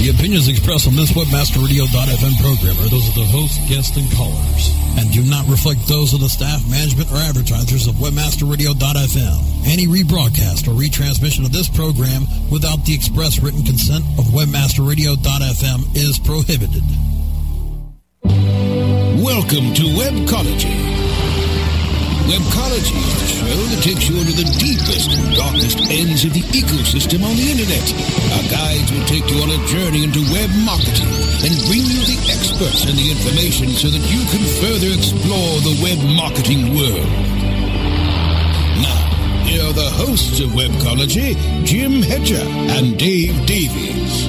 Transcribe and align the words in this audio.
The 0.00 0.08
opinions 0.08 0.48
expressed 0.48 0.88
on 0.88 0.96
this 0.96 1.12
webmasterradio.fm 1.12 2.40
program 2.40 2.72
are 2.80 2.88
those 2.88 3.06
of 3.08 3.14
the 3.16 3.28
host, 3.28 3.60
guests, 3.68 3.98
and 3.98 4.10
callers, 4.16 4.72
and 4.96 5.12
do 5.12 5.20
not 5.28 5.46
reflect 5.46 5.86
those 5.86 6.14
of 6.14 6.20
the 6.20 6.28
staff, 6.30 6.64
management, 6.70 7.12
or 7.12 7.16
advertisers 7.16 7.86
of 7.86 7.96
webmasterradio.fm. 7.96 9.68
Any 9.68 9.86
rebroadcast 9.86 10.68
or 10.68 10.72
retransmission 10.72 11.44
of 11.44 11.52
this 11.52 11.68
program 11.68 12.24
without 12.50 12.82
the 12.86 12.94
express 12.94 13.40
written 13.40 13.62
consent 13.62 14.02
of 14.16 14.24
webmasterradio.fm 14.32 15.94
is 15.94 16.16
prohibited. 16.16 16.80
Welcome 19.20 19.74
to 19.76 19.84
Webcology. 20.00 21.00
Webcology 22.30 22.94
is 22.94 23.14
the 23.18 23.26
show 23.26 23.58
that 23.74 23.82
takes 23.82 24.06
you 24.06 24.14
into 24.22 24.30
the 24.30 24.46
deepest 24.62 25.10
and 25.18 25.34
darkest 25.34 25.82
ends 25.90 26.22
of 26.22 26.30
the 26.30 26.46
ecosystem 26.54 27.26
on 27.26 27.34
the 27.34 27.42
internet. 27.50 27.82
Our 28.38 28.46
guides 28.46 28.86
will 28.94 29.02
take 29.10 29.26
a 29.50 29.66
journey 29.66 30.04
into 30.04 30.20
web 30.30 30.48
marketing 30.64 31.10
and 31.42 31.52
bring 31.66 31.82
you 31.82 32.02
the 32.06 32.18
experts 32.30 32.86
and 32.86 32.96
the 32.96 33.10
information 33.10 33.68
so 33.70 33.88
that 33.88 33.98
you 34.06 34.22
can 34.30 34.44
further 34.62 34.94
explore 34.94 35.58
the 35.66 35.74
web 35.82 35.98
marketing 36.14 36.72
world. 36.74 37.10
Now, 38.78 39.42
here 39.42 39.64
are 39.66 39.72
the 39.72 39.90
hosts 39.90 40.38
of 40.38 40.50
Webcology, 40.50 41.34
Jim 41.64 42.00
Hedger 42.00 42.38
and 42.38 42.96
Dave 42.96 43.34
Davies. 43.44 44.28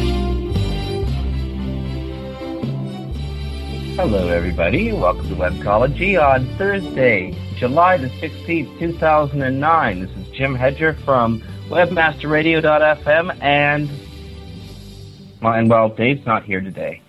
Hello, 3.95 4.27
everybody. 4.29 4.91
Welcome 4.91 5.29
to 5.29 5.35
Webcology 5.35 6.19
on 6.19 6.47
Thursday, 6.57 7.37
July 7.57 7.97
the 7.97 8.09
16th, 8.09 8.79
2009. 8.79 9.99
This 9.99 10.09
is 10.17 10.27
Jim 10.29 10.55
Hedger 10.55 10.93
from 11.05 11.43
WebmasterRadio.fm, 11.69 13.37
and, 13.39 13.87
and 15.41 15.69
well, 15.69 15.89
Dave's 15.89 16.25
not 16.25 16.43
here 16.43 16.61
today. 16.61 17.01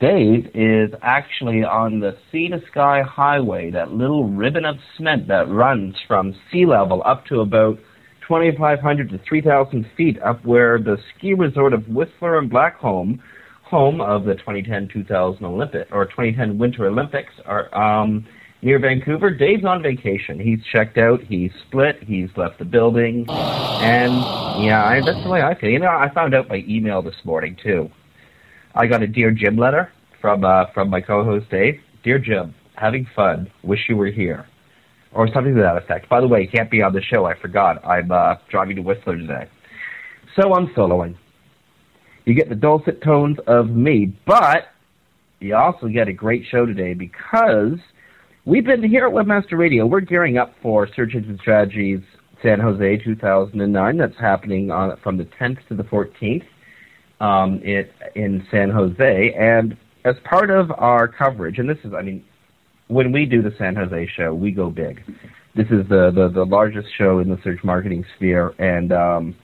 Dave 0.00 0.50
is 0.54 0.90
actually 1.02 1.62
on 1.62 2.00
the 2.00 2.16
Sea 2.30 2.48
to 2.48 2.62
Sky 2.70 3.02
Highway, 3.02 3.70
that 3.70 3.92
little 3.92 4.28
ribbon 4.28 4.64
of 4.64 4.76
cement 4.96 5.28
that 5.28 5.48
runs 5.48 5.94
from 6.08 6.34
sea 6.50 6.64
level 6.64 7.02
up 7.04 7.26
to 7.26 7.40
about 7.40 7.78
2,500 8.26 9.10
to 9.10 9.18
3,000 9.28 9.90
feet 9.96 10.18
up 10.22 10.44
where 10.44 10.78
the 10.78 10.96
ski 11.10 11.34
resort 11.34 11.74
of 11.74 11.86
Whistler 11.88 12.38
and 12.38 12.50
Blackcomb 12.50 13.18
home 13.62 14.00
of 14.00 14.24
the 14.24 14.34
2010-2000 14.34 15.42
Olympic 15.42 15.88
or 15.92 16.06
2010 16.06 16.58
Winter 16.58 16.86
Olympics 16.86 17.32
are 17.44 17.72
um, 17.74 18.26
near 18.62 18.78
Vancouver. 18.78 19.30
Dave's 19.30 19.64
on 19.64 19.82
vacation. 19.82 20.38
He's 20.38 20.60
checked 20.72 20.98
out. 20.98 21.22
He's 21.22 21.50
split. 21.66 22.02
He's 22.02 22.28
left 22.36 22.58
the 22.58 22.64
building, 22.64 23.26
and 23.28 24.12
yeah, 24.64 24.84
I, 24.84 25.00
that's 25.04 25.22
the 25.22 25.30
way 25.30 25.42
I 25.42 25.58
feel. 25.58 25.70
You 25.70 25.78
know, 25.78 25.88
I 25.88 26.12
found 26.12 26.34
out 26.34 26.48
by 26.48 26.64
email 26.68 27.02
this 27.02 27.14
morning 27.24 27.56
too. 27.62 27.90
I 28.74 28.86
got 28.86 29.02
a 29.02 29.06
dear 29.06 29.30
Jim 29.30 29.56
letter 29.56 29.92
from 30.20 30.44
uh, 30.44 30.66
from 30.72 30.90
my 30.90 31.00
co-host 31.00 31.50
Dave. 31.50 31.80
Dear 32.02 32.18
Jim, 32.18 32.54
having 32.76 33.06
fun. 33.14 33.50
Wish 33.62 33.86
you 33.88 33.96
were 33.96 34.10
here, 34.10 34.46
or 35.12 35.28
something 35.32 35.54
to 35.54 35.60
that 35.62 35.76
effect. 35.76 36.08
By 36.08 36.20
the 36.20 36.28
way, 36.28 36.46
can't 36.46 36.70
be 36.70 36.82
on 36.82 36.92
the 36.92 37.02
show. 37.02 37.24
I 37.24 37.38
forgot. 37.38 37.84
I'm 37.84 38.10
uh, 38.10 38.36
driving 38.50 38.76
to 38.76 38.82
Whistler 38.82 39.16
today, 39.16 39.48
so 40.36 40.54
I'm 40.54 40.68
soloing. 40.68 41.16
You 42.26 42.34
get 42.34 42.48
the 42.48 42.54
dulcet 42.54 43.02
tones 43.02 43.38
of 43.46 43.70
me, 43.70 44.14
but 44.26 44.68
you 45.40 45.56
also 45.56 45.88
get 45.88 46.06
a 46.06 46.12
great 46.12 46.44
show 46.50 46.66
today 46.66 46.92
because 46.92 47.78
we've 48.44 48.64
been 48.64 48.82
here 48.82 49.06
at 49.06 49.12
Webmaster 49.12 49.58
Radio. 49.58 49.86
We're 49.86 50.00
gearing 50.00 50.38
up 50.38 50.54
for 50.62 50.88
Search 50.94 51.14
Engine 51.14 51.38
Strategies 51.40 52.00
San 52.42 52.60
Jose 52.60 52.96
2009. 52.98 53.96
That's 53.96 54.18
happening 54.18 54.70
on, 54.70 54.96
from 55.02 55.16
the 55.16 55.24
10th 55.24 55.58
to 55.68 55.74
the 55.74 55.84
14th 55.84 56.44
um, 57.20 57.60
it, 57.62 57.92
in 58.14 58.46
San 58.50 58.70
Jose. 58.70 59.34
And 59.38 59.76
as 60.04 60.16
part 60.24 60.50
of 60.50 60.70
our 60.72 61.06
coverage, 61.06 61.58
and 61.58 61.68
this 61.68 61.78
is, 61.84 61.92
I 61.92 62.02
mean, 62.02 62.24
when 62.88 63.12
we 63.12 63.26
do 63.26 63.42
the 63.42 63.54
San 63.58 63.76
Jose 63.76 64.10
show, 64.16 64.34
we 64.34 64.50
go 64.50 64.70
big. 64.70 65.02
This 65.54 65.66
is 65.66 65.88
the, 65.88 66.10
the, 66.14 66.30
the 66.32 66.44
largest 66.44 66.88
show 66.96 67.18
in 67.18 67.28
the 67.28 67.38
search 67.44 67.62
marketing 67.62 68.04
sphere, 68.16 68.54
and 68.58 68.92
um, 68.92 69.36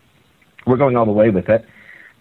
we're 0.66 0.76
going 0.76 0.96
all 0.96 1.04
the 1.04 1.12
way 1.12 1.30
with 1.30 1.48
it. 1.48 1.64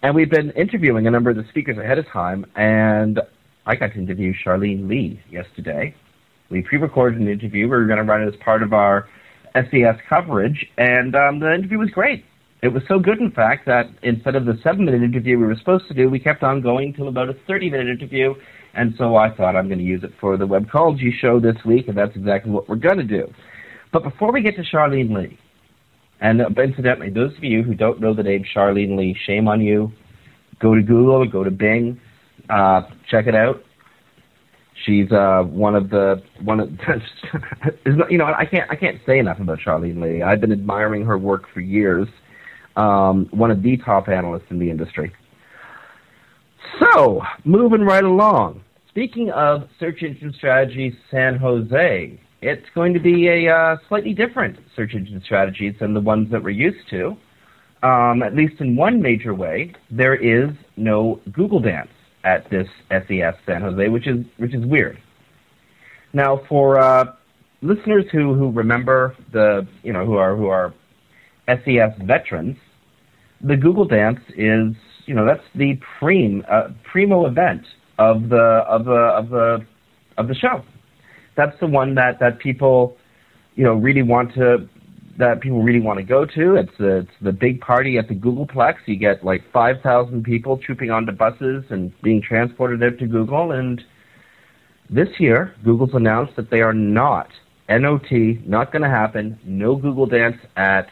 And 0.02 0.14
we've 0.14 0.30
been 0.30 0.50
interviewing 0.50 1.06
a 1.06 1.10
number 1.10 1.30
of 1.30 1.36
the 1.36 1.44
speakers 1.48 1.78
ahead 1.78 1.98
of 1.98 2.06
time, 2.08 2.44
and 2.54 3.20
I 3.64 3.74
got 3.74 3.92
to 3.94 3.98
interview 3.98 4.34
Charlene 4.44 4.88
Li 4.88 5.20
yesterday. 5.30 5.94
We 6.50 6.62
pre-recorded 6.62 7.20
an 7.20 7.28
interview. 7.28 7.64
We 7.64 7.70
were 7.70 7.86
going 7.86 7.98
to 7.98 8.04
run 8.04 8.22
it 8.22 8.28
as 8.28 8.36
part 8.36 8.62
of 8.62 8.72
our 8.72 9.08
SES 9.54 9.96
coverage, 10.08 10.66
and 10.78 11.14
um, 11.16 11.40
the 11.40 11.52
interview 11.54 11.78
was 11.78 11.90
great. 11.90 12.24
It 12.62 12.68
was 12.68 12.82
so 12.88 12.98
good, 12.98 13.18
in 13.18 13.30
fact, 13.30 13.66
that 13.66 13.86
instead 14.02 14.34
of 14.34 14.44
the 14.44 14.58
seven-minute 14.62 15.02
interview 15.02 15.38
we 15.38 15.46
were 15.46 15.56
supposed 15.56 15.88
to 15.88 15.94
do, 15.94 16.08
we 16.08 16.18
kept 16.18 16.42
on 16.42 16.60
going 16.60 16.94
till 16.94 17.08
about 17.08 17.28
a 17.28 17.34
30-minute 17.48 17.88
interview, 17.88 18.34
and 18.74 18.94
so 18.98 19.16
I 19.16 19.30
thought 19.34 19.56
I'm 19.56 19.68
going 19.68 19.78
to 19.78 19.84
use 19.84 20.04
it 20.04 20.12
for 20.20 20.36
the 20.36 20.46
Webcology 20.46 21.10
show 21.20 21.40
this 21.40 21.56
week, 21.64 21.88
and 21.88 21.96
that's 21.96 22.16
exactly 22.16 22.50
what 22.50 22.68
we're 22.68 22.76
going 22.76 22.98
to 22.98 23.04
do. 23.04 23.32
But 23.92 24.02
before 24.02 24.32
we 24.32 24.42
get 24.42 24.56
to 24.56 24.62
Charlene 24.62 25.14
Li, 25.14 25.38
and 26.20 26.40
uh, 26.40 26.48
incidentally, 26.62 27.10
those 27.10 27.36
of 27.36 27.44
you 27.44 27.62
who 27.62 27.74
don't 27.74 28.00
know 28.00 28.14
the 28.14 28.22
name 28.22 28.44
Charlene 28.54 28.96
Li, 28.96 29.16
shame 29.26 29.48
on 29.48 29.60
you. 29.60 29.92
Go 30.60 30.74
to 30.74 30.82
Google, 30.82 31.26
go 31.26 31.44
to 31.44 31.50
Bing, 31.50 32.00
uh, 32.48 32.82
check 33.10 33.26
it 33.26 33.34
out. 33.34 33.62
She's 34.84 35.10
uh, 35.10 35.42
one 35.42 35.74
of 35.74 35.90
the 35.90 36.22
one 36.42 36.60
of 36.60 36.68
you 38.10 38.18
know 38.18 38.26
I 38.26 38.44
can't 38.44 38.70
I 38.70 38.76
can't 38.76 39.00
say 39.06 39.18
enough 39.18 39.40
about 39.40 39.58
Charlene 39.58 40.02
Li. 40.02 40.22
I've 40.22 40.40
been 40.40 40.52
admiring 40.52 41.04
her 41.06 41.18
work 41.18 41.44
for 41.52 41.60
years. 41.60 42.08
Um, 42.76 43.26
one 43.30 43.50
of 43.50 43.62
the 43.62 43.78
top 43.78 44.08
analysts 44.08 44.44
in 44.50 44.58
the 44.58 44.70
industry. 44.70 45.12
So 46.80 47.22
moving 47.44 47.80
right 47.80 48.04
along. 48.04 48.62
Speaking 48.90 49.30
of 49.30 49.68
search 49.80 50.02
engine 50.02 50.32
strategy, 50.36 50.96
San 51.10 51.36
Jose, 51.36 52.18
it's 52.42 52.66
going 52.74 52.92
to 52.92 53.00
be 53.00 53.28
a 53.28 53.54
uh, 53.54 53.76
slightly 53.88 54.12
different 54.12 54.58
search 54.74 54.94
engine 54.94 55.22
strategies 55.24 55.74
than 55.80 55.94
the 55.94 56.00
ones 56.00 56.30
that 56.30 56.42
we're 56.42 56.50
used 56.50 56.88
to. 56.90 57.16
Um, 57.82 58.22
at 58.22 58.34
least 58.34 58.60
in 58.60 58.74
one 58.74 59.00
major 59.00 59.34
way, 59.34 59.74
there 59.90 60.14
is 60.14 60.50
no 60.76 61.20
Google 61.32 61.60
Dance 61.60 61.90
at 62.26 62.50
this 62.50 62.68
SES 62.90 63.34
San 63.46 63.62
Jose, 63.62 63.88
which 63.88 64.06
is 64.06 64.26
which 64.36 64.52
is 64.52 64.66
weird. 64.66 65.00
Now, 66.12 66.42
for 66.48 66.78
uh, 66.78 67.12
listeners 67.62 68.04
who, 68.10 68.34
who 68.34 68.50
remember 68.50 69.16
the 69.32 69.66
you 69.82 69.92
know 69.92 70.04
who 70.04 70.16
are 70.16 70.36
who 70.36 70.48
are 70.48 70.74
SES 71.48 71.92
veterans, 72.02 72.56
the 73.40 73.56
Google 73.56 73.86
Dance 73.86 74.20
is 74.36 74.74
you 75.06 75.14
know 75.14 75.24
that's 75.24 75.44
the 75.54 75.80
prim 75.98 76.44
uh, 76.50 76.68
primo 76.82 77.26
event 77.26 77.62
of 77.98 78.28
the 78.28 78.64
of 78.68 78.84
the 78.84 78.92
of 78.92 79.30
the 79.30 79.66
of 80.18 80.28
the 80.28 80.34
show. 80.34 80.62
That's 81.36 81.58
the 81.60 81.68
one 81.68 81.94
that 81.94 82.18
that 82.18 82.40
people 82.40 82.96
you 83.54 83.62
know 83.64 83.74
really 83.74 84.02
want 84.02 84.34
to 84.34 84.68
that 85.18 85.40
people 85.40 85.62
really 85.62 85.80
want 85.80 85.98
to 85.98 86.04
go 86.04 86.24
to. 86.26 86.56
It's 86.56 86.72
the, 86.78 86.98
it's 86.98 87.10
the 87.22 87.32
big 87.32 87.60
party 87.60 87.98
at 87.98 88.08
the 88.08 88.14
Googleplex. 88.14 88.76
You 88.86 88.96
get 88.96 89.24
like 89.24 89.42
5,000 89.52 90.22
people 90.24 90.58
trooping 90.58 90.90
onto 90.90 91.12
buses 91.12 91.64
and 91.70 91.92
being 92.02 92.20
transported 92.22 92.82
out 92.82 92.98
to 92.98 93.06
Google. 93.06 93.52
And 93.52 93.82
this 94.90 95.08
year, 95.18 95.54
Google's 95.64 95.94
announced 95.94 96.36
that 96.36 96.50
they 96.50 96.60
are 96.60 96.74
not, 96.74 97.28
NOT, 97.68 98.10
not 98.46 98.72
going 98.72 98.82
to 98.82 98.88
happen, 98.88 99.38
no 99.44 99.76
Google 99.76 100.06
Dance 100.06 100.36
at 100.56 100.88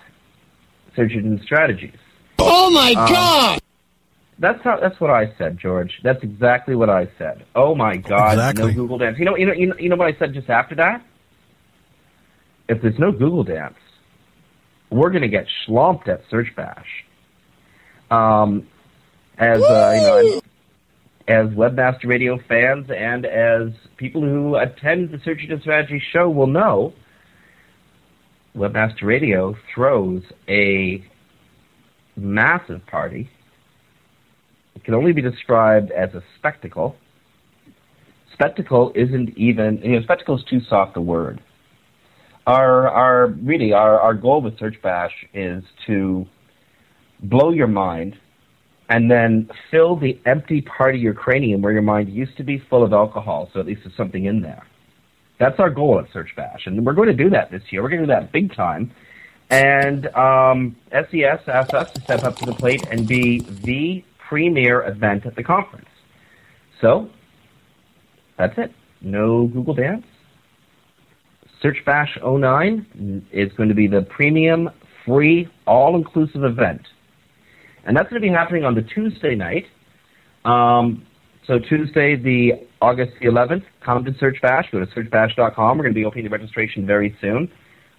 Search 0.96 1.12
Engine 1.12 1.40
Strategies. 1.44 1.96
Oh 2.38 2.70
my 2.70 2.94
Um, 2.96 3.08
God! 3.12 3.60
That's 4.38 4.62
how. 4.64 4.80
That's 4.80 4.98
what 5.00 5.10
I 5.10 5.32
said, 5.38 5.58
George. 5.58 6.00
That's 6.02 6.22
exactly 6.22 6.74
what 6.74 6.90
I 6.90 7.08
said. 7.18 7.44
Oh 7.54 7.74
my 7.74 7.96
God! 7.96 8.32
Exactly. 8.32 8.66
No 8.66 8.74
Google 8.74 8.98
Dance. 8.98 9.16
You 9.18 9.24
know. 9.24 9.36
You 9.36 9.46
know. 9.46 9.52
You 9.52 9.66
know. 9.68 9.76
You 9.78 9.88
know 9.88 9.96
what 9.96 10.12
I 10.12 10.18
said 10.18 10.34
just 10.34 10.50
after 10.50 10.74
that? 10.74 11.04
If 12.68 12.82
there's 12.82 12.98
no 12.98 13.12
Google 13.12 13.44
Dance, 13.44 13.76
we're 14.94 15.10
going 15.10 15.22
to 15.22 15.28
get 15.28 15.46
schlomped 15.66 16.08
at 16.08 16.22
Search 16.30 16.54
Bash. 16.54 16.86
Um, 18.10 18.68
as 19.36 19.60
uh, 19.60 19.92
you 19.96 20.02
know, 20.02 20.40
as 21.26 21.48
Webmaster 21.48 22.04
Radio 22.04 22.38
fans 22.48 22.88
and 22.96 23.26
as 23.26 23.70
people 23.96 24.22
who 24.22 24.54
attend 24.54 25.10
the 25.10 25.18
Search 25.24 25.40
Engine 25.42 25.60
Strategy 25.60 26.00
show 26.12 26.30
will 26.30 26.46
know, 26.46 26.92
Webmaster 28.54 29.02
Radio 29.02 29.56
throws 29.74 30.22
a 30.48 31.04
massive 32.16 32.86
party. 32.86 33.28
It 34.76 34.84
can 34.84 34.94
only 34.94 35.12
be 35.12 35.22
described 35.22 35.90
as 35.90 36.14
a 36.14 36.22
spectacle. 36.38 36.94
Spectacle 38.32 38.92
isn't 38.94 39.36
even 39.36 39.78
you 39.78 39.96
know, 39.96 40.02
spectacle 40.02 40.38
is 40.38 40.44
too 40.44 40.60
soft 40.68 40.96
a 40.96 41.00
word. 41.00 41.42
Our 42.46 42.88
our 42.88 43.26
really 43.28 43.72
our, 43.72 43.98
our 44.00 44.14
goal 44.14 44.42
with 44.42 44.58
Search 44.58 44.80
Bash 44.82 45.12
is 45.32 45.64
to 45.86 46.26
blow 47.22 47.52
your 47.52 47.66
mind 47.66 48.18
and 48.88 49.10
then 49.10 49.48
fill 49.70 49.96
the 49.96 50.18
empty 50.26 50.60
part 50.60 50.94
of 50.94 51.00
your 51.00 51.14
cranium 51.14 51.62
where 51.62 51.72
your 51.72 51.82
mind 51.82 52.10
used 52.10 52.36
to 52.36 52.42
be 52.42 52.62
full 52.68 52.82
of 52.82 52.92
alcohol, 52.92 53.48
so 53.52 53.60
at 53.60 53.66
least 53.66 53.80
there's 53.84 53.96
something 53.96 54.26
in 54.26 54.42
there. 54.42 54.66
That's 55.38 55.58
our 55.58 55.70
goal 55.70 55.98
at 55.98 56.12
Search 56.12 56.36
Bash, 56.36 56.66
and 56.66 56.84
we're 56.84 56.92
going 56.92 57.08
to 57.08 57.14
do 57.14 57.30
that 57.30 57.50
this 57.50 57.62
year. 57.70 57.82
We're 57.82 57.88
going 57.88 58.02
to 58.02 58.06
do 58.06 58.12
that 58.12 58.30
big 58.30 58.54
time. 58.54 58.92
And 59.50 60.06
um, 60.14 60.76
SES 60.90 61.40
asked 61.48 61.74
us 61.74 61.92
to 61.92 62.00
step 62.02 62.24
up 62.24 62.36
to 62.36 62.46
the 62.46 62.54
plate 62.54 62.86
and 62.90 63.06
be 63.06 63.40
the 63.40 64.04
premier 64.18 64.82
event 64.82 65.26
at 65.26 65.34
the 65.36 65.42
conference. 65.42 65.88
So, 66.80 67.10
that's 68.36 68.56
it. 68.58 68.72
No 69.00 69.46
Google 69.46 69.74
Dance. 69.74 70.06
Search 71.64 71.78
Bash 71.86 72.18
09 72.22 73.26
is 73.32 73.50
going 73.56 73.70
to 73.70 73.74
be 73.74 73.86
the 73.86 74.02
premium, 74.02 74.68
free, 75.06 75.48
all-inclusive 75.66 76.44
event. 76.44 76.82
And 77.86 77.96
that's 77.96 78.10
going 78.10 78.20
to 78.20 78.28
be 78.28 78.32
happening 78.32 78.66
on 78.66 78.74
the 78.74 78.82
Tuesday 78.82 79.34
night. 79.34 79.64
Um, 80.44 81.06
so 81.46 81.58
Tuesday, 81.58 82.16
the 82.16 82.66
August 82.82 83.12
the 83.18 83.28
11th, 83.28 83.64
come 83.80 84.04
to 84.04 84.14
Search 84.20 84.36
Bash. 84.42 84.66
Go 84.72 84.80
to 84.80 84.86
searchbash.com. 84.86 85.78
We're 85.78 85.84
going 85.84 85.94
to 85.94 85.98
be 85.98 86.04
opening 86.04 86.24
the 86.24 86.30
registration 86.30 86.86
very 86.86 87.16
soon. 87.22 87.50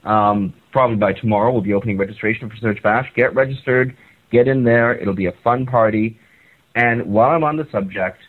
Um, 0.04 0.54
probably 0.72 0.98
by 0.98 1.14
tomorrow, 1.14 1.52
we'll 1.52 1.64
be 1.64 1.74
opening 1.74 1.98
registration 1.98 2.48
for 2.48 2.56
Search 2.58 2.84
Bash. 2.84 3.12
Get 3.16 3.34
registered. 3.34 3.98
Get 4.32 4.48
in 4.48 4.64
there. 4.64 4.96
It'll 4.96 5.16
be 5.16 5.26
a 5.26 5.34
fun 5.44 5.66
party. 5.66 6.20
And 6.76 7.08
while 7.08 7.32
I'm 7.32 7.44
on 7.44 7.58
the 7.58 7.68
subject, 7.72 8.20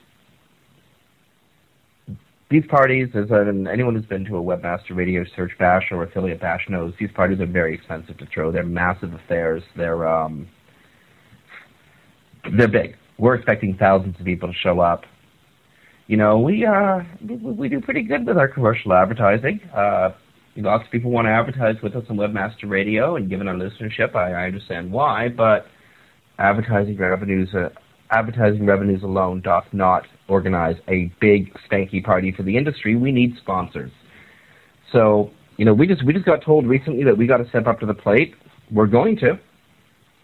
these 2.48 2.64
parties, 2.68 3.08
as 3.14 3.26
anyone 3.32 3.96
who's 3.96 4.06
been 4.06 4.24
to 4.26 4.36
a 4.36 4.42
Webmaster 4.42 4.94
Radio 4.94 5.24
Search 5.34 5.50
Bash 5.58 5.88
or 5.90 6.04
Affiliate 6.04 6.40
Bash 6.40 6.64
knows, 6.68 6.94
these 7.00 7.10
parties 7.12 7.40
are 7.40 7.46
very 7.46 7.74
expensive 7.74 8.16
to 8.18 8.26
throw. 8.26 8.52
They're 8.52 8.62
massive 8.62 9.12
affairs. 9.14 9.64
They're 9.76 10.06
um, 10.06 10.46
they're 12.56 12.68
big. 12.68 12.96
We're 13.18 13.34
expecting 13.34 13.76
thousands 13.76 14.18
of 14.20 14.24
people 14.24 14.48
to 14.48 14.54
show 14.54 14.78
up. 14.78 15.04
You 16.06 16.16
know, 16.16 16.38
we 16.38 16.64
uh, 16.64 17.00
we, 17.28 17.34
we 17.36 17.68
do 17.68 17.80
pretty 17.80 18.02
good 18.02 18.24
with 18.24 18.38
our 18.38 18.46
commercial 18.46 18.92
advertising. 18.92 19.60
Uh, 19.74 20.10
lots 20.56 20.84
of 20.84 20.90
people 20.92 21.10
want 21.10 21.26
to 21.26 21.32
advertise 21.32 21.82
with 21.82 21.96
us 21.96 22.04
on 22.08 22.16
Webmaster 22.16 22.70
Radio, 22.70 23.16
and 23.16 23.28
given 23.28 23.48
our 23.48 23.56
listenership, 23.56 24.14
I, 24.14 24.32
I 24.32 24.46
understand 24.46 24.92
why. 24.92 25.28
But 25.30 25.66
advertising 26.38 26.96
revenues, 26.96 27.52
uh, 27.54 27.70
advertising 28.10 28.66
revenues 28.66 29.02
alone, 29.02 29.40
doth 29.40 29.66
not 29.72 30.04
organize 30.28 30.76
a 30.88 31.12
big 31.20 31.52
stanky 31.70 32.02
party 32.02 32.32
for 32.32 32.42
the 32.42 32.56
industry. 32.56 32.96
We 32.96 33.12
need 33.12 33.36
sponsors. 33.38 33.90
So, 34.92 35.30
you 35.56 35.64
know, 35.64 35.74
we 35.74 35.86
just 35.86 36.04
we 36.04 36.12
just 36.12 36.26
got 36.26 36.42
told 36.42 36.66
recently 36.66 37.04
that 37.04 37.16
we 37.16 37.26
got 37.26 37.38
to 37.38 37.48
step 37.48 37.66
up 37.66 37.80
to 37.80 37.86
the 37.86 37.94
plate. 37.94 38.34
We're 38.70 38.86
going 38.86 39.16
to. 39.18 39.38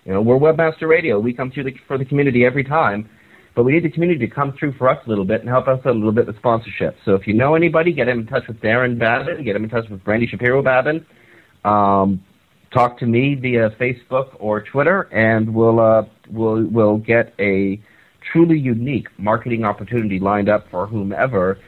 You 0.04 0.12
know, 0.12 0.22
we're 0.22 0.38
Webmaster 0.38 0.88
Radio. 0.88 1.20
We 1.20 1.32
come 1.32 1.50
through 1.50 1.64
the, 1.64 1.74
for 1.86 1.96
the 1.96 2.04
community 2.04 2.44
every 2.44 2.64
time, 2.64 3.08
but 3.54 3.62
we 3.62 3.72
need 3.72 3.84
the 3.84 3.90
community 3.90 4.26
to 4.26 4.34
come 4.34 4.52
through 4.58 4.72
for 4.72 4.88
us 4.88 4.98
a 5.06 5.08
little 5.08 5.24
bit 5.24 5.40
and 5.40 5.48
help 5.48 5.68
us 5.68 5.78
out 5.80 5.92
a 5.92 5.92
little 5.92 6.12
bit 6.12 6.26
with 6.26 6.36
sponsorship. 6.38 6.96
So 7.04 7.14
if 7.14 7.26
you 7.26 7.34
know 7.34 7.54
anybody, 7.54 7.92
get 7.92 8.08
him 8.08 8.20
in 8.20 8.26
touch 8.26 8.48
with 8.48 8.60
Daron 8.60 8.98
Babin, 8.98 9.44
get 9.44 9.54
him 9.54 9.62
in 9.62 9.70
touch 9.70 9.88
with 9.88 10.02
Brandy 10.02 10.26
Shapiro 10.26 10.60
Babin. 10.60 11.06
Um, 11.64 12.24
talk 12.72 12.98
to 12.98 13.06
me 13.06 13.36
via 13.36 13.70
Facebook 13.80 14.34
or 14.40 14.62
Twitter, 14.62 15.02
and 15.12 15.54
we'll 15.54 15.78
uh, 15.78 16.02
we'll 16.32 16.64
we'll 16.64 16.98
get 16.98 17.34
a 17.38 17.80
truly 18.20 18.58
unique 18.58 19.08
marketing 19.18 19.64
opportunity 19.64 20.18
lined 20.18 20.48
up 20.48 20.68
for 20.70 20.86
whomever 20.86 21.58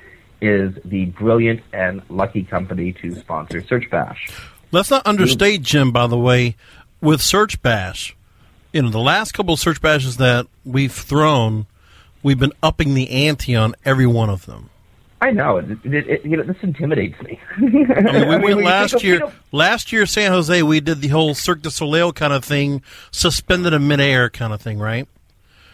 is 0.40 0.75
the 0.84 1.06
brilliant 1.06 1.61
and 1.72 2.02
lucky 2.08 2.43
company 2.43 2.93
to 2.93 3.14
sponsor 3.14 3.62
Search 3.62 3.88
Bash. 3.90 4.28
Let's 4.70 4.90
not 4.90 5.06
understate, 5.06 5.62
Jim, 5.62 5.93
by 5.93 6.06
the 6.06 6.19
way, 6.19 6.56
with 7.00 7.20
Search 7.20 7.61
Bash. 7.62 8.16
You 8.72 8.82
know, 8.82 8.90
the 8.90 8.99
last 8.99 9.32
couple 9.32 9.55
of 9.55 9.61
Search 9.61 9.81
Bashes 9.81 10.16
that 10.16 10.46
we've 10.64 10.93
thrown, 10.93 11.67
we've 12.22 12.38
been 12.38 12.52
upping 12.62 12.94
the 12.94 13.08
ante 13.10 13.55
on 13.55 13.75
every 13.84 14.06
one 14.06 14.31
of 14.31 14.46
them. 14.46 14.70
I 15.25 15.31
know 15.31 15.56
it, 15.56 15.71
it, 15.85 16.06
it, 16.06 16.25
you 16.26 16.37
know 16.37 16.43
this 16.43 16.62
intimidates 16.62 17.19
me. 17.23 17.41
I 17.56 17.61
mean, 17.61 17.73
we 17.73 17.94
I 17.94 18.38
mean, 18.38 18.43
went 18.43 18.62
last 18.62 19.03
year. 19.03 19.23
Last 19.53 19.91
year, 19.91 20.05
San 20.05 20.31
Jose, 20.31 20.62
we 20.62 20.81
did 20.81 21.00
the 21.00 21.09
whole 21.09 21.35
Cirque 21.35 21.62
du 21.62 21.71
Soleil 21.71 22.12
kind 22.12 22.35
of 22.35 22.44
thing, 22.44 22.82
suspended 23.11 23.73
in 23.73 23.88
midair 23.88 24.29
kind 24.29 24.53
of 24.53 24.61
thing, 24.61 24.79
right? 24.79 25.09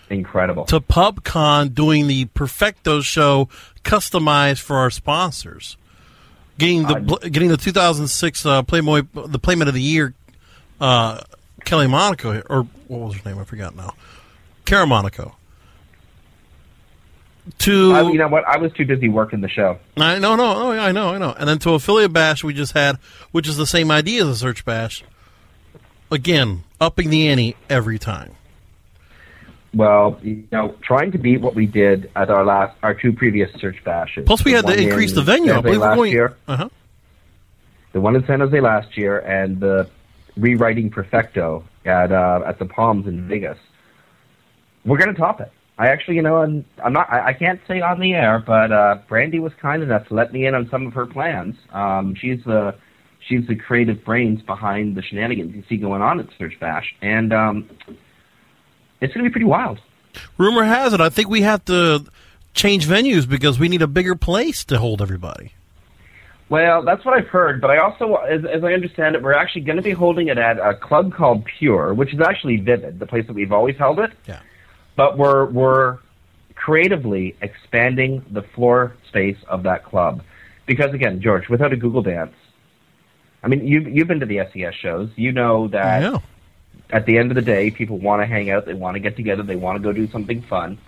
incredible. 0.08 0.64
To 0.66 0.80
PubCon, 0.80 1.74
doing 1.74 2.06
the 2.06 2.26
Perfecto 2.26 3.00
show, 3.00 3.48
customized 3.84 4.60
for 4.60 4.76
our 4.76 4.90
sponsors, 4.90 5.76
getting 6.58 6.82
the 6.82 7.28
getting 7.30 7.48
the 7.48 7.56
2006 7.56 8.46
uh, 8.46 8.62
Playboy, 8.62 9.02
the 9.14 9.38
Playmate 9.38 9.68
of 9.68 9.74
the 9.74 9.82
Year, 9.82 10.14
uh, 10.80 11.22
Kelly 11.64 11.88
Monaco, 11.88 12.40
or 12.48 12.68
what 12.86 13.00
was 13.00 13.16
her 13.16 13.28
name? 13.28 13.40
I 13.40 13.44
forgot 13.44 13.74
now. 13.74 13.94
Kara 14.64 14.86
Monaco. 14.86 15.34
To 17.58 17.92
I, 17.92 18.02
you 18.10 18.18
know 18.18 18.28
what? 18.28 18.44
I 18.46 18.58
was 18.58 18.72
too 18.72 18.84
busy 18.86 19.08
working 19.08 19.40
the 19.40 19.48
show. 19.48 19.78
I 19.96 20.18
no 20.18 20.36
no 20.36 20.54
oh 20.56 20.72
yeah, 20.72 20.84
I 20.84 20.92
know 20.92 21.10
I 21.14 21.18
know. 21.18 21.34
And 21.38 21.48
then 21.48 21.58
to 21.60 21.74
affiliate 21.74 22.12
bash 22.12 22.42
we 22.44 22.54
just 22.54 22.72
had, 22.72 22.96
which 23.32 23.48
is 23.48 23.56
the 23.56 23.66
same 23.66 23.90
idea 23.90 24.22
as 24.22 24.28
a 24.28 24.36
search 24.36 24.64
bash. 24.64 25.02
Again, 26.10 26.64
upping 26.80 27.10
the 27.10 27.28
ante 27.28 27.56
every 27.68 27.98
time. 27.98 28.32
Well, 29.72 30.18
you 30.22 30.44
know, 30.50 30.74
trying 30.82 31.12
to 31.12 31.18
beat 31.18 31.40
what 31.40 31.54
we 31.54 31.66
did 31.66 32.10
at 32.16 32.28
our 32.28 32.44
last, 32.44 32.76
our 32.82 32.92
two 32.94 33.12
previous 33.12 33.52
search 33.60 33.82
bashes. 33.84 34.24
Plus, 34.26 34.44
we 34.44 34.50
The 34.50 34.56
had 34.56 34.66
to 34.66 34.82
increase 34.82 35.10
in 35.10 35.16
the 35.16 35.22
venue. 35.22 35.52
I 35.52 35.60
believe 35.60 35.80
last 35.80 35.94
going. 35.96 36.10
year, 36.10 36.34
Uh-huh. 36.48 36.68
the 37.92 38.00
one 38.00 38.16
in 38.16 38.26
San 38.26 38.40
Jose 38.40 38.58
last 38.60 38.96
year, 38.96 39.20
and 39.20 39.60
the 39.60 39.88
rewriting 40.36 40.90
Perfecto 40.90 41.64
at 41.84 42.10
uh, 42.10 42.42
at 42.44 42.58
the 42.58 42.64
Palms 42.66 43.06
in 43.06 43.28
Vegas. 43.28 43.58
We're 44.84 44.98
going 44.98 45.14
to 45.14 45.20
top 45.20 45.40
it. 45.40 45.52
I 45.80 45.86
actually, 45.86 46.16
you 46.16 46.22
know, 46.22 46.36
I'm, 46.36 46.62
I'm 46.84 46.92
not. 46.92 47.10
I, 47.10 47.28
I 47.28 47.32
can't 47.32 47.58
say 47.66 47.80
on 47.80 48.00
the 48.00 48.12
air, 48.12 48.38
but 48.46 48.70
uh, 48.70 48.98
Brandy 49.08 49.38
was 49.38 49.54
kind 49.62 49.82
enough 49.82 50.06
to 50.08 50.14
let 50.14 50.30
me 50.30 50.44
in 50.44 50.54
on 50.54 50.68
some 50.68 50.86
of 50.86 50.92
her 50.92 51.06
plans. 51.06 51.56
Um, 51.72 52.14
she's 52.14 52.44
the 52.44 52.74
she's 53.26 53.46
the 53.46 53.56
creative 53.56 54.04
brains 54.04 54.42
behind 54.42 54.94
the 54.94 55.00
shenanigans 55.00 55.54
you 55.54 55.64
see 55.70 55.78
going 55.78 56.02
on 56.02 56.20
at 56.20 56.26
Search 56.36 56.60
Bash, 56.60 56.94
and 57.00 57.32
um, 57.32 57.70
it's 59.00 59.14
going 59.14 59.24
to 59.24 59.30
be 59.30 59.32
pretty 59.32 59.46
wild. 59.46 59.80
Rumor 60.36 60.64
has 60.64 60.92
it, 60.92 61.00
I 61.00 61.08
think 61.08 61.30
we 61.30 61.40
have 61.40 61.64
to 61.64 62.04
change 62.52 62.86
venues 62.86 63.26
because 63.26 63.58
we 63.58 63.70
need 63.70 63.80
a 63.80 63.86
bigger 63.86 64.14
place 64.14 64.66
to 64.66 64.78
hold 64.78 65.00
everybody. 65.00 65.54
Well, 66.50 66.82
that's 66.82 67.06
what 67.06 67.16
I've 67.16 67.28
heard, 67.28 67.62
but 67.62 67.70
I 67.70 67.78
also, 67.78 68.16
as, 68.16 68.44
as 68.44 68.64
I 68.64 68.74
understand 68.74 69.14
it, 69.14 69.22
we're 69.22 69.32
actually 69.32 69.62
going 69.62 69.76
to 69.76 69.82
be 69.82 69.92
holding 69.92 70.28
it 70.28 70.36
at 70.36 70.58
a 70.58 70.74
club 70.74 71.14
called 71.14 71.46
Pure, 71.46 71.94
which 71.94 72.12
is 72.12 72.20
actually 72.20 72.56
Vivid, 72.56 72.98
the 72.98 73.06
place 73.06 73.26
that 73.28 73.32
we've 73.32 73.52
always 73.52 73.76
held 73.78 73.98
it. 73.98 74.10
Yeah. 74.26 74.40
But 74.96 75.18
we're 75.18 75.46
we're 75.46 75.98
creatively 76.54 77.36
expanding 77.40 78.24
the 78.30 78.42
floor 78.42 78.94
space 79.08 79.38
of 79.48 79.62
that 79.62 79.84
club, 79.84 80.22
because 80.66 80.92
again, 80.92 81.20
George, 81.20 81.48
without 81.48 81.72
a 81.72 81.76
Google 81.76 82.02
Dance, 82.02 82.34
I 83.42 83.48
mean, 83.48 83.66
you've 83.66 83.88
you've 83.88 84.08
been 84.08 84.20
to 84.20 84.26
the 84.26 84.40
SES 84.52 84.74
shows, 84.74 85.10
you 85.16 85.32
know 85.32 85.68
that 85.68 86.02
yeah. 86.02 86.18
at 86.90 87.06
the 87.06 87.18
end 87.18 87.30
of 87.30 87.34
the 87.34 87.42
day, 87.42 87.70
people 87.70 87.98
want 87.98 88.22
to 88.22 88.26
hang 88.26 88.50
out, 88.50 88.66
they 88.66 88.74
want 88.74 88.94
to 88.94 89.00
get 89.00 89.16
together, 89.16 89.42
they 89.42 89.56
want 89.56 89.76
to 89.76 89.82
go 89.82 89.92
do 89.92 90.10
something 90.10 90.42
fun, 90.42 90.78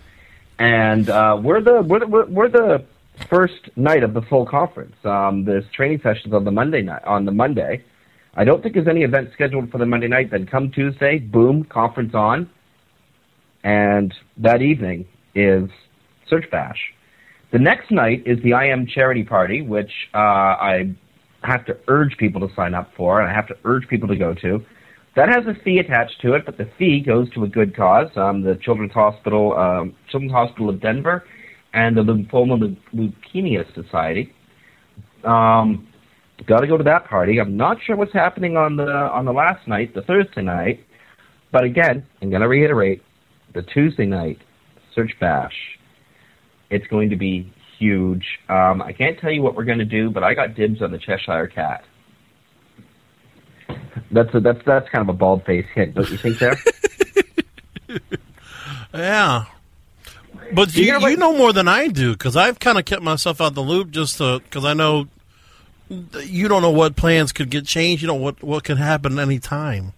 and 0.58 1.08
uh, 1.08 1.38
we're 1.42 1.60
the 1.60 1.82
we're 1.82 2.00
the 2.00 2.06
we're, 2.06 2.48
the 2.48 2.84
first 3.28 3.70
night 3.76 4.02
of 4.02 4.12
the 4.14 4.22
full 4.22 4.44
conference. 4.44 4.96
Um, 5.04 5.44
there's 5.44 5.64
training 5.70 6.00
sessions 6.02 6.34
on 6.34 6.44
the 6.44 6.50
Monday 6.50 6.82
night 6.82 7.04
on 7.04 7.24
the 7.24 7.32
Monday. 7.32 7.82
I 8.34 8.44
don't 8.44 8.62
think 8.62 8.74
there's 8.74 8.88
any 8.88 9.02
event 9.02 9.30
scheduled 9.32 9.70
for 9.70 9.78
the 9.78 9.86
Monday 9.86 10.08
night. 10.08 10.30
Then 10.30 10.46
come 10.46 10.70
Tuesday, 10.70 11.18
boom, 11.18 11.64
conference 11.64 12.14
on, 12.14 12.50
and 13.64 14.12
that 14.38 14.62
evening 14.62 15.06
is 15.34 15.68
Search 16.28 16.50
Bash. 16.50 16.78
The 17.52 17.58
next 17.58 17.90
night 17.90 18.22
is 18.26 18.42
the 18.42 18.54
I 18.54 18.66
Am 18.66 18.86
Charity 18.86 19.24
Party, 19.24 19.62
which 19.62 19.90
uh, 20.14 20.18
I 20.18 20.94
have 21.42 21.64
to 21.66 21.76
urge 21.88 22.16
people 22.16 22.46
to 22.46 22.54
sign 22.54 22.74
up 22.74 22.90
for, 22.96 23.20
and 23.20 23.30
I 23.30 23.34
have 23.34 23.46
to 23.48 23.56
urge 23.64 23.86
people 23.88 24.08
to 24.08 24.16
go 24.16 24.34
to. 24.34 24.64
That 25.14 25.28
has 25.28 25.44
a 25.46 25.54
fee 25.62 25.78
attached 25.78 26.20
to 26.22 26.32
it, 26.32 26.46
but 26.46 26.56
the 26.56 26.68
fee 26.78 27.00
goes 27.00 27.30
to 27.34 27.44
a 27.44 27.48
good 27.48 27.76
cause. 27.76 28.08
Um, 28.16 28.42
the 28.42 28.54
Children's 28.62 28.92
Hospital, 28.92 29.54
um, 29.58 29.94
Children's 30.10 30.32
Hospital 30.32 30.70
of 30.70 30.80
Denver, 30.80 31.24
and 31.74 31.96
the 31.96 32.02
Lymphoma 32.02 32.76
Leukemia 32.94 33.66
Society. 33.74 34.32
Um, 35.24 35.88
got 36.46 36.60
to 36.60 36.66
go 36.66 36.78
to 36.78 36.84
that 36.84 37.04
party. 37.04 37.38
I'm 37.38 37.56
not 37.56 37.76
sure 37.84 37.96
what's 37.96 38.12
happening 38.12 38.56
on 38.56 38.76
the 38.76 38.90
on 38.90 39.26
the 39.26 39.32
last 39.32 39.68
night, 39.68 39.94
the 39.94 40.02
Thursday 40.02 40.42
night, 40.42 40.84
but 41.50 41.64
again, 41.64 42.06
I'm 42.20 42.30
going 42.30 42.42
to 42.42 42.48
reiterate 42.48 43.02
the 43.52 43.62
Tuesday 43.62 44.06
night 44.06 44.38
search 44.94 45.12
bash. 45.20 45.78
It's 46.70 46.86
going 46.86 47.10
to 47.10 47.16
be 47.16 47.52
huge. 47.78 48.24
Um, 48.48 48.80
I 48.80 48.92
can't 48.92 49.18
tell 49.18 49.30
you 49.30 49.42
what 49.42 49.54
we're 49.54 49.64
going 49.64 49.78
to 49.78 49.84
do, 49.84 50.10
but 50.10 50.22
I 50.22 50.34
got 50.34 50.54
dibs 50.54 50.80
on 50.80 50.90
the 50.92 50.98
Cheshire 50.98 51.48
Cat. 51.48 51.84
That's 54.10 54.34
a, 54.34 54.40
that's 54.40 54.60
that's 54.66 54.88
kind 54.90 55.08
of 55.08 55.14
a 55.14 55.18
bald 55.18 55.44
face 55.44 55.66
hint, 55.74 55.94
don't 55.94 56.08
you 56.10 56.18
think, 56.18 56.38
there? 56.38 56.56
yeah, 58.94 59.46
but 60.52 60.74
you, 60.74 60.84
you 60.84 61.16
know 61.16 61.36
more 61.36 61.52
than 61.52 61.68
I 61.68 61.88
do 61.88 62.12
because 62.12 62.36
I've 62.36 62.58
kind 62.58 62.78
of 62.78 62.84
kept 62.84 63.02
myself 63.02 63.40
out 63.40 63.48
of 63.48 63.54
the 63.54 63.62
loop 63.62 63.90
just 63.90 64.18
because 64.18 64.64
I 64.64 64.74
know 64.74 65.08
you 65.88 66.48
don't 66.48 66.62
know 66.62 66.70
what 66.70 66.96
plans 66.96 67.32
could 67.32 67.50
get 67.50 67.64
changed. 67.64 68.02
You 68.02 68.08
know 68.08 68.14
what 68.14 68.42
what 68.42 68.64
could 68.64 68.78
happen 68.78 69.18
any 69.18 69.38
time. 69.38 69.94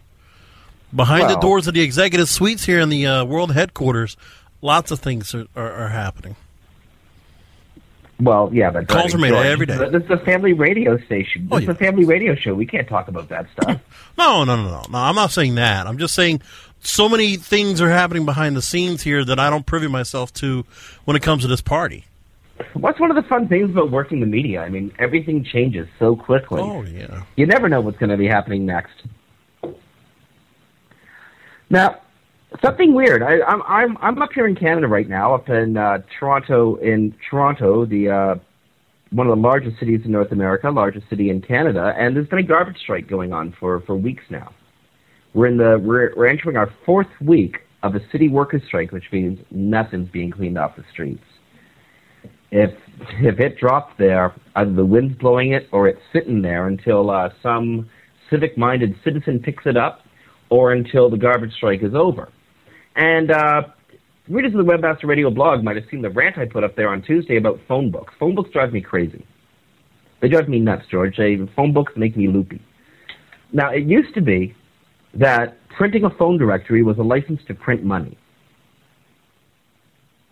Behind 0.95 1.27
well, 1.27 1.35
the 1.35 1.41
doors 1.41 1.67
of 1.67 1.75
the 1.75 1.83
executive 1.83 2.29
suites 2.29 2.65
here 2.65 2.81
in 2.81 2.89
the 2.89 3.07
uh, 3.07 3.25
world 3.25 3.53
headquarters, 3.53 4.17
lots 4.63 4.91
of 4.91 5.01
things 5.01 5.35
are, 5.35 5.47
are, 5.57 5.73
are 5.73 5.89
happening. 5.89 6.37
Well, 8.21 8.51
yeah, 8.53 8.71
but 8.71 8.87
calls 8.87 9.13
are 9.15 9.19
made 9.19 9.31
George, 9.31 9.47
every 9.47 9.67
day. 9.67 9.77
This 9.77 10.05
is 10.05 10.11
a 10.11 10.19
family 10.19 10.53
radio 10.53 10.97
station. 10.99 11.49
Oh, 11.51 11.59
this 11.59 11.69
oh, 11.69 11.73
is 11.73 11.77
a 11.77 11.79
family 11.79 12.05
radio 12.05 12.37
show. 12.37 12.55
We 12.55 12.67
can't 12.67 12.89
talk 12.89 13.09
about 13.09 13.29
that 13.31 13.47
stuff. 13.53 13.81
no, 14.19 14.45
no, 14.45 14.57
no, 14.57 14.71
no, 14.71 14.83
no. 14.89 14.99
I'm 14.99 15.17
not 15.17 15.33
saying 15.33 15.57
that. 15.57 15.89
I'm 15.89 15.99
just 15.99 16.15
saying 16.15 16.41
so 16.81 17.09
many 17.09 17.37
things 17.37 17.81
are 17.81 17.91
happening 17.91 18.25
behind 18.25 18.57
the 18.57 18.63
scenes 18.63 19.03
here 19.03 19.25
that 19.25 19.41
I 19.41 19.51
don't 19.51 19.67
privy 19.67 19.89
myself 19.89 20.33
to 20.35 20.65
when 21.05 21.17
it 21.17 21.23
comes 21.23 21.43
to 21.43 21.49
this 21.49 21.61
party. 21.61 22.05
What's 22.75 23.01
one 23.01 23.11
of 23.11 23.17
the 23.17 23.29
fun 23.29 23.49
things 23.49 23.71
about 23.71 23.91
working 23.91 24.21
the 24.21 24.27
media? 24.27 24.63
I 24.63 24.69
mean, 24.69 24.93
everything 24.99 25.43
changes 25.43 25.89
so 25.99 26.15
quickly. 26.15 26.63
Oh 26.63 26.83
yeah. 26.83 27.25
You 27.35 27.47
never 27.47 27.69
know 27.69 27.81
what's 27.81 27.99
going 27.99 28.11
to 28.11 28.17
be 28.17 28.29
happening 28.29 28.65
next. 28.65 28.95
Now, 31.71 32.01
something 32.63 32.95
weird. 32.95 33.23
I, 33.23 33.41
I'm 33.43 33.63
I'm 33.63 33.97
I'm 34.01 34.23
up 34.23 34.31
here 34.35 34.47
in 34.47 34.55
Canada 34.55 34.87
right 34.87 35.09
now, 35.09 35.35
up 35.35 35.49
in 35.49 35.77
uh, 35.77 35.99
Toronto. 36.19 36.77
In 36.77 37.15
Toronto, 37.29 37.85
the 37.87 38.09
uh, 38.09 38.35
one 39.11 39.29
of 39.29 39.37
the 39.37 39.43
largest 39.43 39.79
cities 39.79 40.01
in 40.05 40.13
North 40.13 40.33
America, 40.33 40.71
largest 40.71 41.09
city 41.09 41.31
in 41.31 41.41
Canada, 41.41 41.95
and 41.97 42.17
there's 42.17 42.29
been 42.29 42.41
a 42.41 42.43
garbage 42.43 42.79
strike 42.79 43.09
going 43.09 43.33
on 43.33 43.55
for 43.59 43.81
for 43.81 43.97
weeks 43.97 44.25
now. 44.31 44.53
We're 45.33 45.47
in 45.47 45.57
the 45.57 45.79
we're 45.83 46.15
we're 46.17 46.27
entering 46.27 46.57
our 46.57 46.73
fourth 46.85 47.09
week 47.21 47.59
of 47.83 47.95
a 47.95 48.01
city 48.11 48.29
workers' 48.29 48.63
strike, 48.67 48.93
which 48.93 49.11
means 49.13 49.39
nothing's 49.51 50.09
being 50.11 50.31
cleaned 50.31 50.59
off 50.59 50.77
the 50.77 50.85
streets. 50.93 51.25
If 52.51 52.71
if 53.21 53.41
it 53.41 53.59
drops 53.59 53.93
there, 53.99 54.33
either 54.57 54.73
the 54.73 54.85
wind's 54.85 55.19
blowing 55.19 55.53
it 55.53 55.69
or 55.73 55.89
it's 55.89 56.01
sitting 56.13 56.41
there 56.43 56.69
until 56.69 57.11
uh, 57.11 57.31
some 57.43 57.91
civic-minded 58.31 58.97
citizen 59.05 59.39
picks 59.39 59.67
it 59.67 59.77
up, 59.77 60.04
or 60.51 60.73
until 60.73 61.11
the 61.11 61.17
garbage 61.17 61.53
strike 61.55 61.83
is 61.83 61.95
over. 61.95 62.29
And 62.97 63.31
uh, 63.31 63.63
readers 64.29 64.55
of 64.55 64.65
the 64.65 64.73
Webmaster 64.73 65.05
Radio 65.05 65.31
blog 65.31 65.63
might 65.63 65.77
have 65.77 65.85
seen 65.91 66.03
the 66.03 66.11
rant 66.11 66.39
I 66.39 66.47
put 66.47 66.65
up 66.65 66.77
there 66.77 66.89
on 66.89 67.03
Tuesday 67.03 67.37
about 67.37 67.61
phone 67.67 67.91
books. 67.91 68.15
Phone 68.19 68.35
books 68.35 68.51
drive 68.51 68.73
me 68.73 68.81
crazy. 68.81 69.27
They 70.21 70.29
drive 70.29 70.49
me 70.49 70.61
nuts, 70.61 70.87
George. 70.91 71.17
They, 71.17 71.37
phone 71.57 71.73
books 71.73 71.93
make 71.97 72.17
me 72.17 72.29
loopy. 72.29 72.63
Now, 73.53 73.71
it 73.71 73.85
used 73.85 74.15
to 74.15 74.21
be 74.21 74.55
that 75.15 75.57
printing 75.69 76.05
a 76.05 76.11
phone 76.11 76.39
directory 76.39 76.83
was 76.83 76.99
a 76.99 77.03
license 77.03 77.41
to 77.49 77.55
print 77.55 77.85
money. 77.85 78.17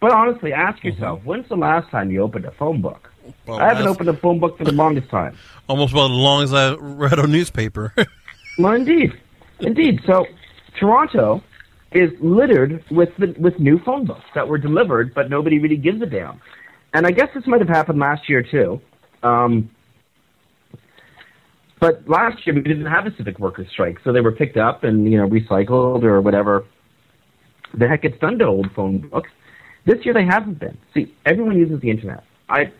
But 0.00 0.12
honestly, 0.12 0.52
ask 0.52 0.78
mm-hmm. 0.78 0.88
yourself, 0.88 1.18
mm-hmm. 1.20 1.28
when's 1.28 1.48
the 1.48 1.56
last 1.56 1.90
time 1.90 2.10
you 2.10 2.22
opened 2.22 2.44
a 2.44 2.50
phone 2.50 2.82
book? 2.82 3.10
Well, 3.46 3.60
I 3.60 3.68
haven't 3.68 3.86
opened 3.86 4.08
a 4.08 4.16
phone 4.16 4.40
book 4.40 4.58
for 4.58 4.64
the 4.64 4.72
longest 4.72 5.08
time. 5.10 5.36
Almost 5.68 5.92
about 5.92 6.10
as 6.10 6.16
long 6.16 6.42
as 6.42 6.52
I 6.52 6.74
read 6.74 7.18
a 7.18 7.26
newspaper. 7.26 7.94
well, 8.58 8.72
indeed. 8.72 9.12
Indeed. 9.60 10.00
So, 10.06 10.26
Toronto 10.78 11.42
is 11.92 12.10
littered 12.20 12.84
with 12.90 13.10
the, 13.18 13.34
with 13.38 13.58
new 13.58 13.78
phone 13.84 14.06
books 14.06 14.24
that 14.34 14.46
were 14.48 14.58
delivered, 14.58 15.14
but 15.14 15.28
nobody 15.28 15.58
really 15.58 15.76
gives 15.76 16.00
a 16.02 16.06
damn. 16.06 16.40
And 16.94 17.06
I 17.06 17.10
guess 17.10 17.28
this 17.34 17.46
might 17.46 17.60
have 17.60 17.68
happened 17.68 17.98
last 17.98 18.28
year 18.28 18.42
too. 18.42 18.80
Um, 19.22 19.70
but 21.80 22.08
last 22.08 22.46
year 22.46 22.54
we 22.54 22.62
didn't 22.62 22.86
have 22.86 23.06
a 23.06 23.16
civic 23.16 23.38
workers 23.38 23.66
strike, 23.70 23.98
so 24.04 24.12
they 24.12 24.20
were 24.20 24.32
picked 24.32 24.56
up 24.56 24.84
and 24.84 25.10
you 25.10 25.18
know 25.18 25.28
recycled 25.28 26.04
or 26.04 26.20
whatever 26.20 26.64
the 27.74 27.88
heck 27.88 28.02
gets 28.02 28.18
done 28.18 28.38
to 28.38 28.44
old 28.44 28.70
phone 28.74 28.98
books. 29.08 29.30
This 29.84 30.04
year 30.04 30.14
they 30.14 30.24
haven't 30.24 30.58
been. 30.58 30.78
See, 30.94 31.14
everyone 31.26 31.56
uses 31.56 31.80
the 31.80 31.90
internet. 31.90 32.24
I 32.48 32.72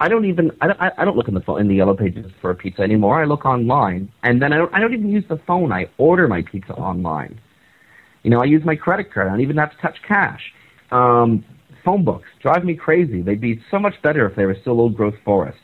I 0.00 0.08
don't 0.08 0.24
even 0.24 0.50
I 0.62 0.68
don't, 0.68 0.80
I 0.80 1.04
don't 1.04 1.16
look 1.16 1.28
in 1.28 1.34
the 1.34 1.42
phone 1.42 1.60
in 1.60 1.68
the 1.68 1.74
yellow 1.74 1.94
pages 1.94 2.32
for 2.40 2.50
a 2.50 2.54
pizza 2.54 2.80
anymore. 2.80 3.20
I 3.20 3.26
look 3.26 3.44
online, 3.44 4.10
and 4.22 4.40
then 4.40 4.52
I 4.52 4.56
don't 4.56 4.74
I 4.74 4.80
don't 4.80 4.94
even 4.94 5.10
use 5.10 5.24
the 5.28 5.36
phone. 5.46 5.72
I 5.72 5.90
order 5.98 6.26
my 6.26 6.42
pizza 6.42 6.72
online. 6.72 7.38
You 8.22 8.30
know, 8.30 8.40
I 8.40 8.44
use 8.44 8.64
my 8.64 8.76
credit 8.76 9.12
card. 9.12 9.28
I 9.28 9.30
don't 9.30 9.42
even 9.42 9.58
have 9.58 9.72
to 9.72 9.76
touch 9.76 9.98
cash. 10.08 10.40
Um, 10.90 11.44
phone 11.84 12.04
books 12.04 12.28
drive 12.42 12.64
me 12.64 12.74
crazy. 12.74 13.20
They'd 13.20 13.40
be 13.40 13.62
so 13.70 13.78
much 13.78 13.94
better 14.02 14.26
if 14.26 14.36
they 14.36 14.46
were 14.46 14.56
still 14.60 14.80
old 14.80 14.96
growth 14.96 15.14
forests. 15.24 15.60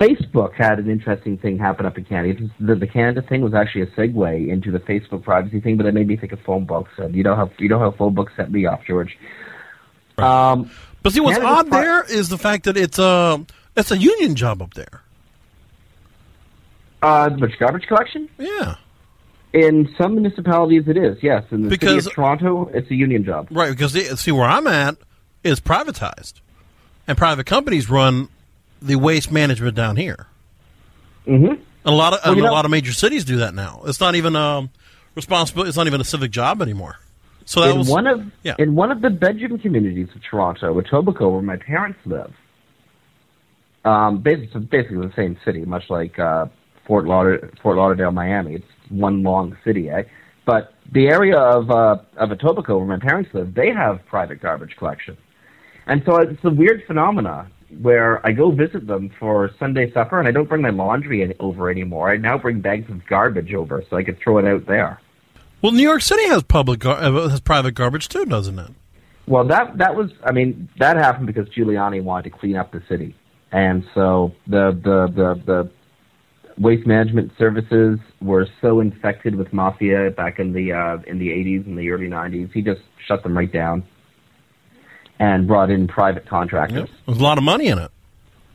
Facebook 0.00 0.54
had 0.54 0.78
an 0.78 0.88
interesting 0.88 1.36
thing 1.36 1.58
happen 1.58 1.84
up 1.84 1.98
in 1.98 2.04
Canada. 2.04 2.48
The, 2.60 2.76
the 2.76 2.86
Canada 2.86 3.22
thing 3.28 3.40
was 3.40 3.54
actually 3.54 3.82
a 3.82 3.86
segue 3.88 4.48
into 4.48 4.70
the 4.70 4.78
Facebook 4.78 5.24
privacy 5.24 5.60
thing, 5.60 5.76
but 5.76 5.86
it 5.86 5.94
made 5.94 6.06
me 6.06 6.16
think 6.16 6.32
of 6.32 6.38
phone 6.46 6.64
books. 6.64 6.92
And 6.98 7.16
you 7.16 7.24
know 7.24 7.34
how 7.34 7.50
you 7.58 7.68
know 7.68 7.80
how 7.80 7.90
phone 7.90 8.14
books 8.14 8.32
set 8.36 8.52
me 8.52 8.66
off, 8.66 8.82
George. 8.86 9.18
Right. 10.16 10.50
Um, 10.52 10.70
but 11.08 11.14
see, 11.14 11.20
what's 11.20 11.38
Canada's 11.38 11.58
odd 11.58 11.70
there 11.70 12.02
is 12.04 12.28
the 12.28 12.38
fact 12.38 12.64
that 12.64 12.76
it's 12.76 12.98
a 12.98 13.44
it's 13.76 13.90
a 13.90 13.96
union 13.96 14.34
job 14.34 14.60
up 14.60 14.74
there. 14.74 15.02
Uh, 17.00 17.28
the 17.30 17.48
garbage 17.58 17.86
collection. 17.86 18.28
Yeah. 18.38 18.76
In 19.52 19.94
some 19.96 20.14
municipalities, 20.14 20.86
it 20.86 20.98
is 20.98 21.16
yes. 21.22 21.44
In 21.50 21.62
the 21.62 21.68
because, 21.70 22.04
city 22.04 22.10
of 22.10 22.14
Toronto, 22.14 22.70
it's 22.74 22.90
a 22.90 22.94
union 22.94 23.24
job. 23.24 23.48
Right, 23.50 23.70
because 23.70 23.94
the, 23.94 24.16
see 24.16 24.32
where 24.32 24.44
I'm 24.44 24.66
at 24.66 24.98
is 25.42 25.60
privatized, 25.60 26.34
and 27.06 27.16
private 27.16 27.46
companies 27.46 27.88
run 27.88 28.28
the 28.82 28.96
waste 28.96 29.32
management 29.32 29.74
down 29.74 29.96
here. 29.96 30.26
Mm-hmm. 31.26 31.62
a 31.84 31.90
lot 31.90 32.14
of 32.14 32.20
well, 32.24 32.32
a 32.32 32.36
know, 32.36 32.52
lot 32.52 32.64
of 32.64 32.70
major 32.70 32.92
cities 32.92 33.24
do 33.24 33.38
that 33.38 33.54
now. 33.54 33.82
It's 33.86 34.00
not 34.00 34.14
even 34.14 34.36
um 34.36 34.70
responsible. 35.14 35.66
It's 35.66 35.76
not 35.76 35.86
even 35.86 36.00
a 36.00 36.04
civic 36.04 36.30
job 36.30 36.60
anymore. 36.60 36.98
So 37.48 37.62
that 37.62 37.70
in 37.70 37.78
was 37.78 37.88
one 37.88 38.06
of 38.06 38.30
yeah. 38.42 38.56
in 38.58 38.74
one 38.74 38.90
of 38.92 39.00
the 39.00 39.08
bedroom 39.08 39.58
communities 39.58 40.08
of 40.14 40.22
Toronto, 40.22 40.78
Etobicoke, 40.82 41.32
where 41.32 41.40
my 41.40 41.56
parents 41.56 41.98
live. 42.04 42.34
Um, 43.86 44.18
basically, 44.18 44.60
basically 44.66 44.98
the 44.98 45.14
same 45.16 45.38
city, 45.46 45.64
much 45.64 45.88
like 45.88 46.18
uh, 46.18 46.44
Fort 46.86 47.06
Lauder, 47.06 47.50
Fort 47.62 47.78
Lauderdale, 47.78 48.10
Miami. 48.10 48.56
It's 48.56 48.66
one 48.90 49.22
long 49.22 49.56
city, 49.64 49.88
eh? 49.88 50.02
But 50.44 50.74
the 50.92 51.08
area 51.08 51.38
of 51.38 51.70
uh, 51.70 51.96
of 52.18 52.28
Etobicoke, 52.28 52.86
where 52.86 52.98
my 52.98 52.98
parents 52.98 53.30
live, 53.32 53.54
they 53.54 53.70
have 53.72 54.04
private 54.04 54.42
garbage 54.42 54.76
collection, 54.76 55.16
and 55.86 56.02
so 56.04 56.16
it's 56.16 56.44
a 56.44 56.50
weird 56.50 56.84
phenomena 56.86 57.50
where 57.80 58.24
I 58.26 58.32
go 58.32 58.50
visit 58.50 58.86
them 58.86 59.10
for 59.18 59.50
Sunday 59.58 59.90
supper, 59.92 60.18
and 60.18 60.28
I 60.28 60.32
don't 60.32 60.50
bring 60.50 60.60
my 60.60 60.68
laundry 60.68 61.34
over 61.40 61.70
anymore. 61.70 62.10
I 62.10 62.18
now 62.18 62.36
bring 62.36 62.60
bags 62.60 62.90
of 62.90 63.06
garbage 63.06 63.54
over 63.54 63.82
so 63.88 63.96
I 63.96 64.02
can 64.02 64.16
throw 64.16 64.36
it 64.36 64.44
out 64.44 64.66
there. 64.66 65.00
Well, 65.62 65.72
New 65.72 65.82
York 65.82 66.02
City 66.02 66.26
has 66.28 66.42
public 66.42 66.80
gar- 66.80 66.98
uh, 66.98 67.28
has 67.28 67.40
private 67.40 67.72
garbage 67.72 68.08
too, 68.08 68.24
doesn't 68.24 68.58
it? 68.58 68.70
Well, 69.26 69.44
that 69.48 69.78
that 69.78 69.94
was 69.94 70.10
I 70.24 70.32
mean 70.32 70.68
that 70.78 70.96
happened 70.96 71.26
because 71.26 71.48
Giuliani 71.48 72.02
wanted 72.02 72.30
to 72.30 72.38
clean 72.38 72.56
up 72.56 72.72
the 72.72 72.82
city, 72.88 73.14
and 73.52 73.84
so 73.94 74.32
the 74.46 74.70
the 74.72 75.12
the, 75.14 75.42
the 75.44 75.70
waste 76.58 76.86
management 76.86 77.32
services 77.38 77.98
were 78.20 78.46
so 78.60 78.80
infected 78.80 79.34
with 79.34 79.52
mafia 79.52 80.10
back 80.10 80.38
in 80.38 80.52
the 80.52 80.72
uh, 80.72 80.98
in 81.06 81.18
the 81.18 81.28
80s 81.28 81.66
and 81.66 81.78
the 81.78 81.90
early 81.90 82.08
90s. 82.08 82.52
He 82.52 82.62
just 82.62 82.80
shut 83.06 83.22
them 83.22 83.36
right 83.36 83.52
down 83.52 83.84
and 85.18 85.46
brought 85.46 85.70
in 85.70 85.88
private 85.88 86.26
contractors. 86.28 86.88
Yep. 86.88 86.98
There's 87.06 87.18
a 87.18 87.22
lot 87.22 87.38
of 87.38 87.44
money 87.44 87.66
in 87.66 87.78
it. 87.78 87.90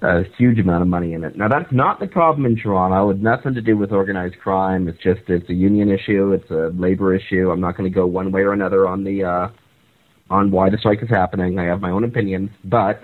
A 0.04 0.24
huge 0.38 0.60
amount 0.60 0.82
of 0.82 0.90
money 0.90 1.14
in 1.14 1.24
it. 1.24 1.38
Now 1.38 1.48
that's 1.48 1.72
not 1.72 2.02
the 2.02 2.08
problem 2.08 2.46
in 2.46 2.58
Toronto. 2.58 3.10
It's 3.10 3.22
nothing 3.22 3.54
to 3.54 3.62
do 3.62 3.78
with 3.78 3.94
organized 3.94 4.38
crime. 4.38 4.90
It's 4.90 5.02
just 5.02 5.22
it's 5.30 5.50
a 5.50 5.54
union 5.54 5.90
issue. 5.90 6.34
It's 6.34 6.52
a 6.52 6.72
labor 6.78 7.16
issue. 7.16 7.50
I'm 7.50 7.62
not 7.62 7.78
going 7.78 7.90
to 7.90 7.96
go 7.96 8.06
one 8.06 8.30
way 8.30 8.42
or 8.42 8.52
another 8.52 8.86
on 8.86 9.06
the 9.06 9.24
uh, 9.24 9.48
on 10.30 10.52
why 10.52 10.70
the 10.70 10.78
strike 10.78 11.02
is 11.02 11.10
happening. 11.10 11.58
I 11.58 11.64
have 11.66 11.80
my 11.80 11.90
own 11.90 12.04
opinions, 12.04 12.50
but 12.66 13.02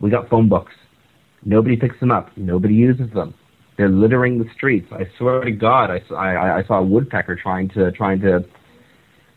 we 0.00 0.08
got 0.08 0.28
phone 0.28 0.48
books. 0.48 0.72
Nobody 1.44 1.76
picks 1.76 1.98
them 1.98 2.12
up. 2.12 2.30
Nobody 2.36 2.74
uses 2.74 3.12
them. 3.12 3.34
They're 3.76 3.88
littering 3.88 4.38
the 4.38 4.48
streets. 4.54 4.86
I 4.92 5.10
swear 5.18 5.42
to 5.42 5.50
God, 5.50 5.90
I, 5.90 6.00
I, 6.14 6.58
I 6.58 6.64
saw 6.64 6.78
a 6.78 6.86
woodpecker 6.86 7.34
trying 7.34 7.70
to 7.70 7.90
trying 7.90 8.20
to 8.20 8.44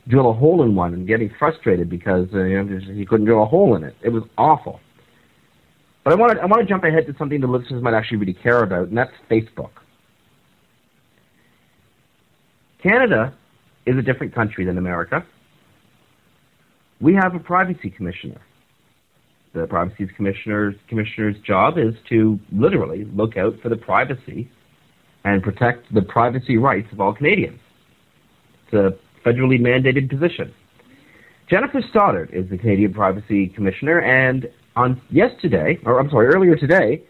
drill 0.08 0.30
a 0.30 0.34
hole 0.34 0.62
in 0.62 0.76
one 0.76 0.94
and 0.94 1.08
getting 1.08 1.32
frustrated 1.40 1.90
because 1.90 2.28
uh, 2.36 2.44
you 2.44 2.64
know, 2.64 2.80
he 2.94 3.04
couldn't 3.04 3.26
drill 3.26 3.42
a 3.42 3.48
hole 3.48 3.76
in 3.76 3.84
it. 3.84 3.96
It 4.04 4.10
was 4.10 4.24
awful. 4.38 4.80
But 6.04 6.14
I 6.14 6.16
want 6.16 6.34
to 6.34 6.42
I 6.42 6.46
want 6.46 6.62
to 6.62 6.68
jump 6.68 6.84
ahead 6.84 7.06
to 7.08 7.16
something 7.18 7.42
the 7.42 7.48
listeners 7.48 7.84
might 7.84 7.94
actually 7.94 8.18
really 8.18 8.34
care 8.34 8.64
about, 8.64 8.88
and 8.88 8.98
that's 8.98 9.12
Facebook. 9.30 9.72
Canada 12.82 13.34
is 13.86 13.98
a 13.98 14.02
different 14.02 14.34
country 14.34 14.66
than 14.66 14.78
America. 14.78 15.26
We 17.02 17.14
have 17.16 17.36
a 17.36 17.40
privacy 17.40 17.90
commissioner. 17.90 18.42
The 19.54 19.66
privacy 19.68 20.08
commissioner's 20.16 20.76
commissioner's 20.88 21.36
job 21.40 21.78
is 21.78 21.96
to 22.10 22.40
literally 22.52 23.06
look 23.06 23.36
out 23.36 23.56
for 23.62 23.70
the 23.70 23.78
privacy 23.78 24.50
and 25.26 25.42
protect 25.44 25.94
the 25.94 26.02
privacy 26.02 26.58
rights 26.58 26.88
of 26.92 27.02
all 27.02 27.14
Canadians. 27.14 27.60
It's 28.66 28.74
a 28.74 29.28
federally 29.28 29.60
mandated 29.60 30.10
position. 30.10 30.54
Jennifer 31.50 31.82
Stoddart 31.90 32.32
is 32.32 32.50
the 32.50 32.58
Canadian 32.58 32.94
Privacy 32.94 33.48
Commissioner, 33.48 34.02
and 34.02 34.48
on 34.80 35.02
yesterday, 35.12 35.78
or 35.86 36.00
I'm 36.00 36.10
sorry, 36.10 36.28
earlier 36.28 36.56
today, 36.56 37.04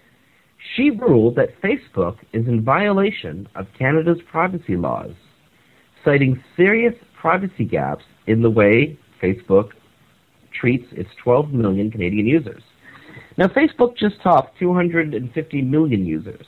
she 0.76 0.90
ruled 0.90 1.36
that 1.36 1.62
Facebook 1.62 2.18
is 2.34 2.48
in 2.48 2.64
violation 2.64 3.48
of 3.56 3.68
Canada's 3.78 4.18
privacy 4.30 4.76
laws, 4.76 5.12
citing 6.04 6.44
serious 6.58 6.96
privacy 7.22 7.66
gaps 7.66 8.04
in 8.26 8.42
the 8.42 8.50
way 8.50 8.98
Facebook 9.22 9.70
treats 10.60 10.88
its 10.94 11.10
12 11.24 11.52
million 11.52 11.92
Canadian 11.92 12.26
users. 12.26 12.64
Now, 13.38 13.48
Facebook 13.48 13.96
just 13.96 14.16
topped 14.24 14.58
250 14.60 15.62
million 15.62 16.06
users. 16.06 16.46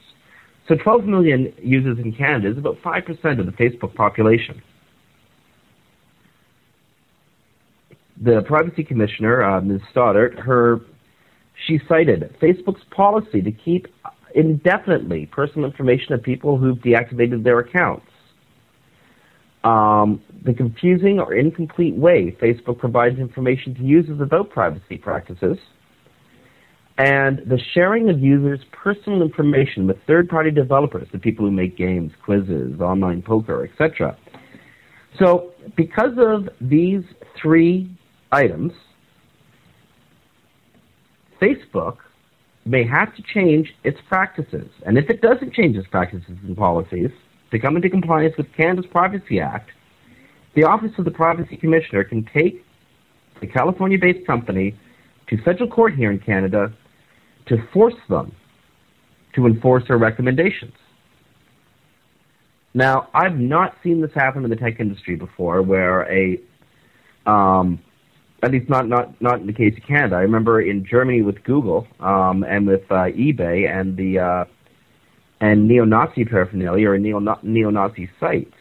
So 0.67 0.75
12 0.75 1.05
million 1.05 1.53
users 1.61 1.99
in 1.99 2.13
Canada 2.13 2.49
is 2.49 2.57
about 2.57 2.77
5% 2.81 3.39
of 3.39 3.45
the 3.45 3.51
Facebook 3.51 3.93
population. 3.93 4.61
The 8.23 8.41
privacy 8.45 8.83
commissioner, 8.83 9.43
uh, 9.43 9.61
Ms. 9.61 9.81
Stoddart, 9.91 10.39
her, 10.39 10.81
she 11.67 11.79
cited 11.87 12.35
Facebook's 12.41 12.83
policy 12.91 13.41
to 13.41 13.51
keep 13.51 13.87
indefinitely 14.33 15.25
personal 15.25 15.65
information 15.69 16.13
of 16.13 16.23
people 16.23 16.57
who've 16.57 16.77
deactivated 16.79 17.43
their 17.43 17.59
accounts 17.59 18.05
um, 19.63 20.21
the 20.43 20.53
confusing 20.53 21.19
or 21.19 21.33
incomplete 21.33 21.95
way 21.95 22.35
Facebook 22.41 22.79
provides 22.79 23.19
information 23.19 23.75
to 23.75 23.83
users 23.83 24.19
about 24.19 24.49
privacy 24.49 24.97
practices, 24.97 25.57
and 26.97 27.39
the 27.45 27.59
sharing 27.73 28.09
of 28.09 28.19
users' 28.19 28.59
personal 28.71 29.21
information 29.21 29.87
with 29.87 29.97
third-party 30.07 30.51
developers, 30.51 31.07
the 31.11 31.19
people 31.19 31.45
who 31.45 31.51
make 31.51 31.77
games, 31.77 32.11
quizzes, 32.23 32.79
online 32.79 33.21
poker, 33.21 33.63
etc. 33.63 34.17
So, 35.19 35.53
because 35.75 36.13
of 36.17 36.49
these 36.59 37.03
three 37.39 37.89
items, 38.31 38.73
Facebook 41.41 41.97
may 42.65 42.85
have 42.85 43.15
to 43.15 43.23
change 43.33 43.73
its 43.83 43.99
practices. 44.07 44.69
And 44.85 44.97
if 44.97 45.09
it 45.09 45.21
doesn't 45.21 45.53
change 45.53 45.75
its 45.75 45.87
practices 45.87 46.37
and 46.43 46.55
policies, 46.55 47.09
to 47.51 47.59
come 47.59 47.75
into 47.75 47.89
compliance 47.89 48.35
with 48.37 48.47
Canada's 48.55 48.85
Privacy 48.85 49.39
Act, 49.39 49.71
the 50.55 50.63
Office 50.63 50.91
of 50.97 51.05
the 51.05 51.11
Privacy 51.11 51.57
Commissioner 51.57 52.03
can 52.03 52.27
take 52.33 52.63
the 53.39 53.47
California 53.47 53.97
based 53.99 54.25
company 54.25 54.75
to 55.27 55.37
federal 55.43 55.69
court 55.69 55.95
here 55.95 56.11
in 56.11 56.19
Canada 56.19 56.71
to 57.47 57.57
force 57.73 57.95
them 58.09 58.33
to 59.35 59.45
enforce 59.47 59.83
their 59.87 59.97
recommendations. 59.97 60.73
Now, 62.73 63.09
I've 63.13 63.37
not 63.37 63.75
seen 63.83 64.01
this 64.01 64.11
happen 64.13 64.43
in 64.43 64.49
the 64.49 64.55
tech 64.55 64.79
industry 64.79 65.15
before 65.15 65.61
where 65.61 66.09
a 66.11 66.39
um, 67.25 67.79
at 68.43 68.51
least 68.51 68.69
not, 68.69 68.87
not, 68.87 69.21
not 69.21 69.39
in 69.39 69.47
the 69.47 69.53
case 69.53 69.75
of 69.77 69.83
Canada. 69.83 70.15
I 70.15 70.21
remember 70.21 70.61
in 70.61 70.85
Germany 70.85 71.21
with 71.21 71.43
Google 71.43 71.87
um, 71.99 72.43
and 72.43 72.65
with 72.67 72.83
uh, 72.89 73.05
eBay 73.05 73.69
and 73.69 73.95
the 73.95 74.19
uh, 74.19 74.45
and 75.39 75.67
neo-Nazi 75.67 76.25
paraphernalia 76.25 76.89
or 76.89 76.97
neo- 76.97 77.39
neo-Nazi 77.43 78.09
sites. 78.19 78.53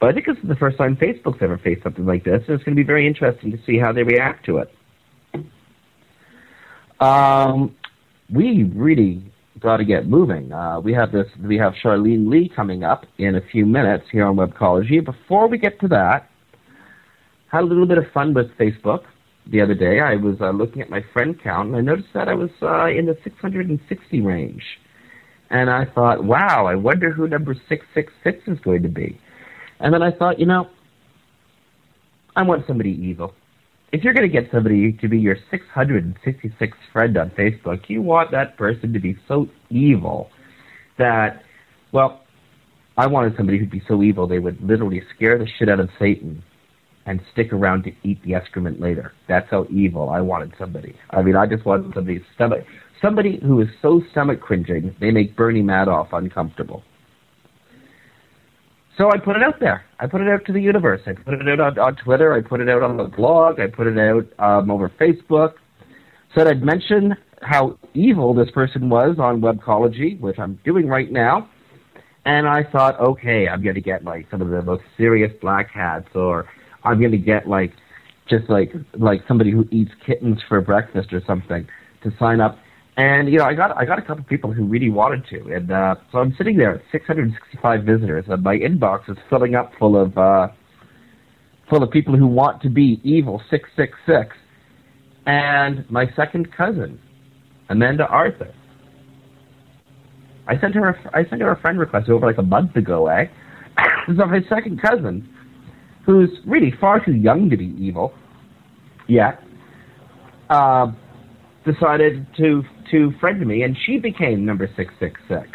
But 0.00 0.10
I 0.10 0.12
think 0.12 0.26
this 0.26 0.36
is 0.38 0.48
the 0.48 0.56
first 0.56 0.76
time 0.78 0.96
Facebook's 0.96 1.42
ever 1.42 1.58
faced 1.58 1.82
something 1.82 2.06
like 2.06 2.24
this, 2.24 2.42
and 2.46 2.54
it's 2.54 2.64
going 2.64 2.76
to 2.76 2.80
be 2.80 2.86
very 2.86 3.06
interesting 3.06 3.50
to 3.50 3.58
see 3.64 3.78
how 3.78 3.92
they 3.92 4.02
react 4.02 4.46
to 4.46 4.58
it. 4.58 4.74
Um, 7.00 7.74
we 8.30 8.64
really 8.74 9.32
got 9.58 9.78
to 9.78 9.84
get 9.84 10.06
moving. 10.06 10.52
Uh, 10.52 10.80
we 10.80 10.92
have 10.92 11.10
this. 11.10 11.26
We 11.42 11.56
have 11.58 11.74
Charlene 11.82 12.28
Li 12.28 12.50
coming 12.54 12.84
up 12.84 13.06
in 13.18 13.34
a 13.34 13.40
few 13.40 13.66
minutes 13.66 14.04
here 14.12 14.26
on 14.26 14.36
Webcology. 14.36 15.04
Before 15.04 15.48
we 15.48 15.58
get 15.58 15.80
to 15.80 15.88
that, 15.88 16.30
had 17.54 17.62
a 17.62 17.66
little 17.66 17.86
bit 17.86 17.98
of 17.98 18.04
fun 18.12 18.34
with 18.34 18.50
Facebook 18.58 19.04
the 19.46 19.60
other 19.60 19.74
day. 19.74 20.00
I 20.00 20.16
was 20.16 20.40
uh, 20.40 20.50
looking 20.50 20.82
at 20.82 20.90
my 20.90 21.04
friend 21.12 21.40
count, 21.40 21.68
and 21.68 21.76
I 21.76 21.80
noticed 21.82 22.08
that 22.12 22.28
I 22.28 22.34
was 22.34 22.50
uh, 22.60 22.86
in 22.86 23.06
the 23.06 23.16
660 23.22 24.20
range. 24.22 24.64
And 25.50 25.70
I 25.70 25.84
thought, 25.84 26.24
wow, 26.24 26.66
I 26.66 26.74
wonder 26.74 27.12
who 27.12 27.28
number 27.28 27.54
666 27.54 28.42
is 28.48 28.58
going 28.64 28.82
to 28.82 28.88
be. 28.88 29.20
And 29.78 29.94
then 29.94 30.02
I 30.02 30.10
thought, 30.10 30.40
you 30.40 30.46
know, 30.46 30.68
I 32.34 32.42
want 32.42 32.66
somebody 32.66 32.90
evil. 32.90 33.34
If 33.92 34.02
you're 34.02 34.14
going 34.14 34.28
to 34.28 34.40
get 34.40 34.50
somebody 34.50 34.92
to 34.94 35.08
be 35.08 35.20
your 35.20 35.36
666th 35.52 36.72
friend 36.92 37.16
on 37.16 37.30
Facebook, 37.30 37.88
you 37.88 38.02
want 38.02 38.32
that 38.32 38.56
person 38.56 38.92
to 38.92 38.98
be 38.98 39.16
so 39.28 39.48
evil 39.70 40.28
that, 40.98 41.44
well, 41.92 42.22
I 42.96 43.06
wanted 43.06 43.36
somebody 43.36 43.58
who'd 43.58 43.70
be 43.70 43.82
so 43.86 44.02
evil 44.02 44.26
they 44.26 44.40
would 44.40 44.60
literally 44.60 45.02
scare 45.14 45.38
the 45.38 45.46
shit 45.56 45.68
out 45.68 45.78
of 45.78 45.90
Satan 46.00 46.42
and 47.06 47.20
stick 47.32 47.52
around 47.52 47.84
to 47.84 47.92
eat 48.02 48.22
the 48.22 48.34
excrement 48.34 48.80
later. 48.80 49.12
That's 49.28 49.50
how 49.50 49.66
evil 49.70 50.08
I 50.08 50.20
wanted 50.20 50.54
somebody. 50.58 50.96
I 51.10 51.22
mean, 51.22 51.36
I 51.36 51.46
just 51.46 51.64
wanted 51.64 51.92
somebody's 51.94 52.22
stomach 52.34 52.64
somebody 53.04 53.38
who 53.42 53.60
is 53.60 53.68
so 53.82 54.00
stomach 54.12 54.40
cringing 54.40 54.94
they 54.98 55.10
make 55.10 55.36
Bernie 55.36 55.62
Madoff 55.62 56.08
uncomfortable. 56.12 56.82
So 58.96 59.10
I 59.10 59.18
put 59.18 59.36
it 59.36 59.42
out 59.42 59.60
there. 59.60 59.84
I 59.98 60.06
put 60.06 60.20
it 60.20 60.28
out 60.28 60.44
to 60.46 60.52
the 60.52 60.60
universe. 60.60 61.00
I 61.06 61.12
put 61.12 61.34
it 61.34 61.48
out 61.48 61.60
on, 61.60 61.78
on 61.78 61.96
Twitter. 61.96 62.32
I 62.32 62.40
put 62.40 62.60
it 62.60 62.68
out 62.68 62.82
on 62.82 62.96
the 62.96 63.04
blog. 63.04 63.58
I 63.58 63.66
put 63.66 63.88
it 63.88 63.98
out 63.98 64.26
um, 64.38 64.70
over 64.70 64.88
Facebook. 64.88 65.54
Said 66.34 66.46
I'd 66.46 66.62
mention 66.62 67.14
how 67.42 67.76
evil 67.92 68.34
this 68.34 68.50
person 68.52 68.88
was 68.88 69.16
on 69.18 69.40
Webcology, 69.40 70.18
which 70.20 70.38
I'm 70.38 70.58
doing 70.64 70.86
right 70.86 71.10
now. 71.10 71.50
And 72.24 72.48
I 72.48 72.62
thought, 72.62 72.98
okay, 73.00 73.48
I'm 73.48 73.62
going 73.62 73.74
to 73.74 73.80
get 73.80 74.04
like 74.04 74.28
some 74.30 74.40
of 74.40 74.48
the 74.48 74.62
most 74.62 74.84
serious 74.96 75.32
black 75.42 75.70
hats, 75.70 76.08
or 76.14 76.46
I'm 76.84 77.00
to 77.00 77.18
get 77.18 77.48
like 77.48 77.72
just 78.28 78.48
like 78.48 78.72
like 78.94 79.20
somebody 79.28 79.50
who 79.50 79.66
eats 79.70 79.90
kittens 80.06 80.38
for 80.48 80.60
breakfast 80.60 81.12
or 81.12 81.22
something 81.26 81.66
to 82.02 82.10
sign 82.18 82.40
up. 82.40 82.58
And 82.96 83.28
you 83.28 83.38
know, 83.38 83.44
I 83.44 83.54
got 83.54 83.76
I 83.76 83.84
got 83.84 83.98
a 83.98 84.02
couple 84.02 84.24
people 84.24 84.52
who 84.52 84.64
really 84.64 84.90
wanted 84.90 85.26
to, 85.30 85.52
and 85.52 85.72
uh, 85.72 85.96
so 86.12 86.18
I'm 86.18 86.34
sitting 86.38 86.56
there 86.56 86.76
at 86.76 86.82
665 86.92 87.82
visitors, 87.82 88.24
and 88.28 88.42
my 88.42 88.56
inbox 88.56 89.10
is 89.10 89.16
filling 89.28 89.56
up 89.56 89.72
full 89.78 90.00
of 90.00 90.16
uh, 90.16 90.48
full 91.68 91.82
of 91.82 91.90
people 91.90 92.16
who 92.16 92.26
want 92.26 92.62
to 92.62 92.70
be 92.70 93.00
evil 93.02 93.42
666. 93.50 94.36
And 95.26 95.90
my 95.90 96.06
second 96.14 96.52
cousin, 96.52 97.00
Amanda 97.68 98.06
Arthur. 98.06 98.54
I 100.46 100.60
sent 100.60 100.74
her 100.74 100.90
a, 100.90 101.10
I 101.14 101.28
sent 101.28 101.40
her 101.40 101.50
a 101.50 101.60
friend 101.60 101.78
request 101.78 102.08
over 102.10 102.26
like 102.26 102.38
a 102.38 102.42
month 102.42 102.76
ago, 102.76 103.08
eh? 103.08 103.26
so 104.06 104.26
my 104.26 104.40
second 104.48 104.80
cousin, 104.80 105.28
who's 106.04 106.30
really 106.46 106.72
far 106.80 107.04
too 107.04 107.14
young 107.14 107.50
to 107.50 107.56
be 107.56 107.74
evil, 107.78 108.12
yet, 109.08 109.42
uh, 110.50 110.92
decided 111.64 112.26
to 112.36 112.62
to 112.90 113.12
friend 113.20 113.44
me, 113.46 113.62
and 113.62 113.76
she 113.86 113.98
became 113.98 114.44
number 114.44 114.68
six 114.76 114.92
six 115.00 115.20
six. 115.28 115.48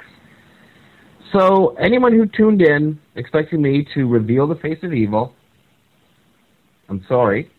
So 1.31 1.75
anyone 1.75 2.13
who 2.13 2.25
tuned 2.25 2.61
in 2.61 2.99
expecting 3.15 3.61
me 3.61 3.85
to 3.93 4.07
reveal 4.07 4.47
the 4.47 4.55
face 4.55 4.79
of 4.81 4.93
evil, 4.93 5.33
I'm 6.89 7.05
sorry. 7.07 7.51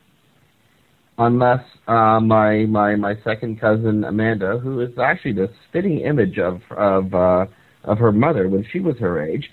Unless 1.19 1.65
uh, 1.87 2.19
my 2.19 2.65
my 2.65 2.97
my 2.97 3.15
second 3.23 3.61
cousin 3.61 4.05
Amanda, 4.05 4.59
who 4.59 4.81
is 4.81 4.91
actually 4.99 5.35
the 5.35 5.51
spitting 5.69 6.01
image 6.01 6.39
of 6.39 6.63
of 6.71 7.15
uh, 7.15 7.47
of 7.85 7.99
her 7.99 8.11
mother 8.11 8.49
when 8.49 8.67
she 8.73 8.81
was 8.81 8.97
her 8.99 9.23
age, 9.23 9.51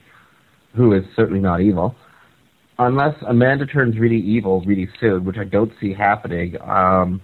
who 0.75 0.93
is 0.93 1.03
certainly 1.15 1.41
not 1.41 1.61
evil. 1.61 1.95
Unless 2.79 3.15
Amanda 3.27 3.65
turns 3.65 3.97
really 3.97 4.19
evil 4.19 4.61
really 4.61 4.87
soon, 4.99 5.25
which 5.25 5.37
I 5.37 5.43
don't 5.43 5.71
see 5.81 5.93
happening. 5.93 6.55
Um, 6.61 7.21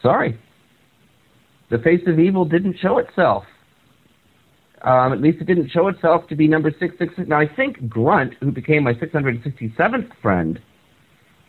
sorry, 0.00 0.38
the 1.70 1.78
face 1.78 2.02
of 2.06 2.18
evil 2.18 2.44
didn't 2.44 2.76
show 2.80 2.98
itself. 2.98 3.44
Um, 4.82 5.12
at 5.12 5.20
least 5.20 5.40
it 5.40 5.46
didn't 5.46 5.70
show 5.70 5.88
itself 5.88 6.28
to 6.28 6.36
be 6.36 6.46
number 6.46 6.70
666. 6.70 7.28
Now, 7.28 7.40
I 7.40 7.48
think 7.52 7.88
Grunt, 7.88 8.34
who 8.40 8.52
became 8.52 8.84
my 8.84 8.94
667th 8.94 10.10
friend, 10.22 10.60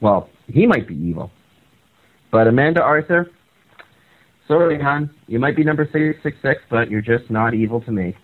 well, 0.02 0.30
he 0.48 0.66
might 0.66 0.88
be 0.88 0.96
evil. 0.96 1.30
But 2.32 2.48
Amanda 2.48 2.82
Arthur, 2.82 3.30
sorry, 4.48 4.82
hon, 4.82 5.12
you 5.28 5.38
might 5.38 5.56
be 5.56 5.64
number 5.64 5.86
666, 5.86 6.62
but 6.72 6.90
you're 6.90 7.02
just 7.02 7.30
not 7.30 7.54
evil 7.54 7.82
to 7.82 7.92
me. 7.92 8.16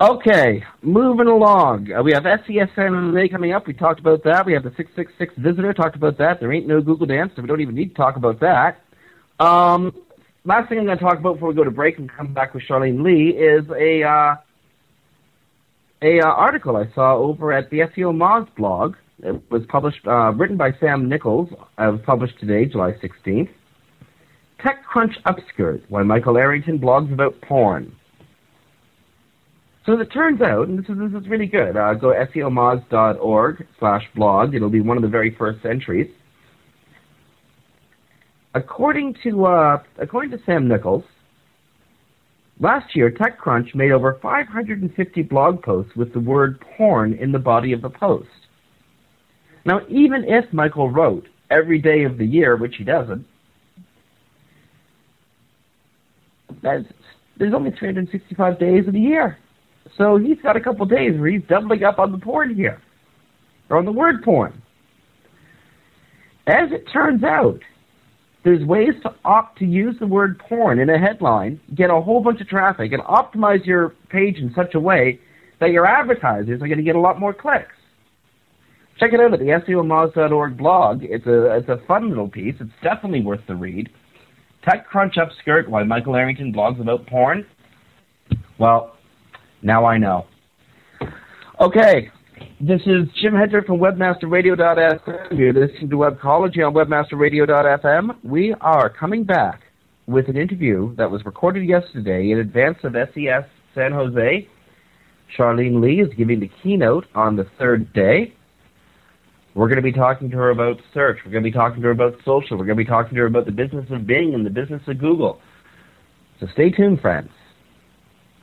Okay, 0.00 0.62
moving 0.80 1.26
along. 1.26 1.90
Uh, 1.92 2.04
we 2.04 2.12
have 2.12 2.22
SES 2.22 2.68
San 2.76 2.94
Jose 2.94 3.28
coming 3.30 3.50
up. 3.52 3.66
We 3.66 3.72
talked 3.72 3.98
about 3.98 4.22
that. 4.22 4.46
We 4.46 4.52
have 4.52 4.62
the 4.62 4.72
666 4.76 5.34
visitor. 5.38 5.74
Talked 5.74 5.96
about 5.96 6.16
that. 6.18 6.38
There 6.38 6.52
ain't 6.52 6.68
no 6.68 6.80
Google 6.80 7.06
Dance, 7.06 7.32
so 7.34 7.42
we 7.42 7.48
don't 7.48 7.60
even 7.60 7.74
need 7.74 7.88
to 7.88 7.94
talk 7.94 8.14
about 8.14 8.38
that. 8.38 8.80
Um, 9.44 9.92
last 10.44 10.68
thing 10.68 10.78
I'm 10.78 10.86
going 10.86 10.98
to 10.98 11.02
talk 11.02 11.18
about 11.18 11.34
before 11.34 11.48
we 11.48 11.56
go 11.56 11.64
to 11.64 11.72
break 11.72 11.98
and 11.98 12.08
come 12.08 12.32
back 12.32 12.54
with 12.54 12.62
Charlene 12.62 13.02
Li 13.02 13.30
is 13.30 13.68
a 13.70 14.04
uh, 14.04 14.36
a 16.00 16.20
uh, 16.20 16.26
article 16.26 16.76
I 16.76 16.86
saw 16.94 17.16
over 17.16 17.52
at 17.52 17.68
the 17.70 17.78
SEOmoz 17.78 18.54
blog. 18.54 18.94
It 19.24 19.50
was 19.50 19.62
published, 19.66 20.06
uh, 20.06 20.32
written 20.32 20.56
by 20.56 20.74
Sam 20.78 21.08
Nichols. 21.08 21.48
Uh, 21.76 21.88
it 21.88 21.90
was 21.90 22.00
published 22.06 22.38
today, 22.38 22.66
July 22.66 22.92
16th. 23.02 23.48
TechCrunch 24.60 25.20
Upskirt, 25.26 25.82
why 25.88 26.04
Michael 26.04 26.38
Arrington 26.38 26.78
blogs 26.78 27.12
about 27.12 27.40
porn. 27.40 27.96
So 29.88 29.98
it 29.98 30.12
turns 30.12 30.42
out, 30.42 30.68
and 30.68 30.78
this 30.78 30.86
is, 30.90 30.98
this 30.98 31.22
is 31.22 31.28
really 31.30 31.46
good, 31.46 31.74
uh, 31.74 31.94
go 31.94 32.08
seomoz.org 32.08 33.66
slash 33.78 34.02
blog. 34.14 34.54
It'll 34.54 34.68
be 34.68 34.82
one 34.82 34.98
of 34.98 35.02
the 35.02 35.08
very 35.08 35.34
first 35.34 35.64
entries. 35.64 36.10
According 38.52 39.16
to, 39.22 39.46
uh, 39.46 39.82
according 39.96 40.32
to 40.32 40.44
Sam 40.44 40.68
Nichols, 40.68 41.04
last 42.60 42.94
year 42.94 43.10
TechCrunch 43.10 43.74
made 43.74 43.90
over 43.90 44.18
550 44.20 45.22
blog 45.22 45.62
posts 45.62 45.96
with 45.96 46.12
the 46.12 46.20
word 46.20 46.62
porn 46.76 47.14
in 47.14 47.32
the 47.32 47.38
body 47.38 47.72
of 47.72 47.80
the 47.80 47.88
post. 47.88 48.28
Now, 49.64 49.80
even 49.88 50.22
if 50.24 50.52
Michael 50.52 50.90
wrote 50.90 51.28
every 51.50 51.78
day 51.80 52.04
of 52.04 52.18
the 52.18 52.26
year, 52.26 52.56
which 52.56 52.76
he 52.76 52.84
doesn't, 52.84 53.26
there's 56.60 57.54
only 57.54 57.70
365 57.70 58.58
days 58.58 58.86
of 58.86 58.92
the 58.92 59.00
year. 59.00 59.38
So 59.96 60.16
he's 60.16 60.40
got 60.42 60.56
a 60.56 60.60
couple 60.60 60.86
days 60.86 61.18
where 61.18 61.30
he's 61.30 61.42
doubling 61.48 61.84
up 61.84 61.98
on 61.98 62.12
the 62.12 62.18
porn 62.18 62.54
here, 62.54 62.80
or 63.70 63.78
on 63.78 63.84
the 63.84 63.92
word 63.92 64.22
porn. 64.22 64.62
As 66.46 66.70
it 66.72 66.84
turns 66.92 67.22
out, 67.24 67.60
there's 68.44 68.64
ways 68.64 68.94
to 69.02 69.14
opt 69.24 69.58
to 69.58 69.66
use 69.66 69.96
the 70.00 70.06
word 70.06 70.38
porn 70.38 70.78
in 70.78 70.88
a 70.88 70.98
headline, 70.98 71.60
get 71.74 71.90
a 71.90 72.00
whole 72.00 72.22
bunch 72.22 72.40
of 72.40 72.48
traffic, 72.48 72.92
and 72.92 73.02
optimize 73.02 73.66
your 73.66 73.90
page 74.08 74.38
in 74.38 74.52
such 74.54 74.74
a 74.74 74.80
way 74.80 75.20
that 75.60 75.70
your 75.70 75.86
advertisers 75.86 76.62
are 76.62 76.66
going 76.66 76.78
to 76.78 76.84
get 76.84 76.96
a 76.96 77.00
lot 77.00 77.18
more 77.18 77.34
clicks. 77.34 77.74
Check 78.98 79.12
it 79.12 79.20
out 79.20 79.32
at 79.32 79.38
the 79.38 79.46
SEOmoz.org 79.46 80.56
blog. 80.56 81.02
It's 81.02 81.26
a 81.26 81.56
it's 81.56 81.68
a 81.68 81.80
fun 81.86 82.08
little 82.08 82.28
piece. 82.28 82.54
It's 82.58 82.70
definitely 82.82 83.20
worth 83.20 83.40
the 83.46 83.54
read. 83.54 83.90
TechCrunch 84.66 85.16
upskirt 85.16 85.68
why 85.68 85.84
Michael 85.84 86.16
Arrington 86.16 86.52
blogs 86.52 86.80
about 86.80 87.06
porn. 87.06 87.46
Well, 88.58 88.97
now 89.62 89.84
I 89.84 89.98
know. 89.98 90.26
Okay, 91.60 92.10
this 92.60 92.80
is 92.86 93.08
Jim 93.20 93.34
Hedger 93.34 93.62
from 93.62 93.78
WebmasterRadio.fm. 93.78 95.38
You're 95.38 95.52
listening 95.52 95.90
to 95.90 95.96
Webcology 95.96 96.64
on 96.66 96.74
WebmasterRadio.fm. 96.74 98.16
We 98.22 98.54
are 98.60 98.88
coming 98.88 99.24
back 99.24 99.62
with 100.06 100.28
an 100.28 100.36
interview 100.36 100.94
that 100.96 101.10
was 101.10 101.24
recorded 101.24 101.68
yesterday 101.68 102.30
in 102.30 102.38
advance 102.38 102.78
of 102.84 102.92
SES 102.92 103.44
San 103.74 103.92
Jose. 103.92 104.48
Charlene 105.36 105.80
Li 105.80 106.00
is 106.00 106.08
giving 106.16 106.40
the 106.40 106.50
keynote 106.62 107.06
on 107.14 107.36
the 107.36 107.46
third 107.58 107.92
day. 107.92 108.34
We're 109.54 109.68
going 109.68 109.76
to 109.76 109.82
be 109.82 109.92
talking 109.92 110.30
to 110.30 110.36
her 110.36 110.50
about 110.50 110.80
search. 110.94 111.18
We're 111.24 111.32
going 111.32 111.42
to 111.42 111.50
be 111.50 111.54
talking 111.54 111.82
to 111.82 111.86
her 111.86 111.92
about 111.92 112.14
social. 112.24 112.56
We're 112.56 112.64
going 112.64 112.78
to 112.78 112.84
be 112.84 112.88
talking 112.88 113.14
to 113.14 113.20
her 113.22 113.26
about 113.26 113.44
the 113.46 113.52
business 113.52 113.86
of 113.90 114.06
Bing 114.06 114.34
and 114.34 114.46
the 114.46 114.50
business 114.50 114.82
of 114.86 114.98
Google. 114.98 115.40
So 116.38 116.46
stay 116.54 116.70
tuned, 116.70 117.00
friends. 117.00 117.30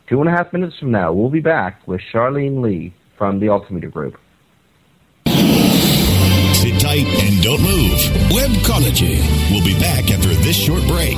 Two 0.08 0.20
and 0.20 0.30
a 0.30 0.32
half 0.32 0.54
minutes 0.54 0.78
from 0.78 0.92
now, 0.92 1.12
we'll 1.12 1.32
be 1.32 1.40
back 1.40 1.82
with 1.88 2.00
Charlene 2.14 2.62
Li 2.62 2.94
from 3.18 3.40
the 3.40 3.50
Altimeter 3.50 3.90
Group. 3.90 4.20
Sit 5.26 6.80
tight 6.80 7.08
and 7.08 7.42
don't 7.42 7.62
move. 7.62 7.98
Webcology. 8.30 9.20
We'll 9.50 9.66
be 9.66 9.78
back 9.80 10.12
after 10.12 10.30
this 10.30 10.56
short 10.56 10.86
break. 10.88 11.18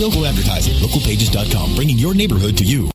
local 0.01 0.25
advertising. 0.25 0.73
Localpages.com, 0.75 1.75
bringing 1.75 1.97
your 1.97 2.13
neighborhood 2.13 2.57
to 2.57 2.65
you. 2.65 2.89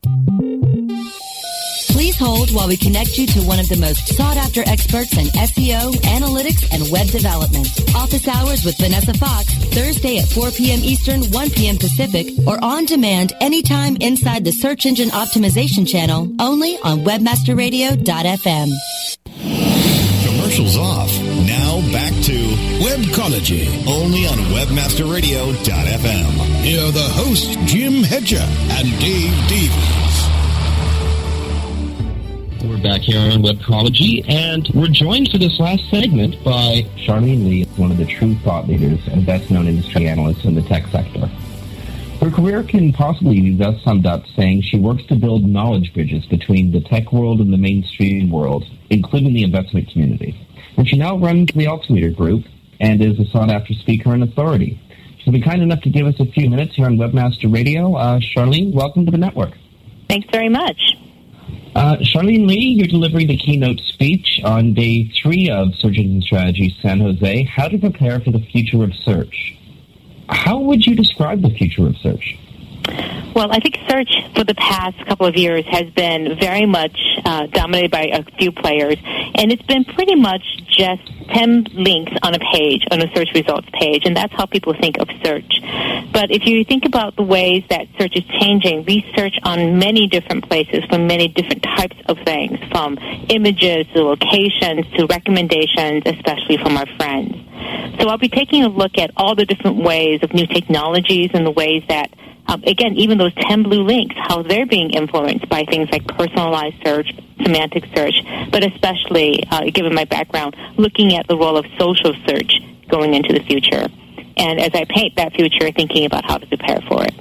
Please 1.89 2.19
hold 2.19 2.53
while 2.53 2.67
we 2.67 2.77
connect 2.77 3.17
you 3.17 3.25
to 3.25 3.39
one 3.41 3.59
of 3.59 3.67
the 3.69 3.77
most 3.77 4.13
sought 4.13 4.37
after 4.37 4.61
experts 4.67 5.17
in 5.17 5.25
SEO, 5.27 5.93
analytics, 6.03 6.71
and 6.71 6.91
web 6.91 7.07
development. 7.07 7.67
Office 7.95 8.27
hours 8.27 8.63
with 8.63 8.77
Vanessa 8.77 9.15
Fox, 9.15 9.51
Thursday 9.73 10.19
at 10.19 10.27
4 10.27 10.51
p.m. 10.51 10.79
Eastern, 10.83 11.23
1 11.31 11.49
p.m. 11.49 11.77
Pacific, 11.77 12.27
or 12.45 12.63
on 12.63 12.85
demand 12.85 13.33
anytime 13.41 13.97
inside 13.99 14.43
the 14.43 14.51
Search 14.51 14.85
Engine 14.85 15.09
Optimization 15.09 15.87
channel, 15.87 16.31
only 16.39 16.77
on 16.83 16.99
WebmasterRadio.fm. 16.99 18.69
Commercials 20.27 20.77
off. 20.77 21.26
Webcology, 22.87 23.67
only 23.85 24.25
on 24.27 24.37
WebmasterRadio.fm. 24.55 26.31
Here 26.61 26.81
are 26.81 26.91
the 26.93 27.01
hosts, 27.01 27.57
Jim 27.69 28.01
Hedger 28.01 28.37
and 28.39 28.87
Dave 29.01 29.35
Davies. 29.49 30.23
We're 32.63 32.81
back 32.81 33.01
here 33.01 33.19
on 33.19 33.43
Webcology, 33.43 34.23
and 34.29 34.69
we're 34.73 34.87
joined 34.87 35.29
for 35.29 35.37
this 35.37 35.59
last 35.59 35.83
segment 35.89 36.41
by 36.45 36.83
Charlene 36.95 37.49
Li, 37.49 37.63
one 37.75 37.91
of 37.91 37.97
the 37.97 38.05
true 38.05 38.35
thought 38.35 38.69
leaders 38.69 39.05
and 39.07 39.25
best-known 39.25 39.67
industry 39.67 40.07
analysts 40.07 40.45
in 40.45 40.55
the 40.55 40.61
tech 40.61 40.87
sector. 40.87 41.29
Her 42.21 42.31
career 42.31 42.63
can 42.63 42.93
possibly 42.93 43.41
be 43.41 43.53
best 43.53 43.83
summed 43.83 44.05
up 44.05 44.23
saying 44.37 44.61
she 44.61 44.79
works 44.79 45.03
to 45.07 45.15
build 45.15 45.43
knowledge 45.43 45.93
bridges 45.93 46.25
between 46.27 46.71
the 46.71 46.79
tech 46.79 47.11
world 47.11 47.41
and 47.41 47.51
the 47.51 47.57
mainstream 47.57 48.29
world, 48.29 48.63
including 48.89 49.33
the 49.33 49.43
investment 49.43 49.89
community. 49.89 50.39
And 50.77 50.87
she 50.87 50.95
now 50.97 51.17
runs 51.17 51.49
the 51.53 51.67
Altimeter 51.67 52.11
Group 52.11 52.45
and 52.79 53.01
is 53.01 53.19
a 53.19 53.25
sought-after 53.31 53.73
speaker 53.73 54.13
and 54.13 54.23
authority. 54.23 54.79
She's 55.19 55.31
been 55.31 55.41
kind 55.41 55.61
enough 55.61 55.81
to 55.81 55.89
give 55.89 56.07
us 56.07 56.15
a 56.19 56.25
few 56.25 56.49
minutes 56.49 56.75
here 56.75 56.85
on 56.85 56.97
Webmaster 56.97 57.53
Radio. 57.53 57.95
Uh, 57.95 58.19
Charlene, 58.19 58.73
welcome 58.73 59.05
to 59.05 59.11
the 59.11 59.17
network. 59.17 59.57
Thanks 60.09 60.27
very 60.31 60.49
much. 60.49 60.97
Uh, 61.75 61.97
Charlene 61.97 62.47
Li, 62.47 62.59
you're 62.59 62.87
delivering 62.87 63.27
the 63.27 63.37
keynote 63.37 63.79
speech 63.81 64.41
on 64.43 64.73
day 64.73 65.11
three 65.21 65.49
of 65.49 65.75
Search 65.75 65.97
Engine 65.97 66.21
Strategy 66.21 66.75
San 66.81 66.99
Jose, 66.99 67.43
How 67.43 67.67
to 67.67 67.77
Prepare 67.77 68.19
for 68.19 68.31
the 68.31 68.39
Future 68.39 68.83
of 68.83 68.93
Search. 68.95 69.57
How 70.29 70.59
would 70.59 70.85
you 70.85 70.95
describe 70.95 71.41
the 71.41 71.51
future 71.51 71.87
of 71.87 71.95
search? 71.97 72.37
Well, 73.35 73.51
I 73.51 73.59
think 73.59 73.77
search 73.87 74.09
for 74.35 74.43
the 74.43 74.55
past 74.55 74.97
couple 75.05 75.27
of 75.27 75.35
years 75.35 75.63
has 75.67 75.89
been 75.91 76.39
very 76.39 76.65
much 76.65 76.97
uh, 77.23 77.45
dominated 77.47 77.91
by 77.91 78.05
a 78.05 78.23
few 78.37 78.51
players, 78.51 78.97
and 79.05 79.51
it's 79.51 79.61
been 79.61 79.85
pretty 79.85 80.15
much 80.15 80.43
just 80.67 81.03
10 81.29 81.67
links 81.73 82.13
on 82.23 82.33
a 82.33 82.39
page, 82.39 82.83
on 82.89 83.01
a 83.01 83.13
search 83.13 83.29
results 83.35 83.67
page, 83.73 84.05
and 84.05 84.15
that's 84.15 84.33
how 84.33 84.45
people 84.45 84.73
think 84.73 84.97
of 84.97 85.07
search. 85.23 85.61
But 86.11 86.31
if 86.31 86.45
you 86.45 86.63
think 86.65 86.85
about 86.85 87.15
the 87.15 87.23
ways 87.23 87.63
that 87.69 87.87
search 87.99 88.15
is 88.15 88.23
changing, 88.41 88.85
we 88.85 89.05
search 89.15 89.37
on 89.43 89.77
many 89.77 90.07
different 90.07 90.47
places 90.49 90.83
for 90.89 90.97
many 90.97 91.27
different 91.27 91.63
types 91.63 91.97
of 92.07 92.17
things, 92.25 92.57
from 92.71 92.97
images 93.29 93.85
to 93.93 94.03
locations 94.03 94.87
to 94.95 95.05
recommendations, 95.05 96.03
especially 96.05 96.57
from 96.57 96.77
our 96.77 96.87
friends. 96.97 97.35
So 97.99 98.09
I'll 98.09 98.17
be 98.17 98.29
taking 98.29 98.63
a 98.63 98.69
look 98.69 98.97
at 98.97 99.11
all 99.17 99.35
the 99.35 99.45
different 99.45 99.77
ways 99.77 100.21
of 100.23 100.33
new 100.33 100.47
technologies 100.47 101.31
and 101.33 101.45
the 101.45 101.51
ways 101.51 101.83
that 101.89 102.11
um, 102.47 102.63
again, 102.65 102.95
even 102.95 103.17
those 103.17 103.33
10 103.33 103.63
blue 103.63 103.83
links, 103.83 104.15
how 104.17 104.41
they're 104.41 104.65
being 104.65 104.91
influenced 104.91 105.49
by 105.49 105.65
things 105.65 105.89
like 105.91 106.07
personalized 106.07 106.75
search, 106.83 107.11
semantic 107.41 107.85
search, 107.95 108.15
but 108.51 108.65
especially, 108.65 109.43
uh, 109.51 109.65
given 109.73 109.93
my 109.93 110.05
background, 110.05 110.55
looking 110.77 111.15
at 111.15 111.27
the 111.27 111.37
role 111.37 111.57
of 111.57 111.65
social 111.77 112.13
search 112.27 112.59
going 112.89 113.13
into 113.13 113.33
the 113.33 113.43
future. 113.43 113.87
And 114.37 114.59
as 114.59 114.71
I 114.73 114.85
paint 114.85 115.15
that 115.17 115.33
future, 115.33 115.71
thinking 115.71 116.05
about 116.05 116.25
how 116.25 116.37
to 116.37 116.45
prepare 116.47 116.79
for 116.87 117.03
it. 117.03 117.13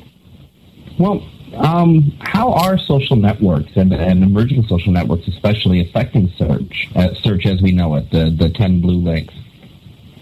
Well, 0.98 1.26
um, 1.54 2.12
how 2.20 2.52
are 2.52 2.78
social 2.78 3.16
networks 3.16 3.70
and, 3.76 3.92
and, 3.92 4.22
emerging 4.22 4.66
social 4.66 4.92
networks 4.92 5.26
especially 5.26 5.80
affecting 5.80 6.30
search, 6.36 6.88
uh, 6.94 7.14
search 7.14 7.46
as 7.46 7.62
we 7.62 7.72
know 7.72 7.94
it, 7.96 8.10
the, 8.10 8.34
the 8.36 8.50
10 8.50 8.80
blue 8.80 8.98
links? 8.98 9.34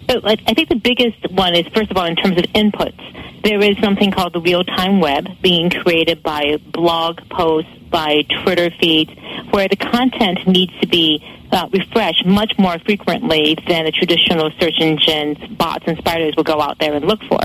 So 0.09 0.21
I 0.23 0.35
think 0.35 0.69
the 0.69 0.75
biggest 0.75 1.31
one 1.31 1.55
is, 1.55 1.67
first 1.73 1.91
of 1.91 1.97
all, 1.97 2.05
in 2.05 2.15
terms 2.15 2.37
of 2.37 2.43
inputs. 2.53 3.41
There 3.43 3.61
is 3.61 3.77
something 3.79 4.11
called 4.11 4.33
the 4.33 4.41
real-time 4.41 4.99
web 4.99 5.27
being 5.41 5.69
created 5.69 6.23
by 6.23 6.57
blog 6.71 7.27
posts, 7.29 7.71
by 7.89 8.23
Twitter 8.43 8.71
feeds, 8.79 9.11
where 9.51 9.67
the 9.67 9.75
content 9.75 10.47
needs 10.47 10.73
to 10.81 10.87
be 10.87 11.23
uh, 11.51 11.69
refresh 11.71 12.25
much 12.25 12.53
more 12.57 12.77
frequently 12.79 13.57
than 13.67 13.85
the 13.85 13.91
traditional 13.91 14.51
search 14.59 14.75
engines, 14.79 15.37
bots, 15.57 15.85
and 15.87 15.97
spiders 15.97 16.35
will 16.35 16.43
go 16.43 16.59
out 16.59 16.77
there 16.79 16.93
and 16.93 17.05
look 17.05 17.23
for. 17.23 17.39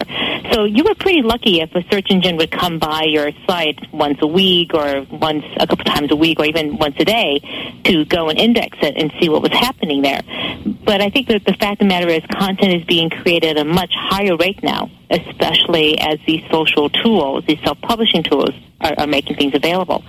So 0.52 0.64
you 0.64 0.84
were 0.84 0.94
pretty 0.94 1.22
lucky 1.22 1.60
if 1.60 1.74
a 1.74 1.82
search 1.90 2.06
engine 2.10 2.36
would 2.36 2.50
come 2.50 2.78
by 2.78 3.04
your 3.04 3.30
site 3.46 3.78
once 3.92 4.18
a 4.20 4.26
week 4.26 4.74
or 4.74 5.06
once 5.10 5.44
a 5.58 5.66
couple 5.66 5.84
times 5.84 6.10
a 6.10 6.16
week 6.16 6.40
or 6.40 6.46
even 6.46 6.76
once 6.76 6.96
a 6.98 7.04
day 7.04 7.38
to 7.84 8.04
go 8.06 8.28
and 8.28 8.38
index 8.38 8.78
it 8.82 8.96
and 8.96 9.12
see 9.20 9.28
what 9.28 9.42
was 9.42 9.52
happening 9.52 10.02
there. 10.02 10.22
But 10.84 11.00
I 11.00 11.10
think 11.10 11.28
that 11.28 11.44
the 11.44 11.52
fact 11.54 11.74
of 11.74 11.78
the 11.80 11.84
matter 11.86 12.08
is 12.08 12.22
content 12.32 12.72
is 12.72 12.84
being 12.84 13.10
created 13.10 13.58
at 13.58 13.66
a 13.66 13.68
much 13.68 13.92
higher 13.94 14.36
rate 14.36 14.62
now, 14.62 14.90
especially 15.10 15.98
as 15.98 16.18
these 16.26 16.42
social 16.50 16.88
tools, 16.88 17.44
these 17.46 17.60
self-publishing 17.64 18.22
tools, 18.24 18.50
are, 18.80 18.94
are 18.98 19.06
making 19.06 19.36
things 19.36 19.54
available. 19.54 20.02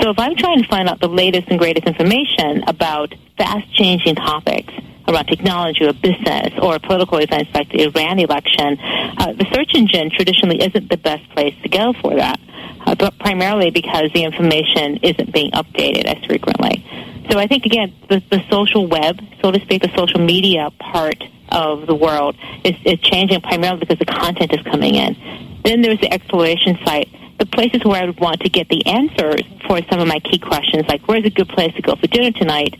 So 0.00 0.10
if 0.10 0.18
I'm 0.18 0.34
trying 0.34 0.62
to 0.62 0.68
find 0.68 0.88
out 0.88 1.00
the 1.00 1.08
latest 1.08 1.48
and 1.48 1.58
greatest 1.58 1.86
information 1.86 2.64
about 2.66 3.14
fast 3.36 3.72
changing 3.74 4.14
topics 4.14 4.72
around 5.08 5.26
technology 5.26 5.84
or 5.84 5.92
business 5.92 6.52
or 6.60 6.78
political 6.78 7.18
events 7.18 7.50
like 7.54 7.68
the 7.70 7.82
Iran 7.82 8.18
election, 8.18 8.78
uh, 8.80 9.32
the 9.32 9.46
search 9.52 9.72
engine 9.74 10.10
traditionally 10.10 10.62
isn't 10.62 10.88
the 10.88 10.96
best 10.96 11.28
place 11.30 11.54
to 11.62 11.68
go 11.68 11.92
for 12.00 12.16
that, 12.16 12.40
uh, 12.86 12.94
but 12.94 13.18
primarily 13.18 13.70
because 13.70 14.10
the 14.12 14.24
information 14.24 14.98
isn't 15.02 15.32
being 15.32 15.50
updated 15.52 16.04
as 16.04 16.24
frequently. 16.24 16.84
So 17.30 17.38
I 17.38 17.46
think, 17.46 17.64
again, 17.64 17.94
the, 18.08 18.22
the 18.30 18.42
social 18.50 18.86
web, 18.86 19.20
so 19.40 19.50
to 19.50 19.60
speak, 19.60 19.82
the 19.82 19.92
social 19.96 20.20
media 20.20 20.70
part 20.78 21.22
of 21.48 21.86
the 21.86 21.94
world 21.94 22.36
is, 22.64 22.74
is 22.84 22.98
changing 23.00 23.40
primarily 23.40 23.80
because 23.80 23.98
the 23.98 24.06
content 24.06 24.52
is 24.52 24.60
coming 24.62 24.94
in. 24.94 25.16
Then 25.64 25.80
there's 25.80 26.00
the 26.00 26.12
exploration 26.12 26.78
site 26.84 27.08
the 27.38 27.46
places 27.46 27.84
where 27.84 28.02
I 28.02 28.06
would 28.06 28.20
want 28.20 28.40
to 28.40 28.48
get 28.48 28.68
the 28.68 28.86
answers 28.86 29.42
for 29.66 29.80
some 29.90 30.00
of 30.00 30.08
my 30.08 30.20
key 30.20 30.38
questions, 30.38 30.84
like 30.88 31.06
where's 31.08 31.24
a 31.24 31.30
good 31.30 31.48
place 31.48 31.74
to 31.74 31.82
go 31.82 31.96
for 31.96 32.06
dinner 32.06 32.30
tonight, 32.30 32.76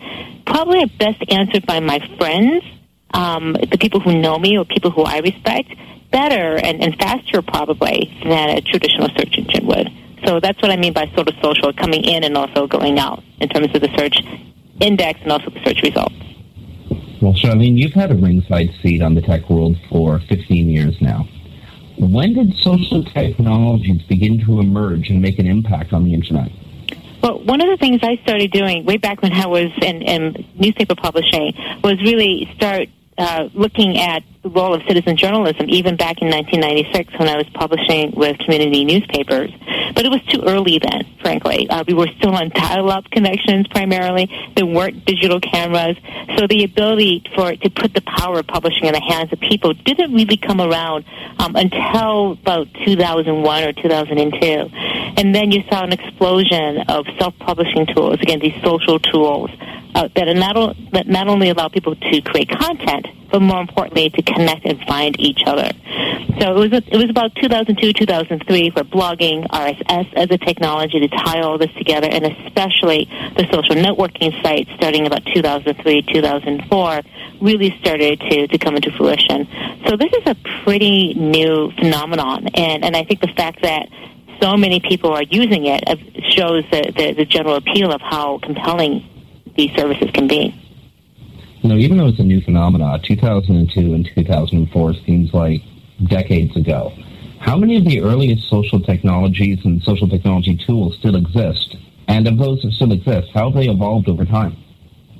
probably 0.46 0.82
are 0.82 0.90
best 0.98 1.22
answered 1.28 1.66
by 1.66 1.80
my 1.80 1.98
friends, 2.18 2.64
um, 3.12 3.52
the 3.54 3.78
people 3.78 4.00
who 4.00 4.18
know 4.18 4.38
me 4.38 4.58
or 4.58 4.64
people 4.64 4.90
who 4.90 5.02
I 5.02 5.18
respect, 5.18 5.70
better 6.10 6.56
and, 6.56 6.82
and 6.82 6.96
faster 6.96 7.42
probably 7.42 8.16
than 8.22 8.50
a 8.50 8.60
traditional 8.60 9.08
search 9.16 9.36
engine 9.36 9.66
would. 9.66 9.90
So 10.24 10.40
that's 10.40 10.60
what 10.62 10.70
I 10.70 10.76
mean 10.76 10.92
by 10.92 11.10
sort 11.14 11.28
of 11.28 11.34
social, 11.42 11.72
coming 11.72 12.04
in 12.04 12.24
and 12.24 12.36
also 12.36 12.66
going 12.66 12.98
out 12.98 13.22
in 13.40 13.48
terms 13.48 13.74
of 13.74 13.80
the 13.80 13.90
search 13.96 14.16
index 14.80 15.20
and 15.22 15.32
also 15.32 15.50
the 15.50 15.62
search 15.64 15.82
results. 15.82 16.14
Well, 17.20 17.34
Charlene, 17.34 17.76
you've 17.76 17.92
had 17.92 18.10
a 18.10 18.14
ringside 18.14 18.70
seat 18.82 19.02
on 19.02 19.14
the 19.14 19.22
tech 19.22 19.48
world 19.48 19.76
for 19.90 20.20
15 20.28 20.68
years 20.68 20.96
now. 21.00 21.26
When 21.98 22.35
did 22.35 22.54
social 22.57 23.04
technologies 23.04 24.02
begin 24.02 24.44
to 24.46 24.61
emerge 24.61 25.11
and 25.11 25.22
make 25.22 25.38
an 25.38 25.46
impact 25.46 25.92
on 25.92 26.04
the 26.04 26.14
internet? 26.14 26.50
Well, 27.22 27.42
one 27.44 27.61
of 27.61 27.68
the 27.68 27.76
things 27.78 28.00
I 28.02 28.16
started 28.22 28.50
doing 28.50 28.85
way 28.85 28.98
back 28.98 29.22
when 29.22 29.33
I 29.33 29.46
was 29.46 29.70
in, 29.80 30.02
in 30.02 30.44
newspaper 30.57 30.94
publishing 30.94 31.54
was 31.83 31.94
really 32.02 32.50
start 32.57 32.88
uh, 33.18 33.48
looking 33.55 33.98
at 33.98 34.22
the 34.42 34.50
role 34.50 34.74
of 34.74 34.83
citizen 34.87 35.16
journalism 35.16 35.66
even 35.70 35.96
back 35.96 36.20
in 36.20 36.29
1996 36.29 37.18
when 37.18 37.29
I 37.29 37.37
was 37.37 37.48
publishing 37.55 38.12
with 38.12 38.38
community 38.38 38.85
newspapers. 38.85 39.50
But 39.94 40.05
it 40.05 40.11
was 40.11 40.22
too 40.27 40.42
early 40.44 40.79
then, 40.79 41.07
frankly. 41.22 41.68
Uh, 41.68 41.85
we 41.87 41.94
were 41.94 42.09
still 42.18 42.35
on 42.35 42.50
dial-up 42.50 43.11
connections 43.11 43.66
primarily. 43.68 44.29
There 44.55 44.66
weren't 44.66 45.05
digital 45.05 45.40
cameras. 45.40 45.96
So 46.37 46.46
the 46.46 46.64
ability 46.64 47.24
for 47.35 47.57
to 47.57 47.70
put 47.70 47.94
the 47.94 48.03
power 48.03 48.40
of 48.40 48.46
publishing 48.46 48.85
in 48.85 48.92
the 48.92 49.00
hands 49.00 49.33
of 49.33 49.40
people 49.40 49.72
didn't 49.72 50.12
really 50.12 50.37
come 50.37 50.61
around 50.61 51.05
um, 51.38 51.57
until 51.57 52.33
about 52.33 52.68
2001 52.85 53.64
or 53.64 53.72
2002. 53.72 54.46
And 55.16 55.35
then 55.35 55.53
you 55.53 55.62
saw 55.70 55.85
an 55.85 55.92
explosion 55.92 56.85
of 56.88 57.07
self-publishing 57.18 57.87
tools, 57.94 58.20
again, 58.20 58.40
these 58.40 58.61
social 58.62 58.98
tools, 58.98 59.50
uh, 59.94 60.09
that, 60.14 60.33
not 60.37 60.57
o- 60.57 60.74
that 60.92 61.07
not 61.07 61.28
only 61.28 61.50
allow 61.50 61.68
people 61.68 61.94
to 61.94 62.20
create 62.22 62.48
content, 62.48 63.07
but 63.30 63.40
more 63.40 63.61
importantly, 63.61 64.11
to 64.11 64.22
connect 64.22 64.64
and 64.64 64.80
find 64.87 65.18
each 65.18 65.42
other. 65.46 65.70
So 66.40 66.57
it 66.57 66.70
was 66.70 66.72
a, 66.72 66.83
it 66.87 66.96
was 66.96 67.11
about 67.11 67.35
2002, 67.37 67.92
2003 67.92 68.70
where 68.70 68.85
blogging, 68.85 69.46
RSS 69.48 70.12
as 70.14 70.30
a 70.30 70.38
technology 70.38 71.00
to 71.00 71.09
tie 71.09 71.40
all 71.40 71.59
this 71.59 71.72
together, 71.74 72.09
and 72.09 72.24
especially 72.26 73.07
the 73.37 73.46
social 73.52 73.76
networking 73.76 74.40
sites 74.42 74.70
starting 74.76 75.07
about 75.07 75.24
2003, 75.26 76.02
2004 76.02 77.02
really 77.40 77.76
started 77.80 78.20
to, 78.20 78.46
to 78.48 78.59
come 78.59 78.76
into 78.76 78.90
fruition. 78.92 79.48
So 79.87 79.96
this 79.96 80.12
is 80.12 80.22
a 80.26 80.37
pretty 80.64 81.14
new 81.14 81.70
phenomenon, 81.72 82.48
and, 82.54 82.85
and 82.85 82.96
I 82.96 83.04
think 83.04 83.20
the 83.20 83.33
fact 83.37 83.62
that 83.62 83.88
so 84.40 84.57
many 84.57 84.80
people 84.80 85.12
are 85.12 85.22
using 85.22 85.66
it 85.66 85.85
uh, 85.87 85.96
shows 86.30 86.64
the, 86.70 86.92
the, 86.96 87.12
the 87.12 87.24
general 87.24 87.57
appeal 87.57 87.92
of 87.92 88.00
how 88.00 88.38
compelling 88.38 89.09
these 89.56 89.74
services 89.76 90.10
can 90.12 90.26
be. 90.26 90.54
Know, 91.62 91.76
even 91.76 91.96
though 91.96 92.08
it's 92.08 92.18
a 92.18 92.24
new 92.24 92.42
phenomenon, 92.42 93.00
2002 93.02 93.94
and 93.94 94.08
2004 94.14 94.94
seems 95.06 95.32
like 95.32 95.62
decades 96.08 96.54
ago. 96.56 96.92
How 97.40 97.56
many 97.56 97.76
of 97.76 97.84
the 97.84 98.02
earliest 98.02 98.48
social 98.48 98.80
technologies 98.80 99.58
and 99.64 99.82
social 99.82 100.08
technology 100.08 100.56
tools 100.56 100.96
still 100.98 101.16
exist? 101.16 101.76
And 102.06 102.28
of 102.28 102.36
those 102.36 102.60
that 102.62 102.72
still 102.72 102.92
exist, 102.92 103.30
how 103.32 103.50
have 103.50 103.54
they 103.54 103.68
evolved 103.68 104.08
over 104.08 104.24
time? 104.24 104.56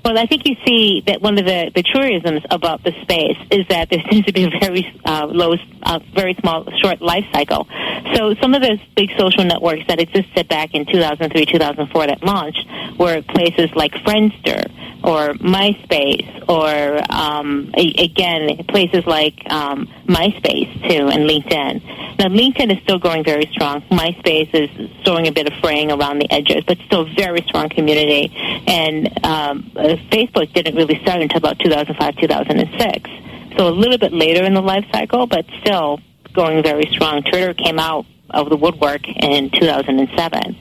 Well, 0.05 0.19
I 0.19 0.27
think 0.27 0.47
you 0.47 0.55
see 0.67 1.03
that 1.07 1.23
one 1.23 1.39
of 1.39 1.47
the, 1.47 1.73
the 1.75 1.83
truisms 1.83 2.43
about 2.51 2.85
the 2.85 2.93
space 3.01 3.39
is 3.51 3.67
that 3.69 3.89
there 3.89 4.03
seems 4.11 4.27
to 4.27 4.33
be 4.35 4.45
a 4.45 4.51
very 4.51 5.01
uh, 5.07 5.27
low, 5.27 5.55
uh, 5.83 6.01
very 6.15 6.35
small, 6.41 6.69
short 6.83 7.01
life 7.01 7.25
cycle. 7.33 7.67
So 8.15 8.35
some 8.35 8.53
of 8.53 8.61
those 8.61 8.79
big 8.95 9.11
social 9.17 9.45
networks 9.45 9.85
that 9.89 10.01
existed 10.01 10.47
back 10.47 10.75
in 10.75 10.85
2003, 10.85 11.47
2004 11.47 12.07
that 12.09 12.23
launched 12.23 12.67
were 12.99 13.23
places 13.23 13.71
like 13.75 13.93
Friendster 13.93 14.71
or 15.03 15.35
MySpace 15.35 16.45
or, 16.49 17.01
um, 17.11 17.71
a- 17.75 18.05
again, 18.05 18.65
places 18.69 19.07
like 19.07 19.35
um, 19.51 19.89
MySpace, 20.07 20.73
too, 20.89 21.09
and 21.09 21.29
LinkedIn. 21.29 22.19
Now, 22.19 22.29
LinkedIn 22.29 22.77
is 22.77 22.83
still 22.85 22.99
growing 22.99 23.25
very 23.25 23.47
strong. 23.53 23.83
MySpace 23.91 24.55
is 24.55 24.91
showing 25.05 25.27
a 25.27 25.33
bit 25.33 25.47
of 25.49 25.55
fraying 25.61 25.91
around 25.91 26.21
the 26.21 26.31
edges, 26.31 26.63
but 26.67 26.79
still 26.87 27.07
very 27.17 27.43
strong 27.43 27.69
community. 27.69 28.33
And 28.67 29.25
um, 29.25 29.71
Facebook 29.97 30.53
didn't 30.53 30.77
really 30.77 31.01
start 31.03 31.23
until 31.23 31.39
about 31.39 31.59
2005, 31.59 32.17
2006. 32.17 33.11
So 33.57 33.69
a 33.69 33.71
little 33.71 33.99
bit 33.99 34.13
later 34.13 34.45
in 34.45 34.55
the 34.55 34.61
life 34.61 34.85
cycle, 34.93 35.27
but 35.27 35.47
still 35.61 36.01
going 36.33 36.63
very 36.63 36.87
strong. 36.93 37.23
Twitter 37.23 37.55
came 37.55 37.79
out 37.79 38.07
of 38.35 38.51
the 38.51 38.57
woodwork 38.57 39.07
in 39.09 39.51
2007. 39.51 40.57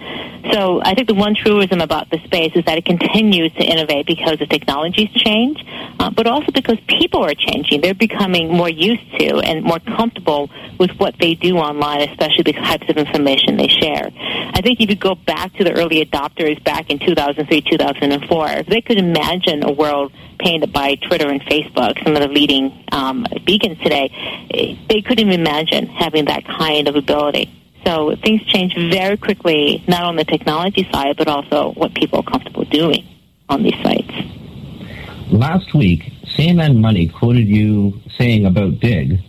So 0.51 0.81
I 0.83 0.93
think 0.93 1.07
the 1.07 1.13
one 1.13 1.35
truism 1.35 1.81
about 1.81 2.09
the 2.09 2.19
space 2.25 2.51
is 2.55 2.65
that 2.65 2.77
it 2.77 2.85
continues 2.85 3.53
to 3.53 3.63
innovate 3.63 4.05
because 4.05 4.39
the 4.39 4.45
technologies 4.45 5.09
change, 5.11 5.63
uh, 5.99 6.09
but 6.09 6.27
also 6.27 6.51
because 6.51 6.77
people 6.87 7.23
are 7.23 7.33
changing. 7.33 7.81
They're 7.81 7.93
becoming 7.93 8.49
more 8.49 8.69
used 8.69 9.09
to 9.19 9.39
and 9.39 9.63
more 9.63 9.79
comfortable 9.79 10.49
with 10.77 10.91
what 10.97 11.15
they 11.17 11.35
do 11.35 11.57
online, 11.57 12.09
especially 12.09 12.43
the 12.43 12.53
types 12.53 12.89
of 12.89 12.97
information 12.97 13.55
they 13.55 13.69
share. 13.69 14.11
I 14.15 14.61
think 14.61 14.81
if 14.81 14.89
you 14.89 14.97
go 14.97 15.15
back 15.15 15.53
to 15.53 15.63
the 15.63 15.71
early 15.71 16.05
adopters 16.05 16.61
back 16.63 16.89
in 16.89 16.99
2003, 16.99 17.61
2004, 17.61 18.47
if 18.49 18.67
they 18.67 18.81
could 18.81 18.97
imagine 18.97 19.63
a 19.63 19.71
world 19.71 20.11
painted 20.39 20.73
by 20.73 20.95
Twitter 20.95 21.29
and 21.29 21.41
Facebook, 21.41 22.03
some 22.03 22.15
of 22.15 22.21
the 22.21 22.27
leading 22.27 22.83
um, 22.91 23.25
beacons 23.45 23.79
today, 23.79 24.11
they 24.89 25.01
couldn't 25.01 25.31
imagine 25.31 25.87
having 25.87 26.25
that 26.25 26.43
kind 26.45 26.89
of 26.89 26.95
ability. 26.95 27.62
So 27.85 28.15
things 28.23 28.43
change 28.45 28.75
very 28.75 29.17
quickly, 29.17 29.83
not 29.87 30.03
on 30.03 30.15
the 30.15 30.23
technology 30.23 30.87
side, 30.91 31.17
but 31.17 31.27
also 31.27 31.71
what 31.73 31.93
people 31.93 32.19
are 32.19 32.23
comfortable 32.23 32.65
doing 32.65 33.05
on 33.49 33.63
these 33.63 33.75
sites. 33.83 34.11
Last 35.31 35.73
week, 35.73 36.11
CNN 36.37 36.79
Money 36.79 37.07
quoted 37.07 37.47
you 37.47 37.99
saying 38.17 38.45
about 38.45 38.79
Digg, 38.79 39.19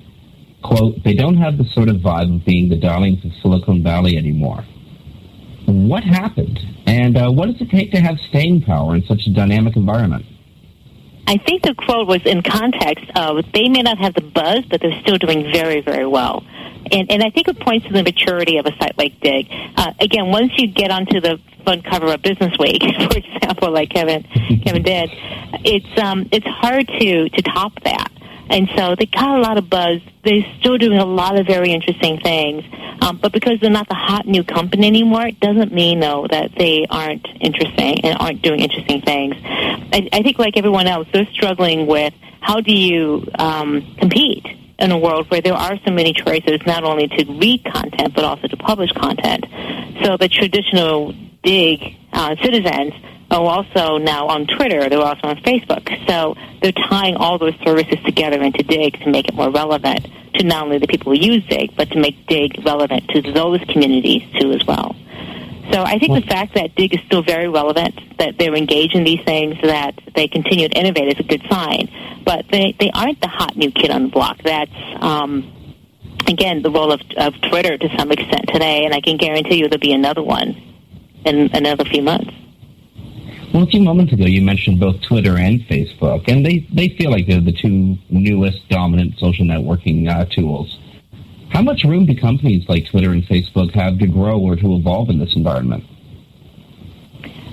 quote, 0.63 1.03
they 1.03 1.15
don't 1.15 1.37
have 1.37 1.59
the 1.59 1.65
sort 1.65 1.89
of 1.89 1.97
vibe 1.97 2.35
of 2.37 2.45
being 2.45 2.69
the 2.69 2.77
darlings 2.77 3.25
of 3.25 3.33
Silicon 3.43 3.83
Valley 3.83 4.17
anymore. 4.17 4.65
What 5.67 6.05
happened? 6.05 6.61
And 6.87 7.17
uh, 7.17 7.31
what 7.31 7.47
does 7.47 7.61
it 7.61 7.71
take 7.71 7.91
to 7.93 8.01
have 8.01 8.19
staying 8.29 8.63
power 8.63 8.95
in 8.95 9.05
such 9.05 9.27
a 9.27 9.31
dynamic 9.31 9.77
environment? 9.77 10.27
I 11.27 11.39
think 11.39 11.63
the 11.63 11.75
quote 11.75 12.07
was 12.07 12.21
in 12.25 12.43
context 12.43 13.05
of 13.17 13.45
they 13.53 13.69
may 13.69 13.83
not 13.83 13.99
have 13.99 14.15
the 14.15 14.23
buzz, 14.23 14.65
but 14.71 14.81
they're 14.81 15.01
still 15.01 15.17
doing 15.17 15.51
very, 15.53 15.81
very 15.81 16.07
well. 16.07 16.45
And, 16.91 17.11
and 17.11 17.23
I 17.23 17.31
think 17.31 17.49
it 17.49 17.59
points 17.61 17.87
to 17.87 17.93
the 17.93 18.03
maturity 18.03 18.59
of 18.59 18.67
a 18.67 18.77
site 18.79 18.99
like 18.99 19.19
Digg. 19.21 19.49
Uh, 19.77 19.93
again, 20.01 20.29
once 20.29 20.53
you 20.59 20.67
get 20.67 20.91
onto 20.91 21.21
the 21.21 21.41
front 21.65 21.85
cover 21.85 22.13
of 22.13 22.21
Business 22.21 22.57
Week, 22.59 22.83
for 23.11 23.19
example, 23.19 23.73
like 23.73 23.91
Kevin 23.91 24.23
Kevin 24.65 24.83
did, 24.83 25.11
it's 25.65 26.03
um, 26.03 26.29
it's 26.31 26.47
hard 26.47 26.87
to 26.87 27.29
to 27.31 27.43
top 27.43 27.73
that. 27.85 28.11
And 28.51 28.69
so 28.77 28.95
they 28.95 29.07
got 29.07 29.39
a 29.39 29.41
lot 29.41 29.59
of 29.59 29.71
buzz. 29.71 30.01
They're 30.23 30.45
still 30.59 30.79
doing 30.79 30.99
a 30.99 31.05
lot 31.05 31.39
of 31.39 31.47
very 31.47 31.73
interesting 31.73 32.21
things. 32.21 32.65
Um, 33.01 33.19
but 33.21 33.33
because 33.33 33.59
they're 33.61 33.71
not 33.71 33.89
the 33.89 33.95
hot 33.95 34.27
new 34.27 34.45
company 34.45 34.87
anymore, 34.87 35.27
it 35.27 35.41
doesn't 35.41 35.73
mean, 35.73 36.01
though, 36.01 36.27
that 36.31 36.53
they 36.57 36.87
aren't 36.89 37.27
interesting 37.41 38.05
and 38.05 38.17
aren't 38.19 38.43
doing 38.43 38.61
interesting 38.61 39.01
things. 39.01 39.35
I, 39.43 40.09
I 40.13 40.23
think, 40.23 40.39
like 40.39 40.57
everyone 40.57 40.87
else, 40.87 41.09
they're 41.13 41.29
struggling 41.33 41.87
with 41.87 42.15
how 42.41 42.61
do 42.61 42.73
you 42.73 43.27
um, 43.39 43.95
compete 43.99 44.47
in 44.79 44.91
a 44.91 44.99
world 44.99 45.31
where 45.31 45.41
there 45.41 45.55
are 45.55 45.79
so 45.85 45.91
many 45.91 46.13
choices, 46.13 46.61
not 46.67 46.85
only 46.85 47.09
to 47.09 47.25
read 47.25 47.65
content, 47.65 48.15
but 48.15 48.25
also 48.25 48.47
to 48.49 48.57
publish 48.57 48.91
content. 48.93 49.47
So 50.03 50.17
the 50.17 50.29
traditional 50.29 51.15
Digg 51.43 51.97
uh, 52.13 52.37
citizens 52.43 52.93
are 53.31 53.41
also 53.41 53.99
now 53.99 54.29
on 54.29 54.47
Twitter. 54.47 54.89
They're 54.89 55.01
also 55.01 55.29
on 55.29 55.37
Facebook. 55.39 55.89
So 56.09 56.37
they're 56.61 56.73
tying 56.73 57.17
all 57.17 57.39
those 57.39 57.55
services 57.65 57.99
together 58.05 58.43
into 58.43 58.63
Digg 58.63 59.01
to 59.01 59.11
make 59.11 59.29
it 59.29 59.35
more 59.35 59.51
relevant 59.51 60.07
to 60.35 60.45
not 60.45 60.65
only 60.65 60.79
the 60.79 60.87
people 60.87 61.15
who 61.15 61.19
use 61.19 61.45
Digg, 61.47 61.77
but 61.77 61.91
to 61.91 61.99
make 61.99 62.27
Digg 62.27 62.65
relevant 62.65 63.09
to 63.09 63.23
those 63.23 63.61
communities 63.69 64.23
too 64.41 64.53
as 64.53 64.65
well. 64.67 64.95
So 65.73 65.83
I 65.83 65.99
think 65.99 66.15
the 66.15 66.29
fact 66.29 66.55
that 66.55 66.75
Digg 66.75 66.95
is 66.95 67.01
still 67.07 67.23
very 67.23 67.49
relevant, 67.49 68.19
that 68.19 68.37
they're 68.39 68.55
engaged 68.55 68.95
in 68.95 69.05
these 69.05 69.25
things, 69.25 69.57
that 69.63 69.99
they 70.15 70.29
continue 70.29 70.69
to 70.69 70.79
innovate 70.79 71.09
is 71.09 71.21
a 71.21 71.23
good 71.23 71.43
sign. 71.51 71.89
But 72.25 72.47
they, 72.51 72.77
they 72.79 72.91
aren't 72.93 73.21
the 73.21 73.29
hot 73.29 73.57
new 73.57 73.71
kid 73.71 73.91
on 73.91 74.05
the 74.05 74.09
block. 74.09 74.43
That's, 74.43 74.71
um, 75.01 75.51
again, 76.29 76.63
the 76.63 76.71
role 76.71 76.93
of, 76.93 77.01
of 77.17 77.35
Twitter 77.49 77.79
to 77.79 77.97
some 77.97 78.13
extent 78.13 78.49
today, 78.53 78.85
and 78.85 78.95
I 78.95 79.01
can 79.01 79.17
guarantee 79.17 79.57
you 79.57 79.69
there'll 79.69 79.81
be 79.81 79.93
another 79.93 80.23
one 80.23 80.61
in 81.25 81.51
another 81.55 81.85
few 81.85 82.03
months. 82.03 82.31
Well, 83.55 83.63
a 83.63 83.67
few 83.69 83.83
moments 83.83 84.13
ago, 84.13 84.25
you 84.25 84.43
mentioned 84.43 84.81
both 84.81 85.01
Twitter 85.03 85.39
and 85.39 85.61
Facebook, 85.61 86.27
and 86.27 86.45
they, 86.45 86.67
they 86.73 86.89
feel 86.89 87.13
like 87.13 87.29
they're 87.29 87.41
the 87.41 87.53
two 87.53 87.97
newest 88.11 88.69
dominant 88.69 89.17
social 89.21 89.47
networking 89.47 90.11
uh, 90.11 90.25
tools. 90.25 90.77
How 91.51 91.63
much 91.63 91.85
room 91.85 92.05
do 92.05 92.17
companies 92.17 92.69
like 92.69 92.91
Twitter 92.91 93.13
and 93.13 93.23
Facebook 93.23 93.73
have 93.75 94.01
to 94.01 94.09
grow 94.09 94.41
or 94.41 94.57
to 94.57 94.75
evolve 94.75 95.09
in 95.09 95.21
this 95.21 95.37
environment? 95.37 95.85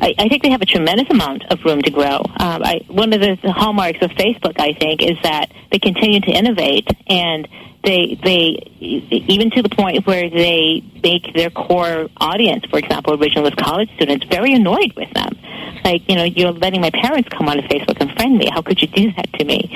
I, 0.01 0.27
think 0.27 0.41
they 0.41 0.49
have 0.49 0.63
a 0.63 0.65
tremendous 0.65 1.07
amount 1.11 1.45
of 1.51 1.59
room 1.63 1.83
to 1.83 1.91
grow. 1.91 2.17
Um, 2.39 2.63
I, 2.63 2.81
one 2.87 3.13
of 3.13 3.21
the 3.21 3.37
hallmarks 3.51 3.99
of 4.01 4.09
Facebook, 4.11 4.59
I 4.59 4.73
think, 4.73 5.03
is 5.03 5.17
that 5.21 5.51
they 5.71 5.77
continue 5.77 6.19
to 6.21 6.31
innovate 6.31 6.87
and 7.05 7.47
they 7.83 8.19
they 8.23 8.71
even 8.79 9.49
to 9.51 9.61
the 9.61 9.69
point 9.69 10.05
where 10.05 10.29
they 10.29 10.83
make 11.03 11.33
their 11.33 11.49
core 11.49 12.09
audience, 12.17 12.65
for 12.65 12.77
example, 12.77 13.17
originalist 13.17 13.57
college 13.57 13.89
students, 13.95 14.25
very 14.25 14.53
annoyed 14.53 14.93
with 14.95 15.11
them. 15.13 15.37
Like, 15.83 16.07
you 16.07 16.15
know, 16.15 16.23
you're 16.23 16.51
letting 16.51 16.81
my 16.81 16.91
parents 16.91 17.29
come 17.29 17.49
onto 17.49 17.63
Facebook 17.63 17.97
and 17.99 18.11
friend 18.13 18.37
me. 18.37 18.49
How 18.51 18.61
could 18.61 18.81
you 18.81 18.87
do 18.87 19.11
that 19.13 19.33
to 19.33 19.45
me? 19.45 19.69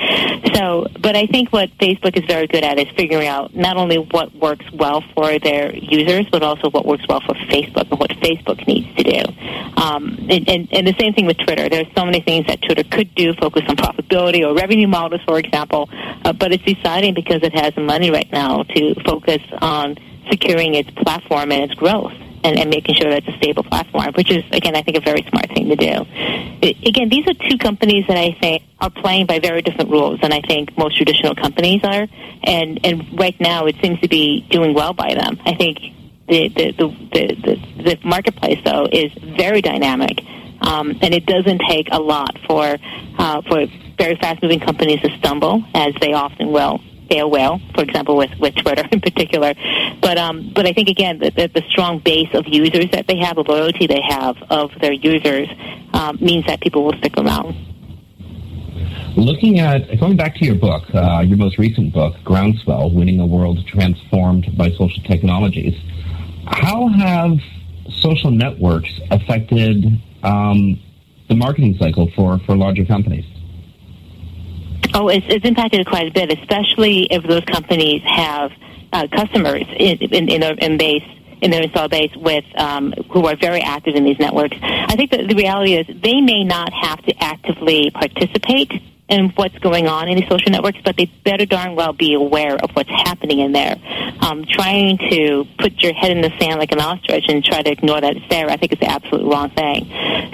So, 0.54 0.86
but 1.00 1.16
I 1.16 1.26
think 1.26 1.52
what 1.52 1.70
Facebook 1.78 2.16
is 2.16 2.24
very 2.26 2.46
good 2.46 2.62
at 2.62 2.78
is 2.78 2.86
figuring 2.96 3.26
out 3.26 3.56
not 3.56 3.76
only 3.76 3.98
what 3.98 4.32
works 4.34 4.64
well 4.72 5.02
for 5.14 5.38
their 5.40 5.74
users, 5.74 6.26
but 6.30 6.42
also 6.42 6.70
what 6.70 6.86
works 6.86 7.04
well 7.08 7.20
for 7.20 7.34
Facebook 7.34 7.90
and 7.90 7.98
what 7.98 8.10
Facebook 8.10 8.66
needs 8.68 8.94
to 8.96 9.02
do. 9.02 9.22
Um, 9.76 10.26
and, 10.30 10.48
and, 10.48 10.68
and 10.72 10.86
the 10.86 10.94
same 10.98 11.12
thing 11.12 11.26
with 11.26 11.38
Twitter. 11.38 11.68
There's 11.68 11.92
so 11.96 12.04
many 12.04 12.20
things 12.20 12.46
that 12.46 12.62
Twitter 12.62 12.84
could 12.84 13.14
do, 13.14 13.34
focus 13.34 13.62
on 13.68 13.76
profitability 13.76 14.46
or 14.46 14.54
revenue 14.54 14.86
models, 14.86 15.22
for 15.26 15.38
example, 15.38 15.88
uh, 16.24 16.32
but 16.32 16.52
it's 16.52 16.64
deciding 16.64 17.14
because 17.14 17.42
it 17.42 17.52
has 17.54 17.76
money 17.96 18.10
right 18.10 18.30
now 18.30 18.62
to 18.62 18.94
focus 19.06 19.40
on 19.62 19.96
securing 20.30 20.74
its 20.74 20.90
platform 20.90 21.50
and 21.50 21.62
its 21.70 21.74
growth 21.74 22.12
and, 22.44 22.58
and 22.58 22.68
making 22.68 22.94
sure 22.94 23.08
that 23.08 23.24
it's 23.24 23.34
a 23.34 23.38
stable 23.38 23.64
platform, 23.64 24.12
which 24.14 24.30
is, 24.30 24.44
again, 24.52 24.76
I 24.76 24.82
think 24.82 24.98
a 24.98 25.00
very 25.00 25.22
smart 25.30 25.48
thing 25.48 25.70
to 25.70 25.76
do. 25.76 26.04
It, 26.60 26.76
again, 26.86 27.08
these 27.08 27.26
are 27.26 27.32
two 27.48 27.56
companies 27.56 28.04
that 28.08 28.18
I 28.18 28.36
think 28.38 28.64
are 28.80 28.90
playing 28.90 29.26
by 29.26 29.38
very 29.38 29.62
different 29.62 29.90
rules 29.90 30.20
than 30.20 30.30
I 30.30 30.42
think 30.42 30.76
most 30.76 30.96
traditional 30.98 31.34
companies 31.34 31.80
are. 31.84 32.06
And, 32.44 32.80
and 32.84 33.18
right 33.18 33.38
now, 33.40 33.64
it 33.64 33.76
seems 33.82 33.98
to 34.00 34.08
be 34.08 34.46
doing 34.50 34.74
well 34.74 34.92
by 34.92 35.14
them. 35.14 35.40
I 35.46 35.54
think 35.54 35.78
the, 36.28 36.48
the, 36.48 36.72
the, 36.76 36.86
the, 37.12 37.82
the, 37.82 37.98
marketplace, 38.04 38.60
though, 38.62 38.86
is 38.92 39.10
very 39.38 39.62
dynamic. 39.62 40.20
Um, 40.60 40.98
and 41.00 41.14
it 41.14 41.24
doesn't 41.24 41.62
take 41.68 41.88
a 41.92 42.00
lot 42.00 42.38
for 42.46 42.78
uh, 43.18 43.42
for 43.42 43.66
very 43.98 44.16
fast 44.16 44.42
moving 44.42 44.58
companies 44.58 45.00
to 45.02 45.10
stumble, 45.18 45.62
as 45.74 45.94
they 46.00 46.12
often 46.12 46.50
will 46.50 46.80
fail 47.08 47.30
well, 47.30 47.60
for 47.74 47.82
example, 47.82 48.16
with, 48.16 48.30
with 48.38 48.54
Twitter 48.56 48.86
in 48.92 49.00
particular. 49.00 49.54
But 50.00 50.18
um, 50.18 50.52
but 50.54 50.66
I 50.66 50.72
think 50.72 50.88
again 50.88 51.18
that 51.20 51.34
the, 51.34 51.48
the 51.48 51.62
strong 51.70 51.98
base 51.98 52.28
of 52.34 52.46
users 52.46 52.90
that 52.92 53.06
they 53.06 53.18
have, 53.18 53.36
the 53.36 53.42
loyalty 53.42 53.86
they 53.86 54.02
have 54.08 54.36
of 54.50 54.70
their 54.80 54.92
users, 54.92 55.48
um, 55.92 56.18
means 56.20 56.46
that 56.46 56.60
people 56.60 56.84
will 56.84 56.96
stick 56.98 57.16
around. 57.16 57.54
Looking 59.16 59.60
at 59.60 59.98
going 59.98 60.16
back 60.16 60.36
to 60.36 60.44
your 60.44 60.56
book, 60.56 60.82
uh, 60.94 61.24
your 61.26 61.38
most 61.38 61.58
recent 61.58 61.92
book, 61.92 62.14
Groundswell: 62.24 62.92
Winning 62.92 63.20
a 63.20 63.26
World 63.26 63.66
Transformed 63.66 64.56
by 64.56 64.70
Social 64.70 65.02
Technologies. 65.04 65.74
How 66.46 66.88
have 66.88 67.38
social 67.90 68.30
networks 68.30 69.00
affected 69.10 70.00
um, 70.22 70.78
the 71.28 71.34
marketing 71.34 71.76
cycle 71.78 72.10
for, 72.14 72.38
for 72.40 72.56
larger 72.56 72.84
companies? 72.84 73.24
Oh, 74.98 75.08
it's, 75.08 75.26
it's 75.28 75.44
impacted 75.44 75.86
quite 75.86 76.08
a 76.08 76.10
bit, 76.10 76.32
especially 76.38 77.02
if 77.10 77.22
those 77.22 77.44
companies 77.44 78.00
have 78.06 78.50
uh, 78.94 79.06
customers 79.12 79.64
in, 79.76 79.98
in, 79.98 80.28
in, 80.30 80.40
their, 80.40 80.54
in 80.54 80.78
base 80.78 81.04
in 81.42 81.50
their 81.50 81.62
install 81.62 81.86
base 81.86 82.10
with 82.16 82.44
um, 82.56 82.94
who 83.10 83.26
are 83.26 83.36
very 83.36 83.60
active 83.60 83.94
in 83.94 84.04
these 84.04 84.18
networks. 84.18 84.56
I 84.62 84.96
think 84.96 85.10
that 85.10 85.28
the 85.28 85.34
reality 85.34 85.74
is 85.74 85.86
they 85.86 86.22
may 86.22 86.44
not 86.44 86.72
have 86.72 87.02
to 87.04 87.22
actively 87.22 87.90
participate 87.90 88.72
and 89.08 89.32
what's 89.36 89.56
going 89.58 89.86
on 89.86 90.08
in 90.08 90.16
these 90.16 90.28
social 90.28 90.50
networks, 90.50 90.78
but 90.84 90.96
they 90.96 91.06
better 91.24 91.46
darn 91.46 91.76
well 91.76 91.92
be 91.92 92.14
aware 92.14 92.56
of 92.56 92.70
what's 92.72 92.90
happening 92.90 93.38
in 93.38 93.52
there. 93.52 93.76
Um, 94.20 94.44
trying 94.48 94.98
to 95.10 95.46
put 95.58 95.80
your 95.82 95.92
head 95.92 96.10
in 96.10 96.22
the 96.22 96.32
sand 96.40 96.58
like 96.58 96.72
an 96.72 96.80
ostrich 96.80 97.24
and 97.28 97.44
try 97.44 97.62
to 97.62 97.70
ignore 97.70 98.00
that 98.00 98.16
it's 98.16 98.28
there, 98.28 98.48
I 98.48 98.56
think 98.56 98.72
is 98.72 98.80
the 98.80 98.90
absolute 98.90 99.24
wrong 99.30 99.50
thing. 99.50 99.88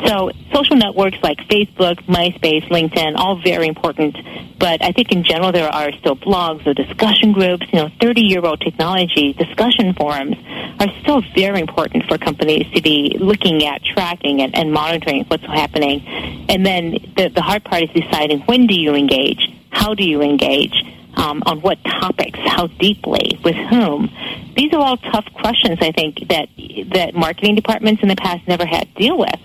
So 0.07 0.31
social 0.53 0.77
networks 0.77 1.19
like 1.23 1.39
Facebook, 1.49 1.97
MySpace, 2.07 2.69
LinkedIn, 2.69 3.17
all 3.17 3.41
very 3.43 3.69
important, 3.69 4.17
but 4.59 4.83
I 4.83 4.93
think 4.93 5.13
in 5.13 5.25
general 5.25 5.53
there 5.53 5.69
are 5.69 5.93
still 5.93 6.17
blogs 6.17 6.67
or 6.67 6.73
discussion 6.73 7.33
groups, 7.33 7.67
you 7.73 7.79
know, 7.81 7.89
30-year-old 8.01 8.61
technology 8.61 9.33
discussion 9.33 9.93
forums 9.95 10.37
are 10.81 10.89
still 11.03 11.23
very 11.35 11.61
important 11.61 12.05
for 12.07 12.19
companies 12.19 12.67
to 12.75 12.81
be 12.81 13.17
looking 13.19 13.65
at, 13.67 13.83
tracking, 13.85 14.41
and, 14.41 14.55
and 14.55 14.73
monitoring 14.73 15.25
what's 15.25 15.45
happening. 15.45 16.01
And 16.49 16.65
then 16.65 16.93
the, 17.17 17.29
the 17.29 17.43
hard 17.43 17.65
part 17.65 17.83
is 17.83 17.91
deciding 17.91 18.41
when 18.43 18.62
when 18.63 18.69
do 18.69 18.81
you 18.81 18.95
engage? 18.95 19.53
How 19.71 19.95
do 19.95 20.05
you 20.05 20.23
engage? 20.23 20.73
Um, 21.15 21.43
on 21.45 21.61
what 21.61 21.83
topics? 21.85 22.39
How 22.39 22.69
deeply? 22.69 23.39
With 23.45 23.57
whom? 23.57 24.09
These 24.57 24.73
are 24.73 24.81
all 24.81 24.97
tough 24.97 25.27
questions. 25.35 25.79
I 25.81 25.91
think 25.93 26.29
that 26.29 26.49
that 26.95 27.15
marketing 27.15 27.55
departments 27.57 28.03
in 28.03 28.09
the 28.09 28.17
past 28.17 28.47
never 28.49 28.65
had 28.65 28.89
to 28.89 28.95
deal 28.95 29.19
with. 29.19 29.41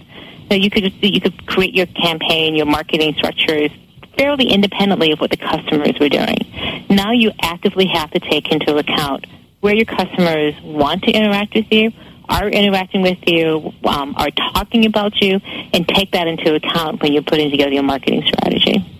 So 0.50 0.56
you 0.56 0.70
could 0.70 0.94
you 1.04 1.20
could 1.20 1.46
create 1.46 1.74
your 1.74 1.88
campaign, 1.88 2.56
your 2.56 2.68
marketing 2.68 3.16
structures 3.18 3.72
fairly 4.18 4.50
independently 4.50 5.12
of 5.12 5.20
what 5.20 5.32
the 5.32 5.38
customers 5.38 6.00
were 6.00 6.10
doing. 6.10 6.86
Now 6.90 7.12
you 7.12 7.32
actively 7.42 7.88
have 7.88 8.12
to 8.12 8.20
take 8.20 8.52
into 8.52 8.78
account 8.78 9.26
where 9.60 9.76
your 9.76 9.86
customers 9.86 10.54
want 10.64 11.04
to 11.04 11.12
interact 11.12 11.54
with 11.56 11.72
you, 11.72 11.92
are 12.30 12.48
interacting 12.48 13.02
with 13.02 13.20
you, 13.26 13.74
um, 13.84 14.16
are 14.16 14.32
talking 14.54 14.86
about 14.86 15.20
you, 15.22 15.42
and 15.74 15.88
take 15.88 16.12
that 16.12 16.28
into 16.28 16.54
account 16.56 17.02
when 17.02 17.14
you're 17.14 17.24
putting 17.24 17.52
together 17.52 17.74
your 17.74 17.84
marketing 17.84 18.24
strategy. 18.26 18.97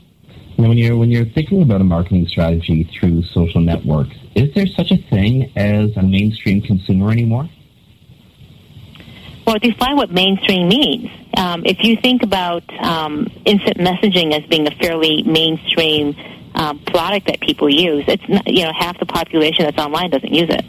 Now, 0.58 0.70
when 0.70 0.78
you're 0.78 0.98
when 0.98 1.12
you're 1.12 1.26
thinking 1.26 1.62
about 1.62 1.82
a 1.82 1.84
marketing 1.84 2.28
strategy 2.28 2.90
through 3.00 3.24
social 3.24 3.62
networks, 3.62 4.16
is 4.34 4.54
there 4.56 4.66
such 4.66 4.92
a 4.92 4.98
thing 4.98 5.52
as 5.56 5.96
a 5.96 6.02
mainstream 6.02 6.62
consumer 6.62 7.12
anymore? 7.12 7.48
Well, 9.46 9.60
define 9.60 9.96
what 9.96 10.12
mainstream 10.12 10.68
means. 10.68 11.12
Um, 11.38 11.64
if 11.66 11.84
you 11.84 11.96
think 11.96 12.24
about 12.24 12.64
um, 12.84 13.28
instant 13.46 13.78
messaging 13.78 14.34
as 14.34 14.44
being 14.50 14.68
a 14.68 14.72
fairly 14.72 15.22
mainstream 15.24 16.16
um, 16.56 16.80
product 16.80 17.28
that 17.28 17.40
people 17.40 17.70
use, 17.70 18.04
it's 18.08 18.28
not, 18.28 18.48
you 18.48 18.64
know 18.64 18.72
half 18.76 19.00
the 19.00 19.06
population 19.06 19.66
that's 19.66 19.78
online 19.78 20.10
doesn't 20.10 20.34
use 20.34 20.50
it. 20.50 20.66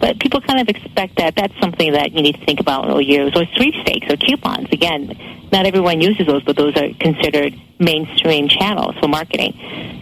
But 0.00 0.18
people 0.18 0.40
kind 0.40 0.60
of 0.60 0.68
expect 0.68 1.16
that 1.16 1.36
that's 1.36 1.58
something 1.60 1.92
that 1.92 2.12
you 2.12 2.22
need 2.22 2.34
to 2.36 2.44
think 2.44 2.58
about 2.58 2.90
or 2.90 3.02
use, 3.02 3.36
or 3.36 3.44
sweepstakes 3.54 4.10
or 4.10 4.16
coupons. 4.16 4.68
Again, 4.72 5.16
not 5.52 5.66
everyone 5.66 6.00
uses 6.00 6.26
those, 6.26 6.42
but 6.42 6.56
those 6.56 6.76
are 6.76 6.88
considered 6.98 7.54
mainstream 7.78 8.48
channels 8.48 8.96
for 8.98 9.08
marketing. 9.08 9.52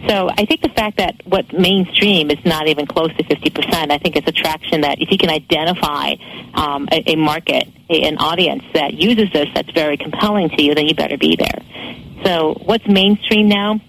So 0.07 0.29
I 0.29 0.45
think 0.45 0.61
the 0.61 0.69
fact 0.69 0.97
that 0.97 1.15
what 1.25 1.51
mainstream 1.51 2.31
is 2.31 2.43
not 2.45 2.67
even 2.67 2.87
close 2.87 3.13
to 3.17 3.23
50%, 3.23 3.91
I 3.91 3.97
think 3.97 4.15
it's 4.15 4.27
a 4.27 4.31
traction 4.31 4.81
that 4.81 5.01
if 5.01 5.11
you 5.11 5.17
can 5.17 5.29
identify 5.29 6.15
um, 6.53 6.87
a, 6.91 7.11
a 7.11 7.15
market, 7.15 7.67
a, 7.89 8.03
an 8.03 8.17
audience 8.17 8.63
that 8.73 8.93
uses 8.93 9.31
this 9.33 9.49
that's 9.53 9.71
very 9.71 9.97
compelling 9.97 10.49
to 10.49 10.63
you, 10.63 10.75
then 10.75 10.87
you 10.87 10.95
better 10.95 11.17
be 11.17 11.35
there. 11.35 11.61
So 12.23 12.53
what's 12.65 12.87
mainstream 12.87 13.49
now? 13.49 13.81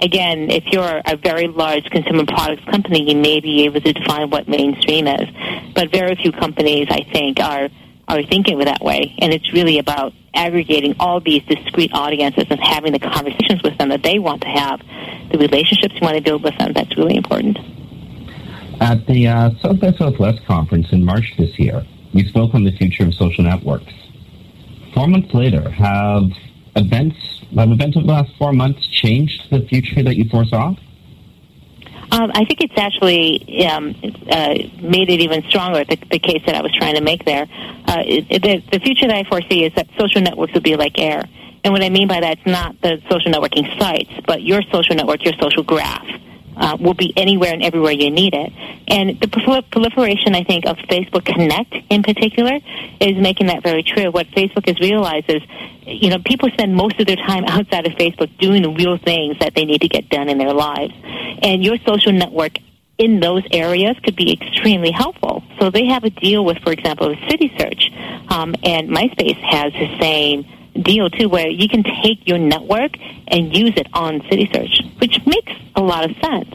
Again, 0.00 0.50
if 0.50 0.64
you're 0.66 1.00
a 1.04 1.16
very 1.16 1.48
large 1.48 1.84
consumer 1.84 2.24
products 2.24 2.64
company, 2.64 3.08
you 3.08 3.16
may 3.16 3.40
be 3.40 3.64
able 3.64 3.80
to 3.80 3.92
define 3.92 4.30
what 4.30 4.48
mainstream 4.48 5.06
is. 5.06 5.28
But 5.74 5.90
very 5.90 6.14
few 6.16 6.32
companies, 6.32 6.88
I 6.90 7.02
think, 7.12 7.40
are 7.40 7.68
are 8.08 8.22
thinking 8.22 8.58
that 8.58 8.80
way. 8.80 9.14
And 9.18 9.32
it's 9.32 9.52
really 9.52 9.78
about 9.78 10.12
aggregating 10.32 10.94
all 11.00 11.20
these 11.20 11.42
discrete 11.44 11.92
audiences 11.92 12.44
and 12.50 12.60
having 12.62 12.92
the 12.92 13.00
conversations 13.00 13.62
with 13.64 13.76
them 13.78 13.88
that 13.88 14.02
they 14.02 14.18
want 14.18 14.42
to 14.42 14.48
have, 14.48 14.80
the 15.32 15.38
relationships 15.38 15.94
you 15.94 16.00
want 16.02 16.16
to 16.16 16.22
build 16.22 16.44
with 16.44 16.56
them. 16.58 16.72
That's 16.72 16.96
really 16.96 17.16
important. 17.16 17.58
At 18.80 19.06
the 19.06 19.26
uh, 19.26 19.50
South 19.60 19.80
by 19.80 19.92
Southwest 19.92 20.44
conference 20.46 20.92
in 20.92 21.04
March 21.04 21.34
this 21.38 21.58
year, 21.58 21.84
you 22.12 22.28
spoke 22.28 22.54
on 22.54 22.64
the 22.64 22.72
future 22.72 23.04
of 23.04 23.14
social 23.14 23.42
networks. 23.42 23.92
Four 24.94 25.08
months 25.08 25.34
later, 25.34 25.68
have 25.70 26.24
events 26.76 27.35
have 27.56 27.70
events 27.70 27.96
of 27.96 28.04
the 28.04 28.12
last 28.12 28.32
four 28.38 28.52
months 28.52 28.86
changed 28.88 29.50
the 29.50 29.60
future 29.66 30.02
that 30.02 30.16
you 30.16 30.28
foresaw? 30.28 30.74
Um, 32.12 32.30
I 32.34 32.44
think 32.44 32.60
it's 32.60 32.78
actually 32.78 33.66
um, 33.66 33.94
uh, 34.30 34.54
made 34.80 35.10
it 35.10 35.20
even 35.20 35.42
stronger, 35.48 35.84
the, 35.84 35.96
the, 36.10 36.20
case 36.20 36.40
that 36.46 36.54
I 36.54 36.62
was 36.62 36.72
trying 36.72 36.94
to 36.94 37.00
make 37.00 37.24
there. 37.24 37.48
Uh, 37.86 38.02
it, 38.06 38.42
the, 38.42 38.62
the 38.70 38.78
future 38.78 39.08
that 39.08 39.16
I 39.16 39.24
foresee 39.24 39.64
is 39.64 39.72
that 39.74 39.88
social 39.98 40.20
networks 40.20 40.52
will 40.52 40.60
be 40.60 40.76
like 40.76 41.00
air. 41.00 41.24
And 41.64 41.72
what 41.72 41.82
I 41.82 41.88
mean 41.88 42.06
by 42.06 42.20
that 42.20 42.38
is 42.38 42.46
not 42.46 42.80
the 42.80 43.02
social 43.10 43.32
networking 43.32 43.76
sites, 43.76 44.10
but 44.24 44.42
your 44.42 44.62
social 44.70 44.94
network, 44.94 45.24
your 45.24 45.34
social 45.40 45.64
graph 45.64 46.06
uh, 46.56 46.76
will 46.80 46.94
be 46.94 47.12
anywhere 47.16 47.52
and 47.52 47.62
everywhere 47.62 47.92
you 47.92 48.10
need 48.10 48.34
it. 48.34 48.52
And 48.88 49.20
the 49.20 49.28
proliferation, 49.70 50.34
I 50.34 50.44
think, 50.44 50.66
of 50.66 50.76
Facebook 50.88 51.24
Connect 51.24 51.74
in 51.90 52.02
particular 52.02 52.58
is 53.00 53.16
making 53.16 53.48
that 53.48 53.62
very 53.62 53.82
true. 53.82 54.10
What 54.10 54.28
Facebook 54.28 54.66
has 54.66 54.80
realized 54.80 55.28
is, 55.28 55.42
you 55.86 56.10
know, 56.10 56.18
people 56.24 56.48
spend 56.50 56.74
most 56.74 56.98
of 57.00 57.06
their 57.06 57.16
time 57.16 57.44
outside 57.48 57.86
of 57.86 57.92
Facebook 57.92 58.36
doing 58.38 58.62
the 58.62 58.70
real 58.70 58.98
things 58.98 59.38
that 59.40 59.54
they 59.54 59.64
need 59.64 59.82
to 59.82 59.88
get 59.88 60.08
done 60.08 60.28
in 60.28 60.38
their 60.38 60.54
lives. 60.54 60.94
And 61.42 61.62
your 61.62 61.76
social 61.86 62.12
network 62.12 62.58
in 62.98 63.20
those 63.20 63.42
areas 63.50 63.96
could 64.02 64.16
be 64.16 64.32
extremely 64.32 64.90
helpful. 64.90 65.42
So 65.60 65.70
they 65.70 65.86
have 65.86 66.04
a 66.04 66.10
deal 66.10 66.44
with, 66.44 66.58
for 66.58 66.72
example, 66.72 67.14
City 67.28 67.52
Search, 67.58 67.90
um, 68.28 68.54
and 68.62 68.88
MySpace 68.88 69.36
has 69.42 69.72
the 69.74 69.98
same 70.00 70.46
deal 70.82 71.10
too 71.10 71.28
where 71.28 71.48
you 71.48 71.68
can 71.68 71.82
take 71.82 72.26
your 72.26 72.38
network 72.38 72.92
and 73.28 73.56
use 73.56 73.72
it 73.76 73.86
on 73.92 74.22
City 74.30 74.48
Search, 74.52 74.82
which 74.98 75.18
makes 75.26 75.52
a 75.74 75.80
lot 75.80 76.08
of 76.08 76.16
sense. 76.22 76.54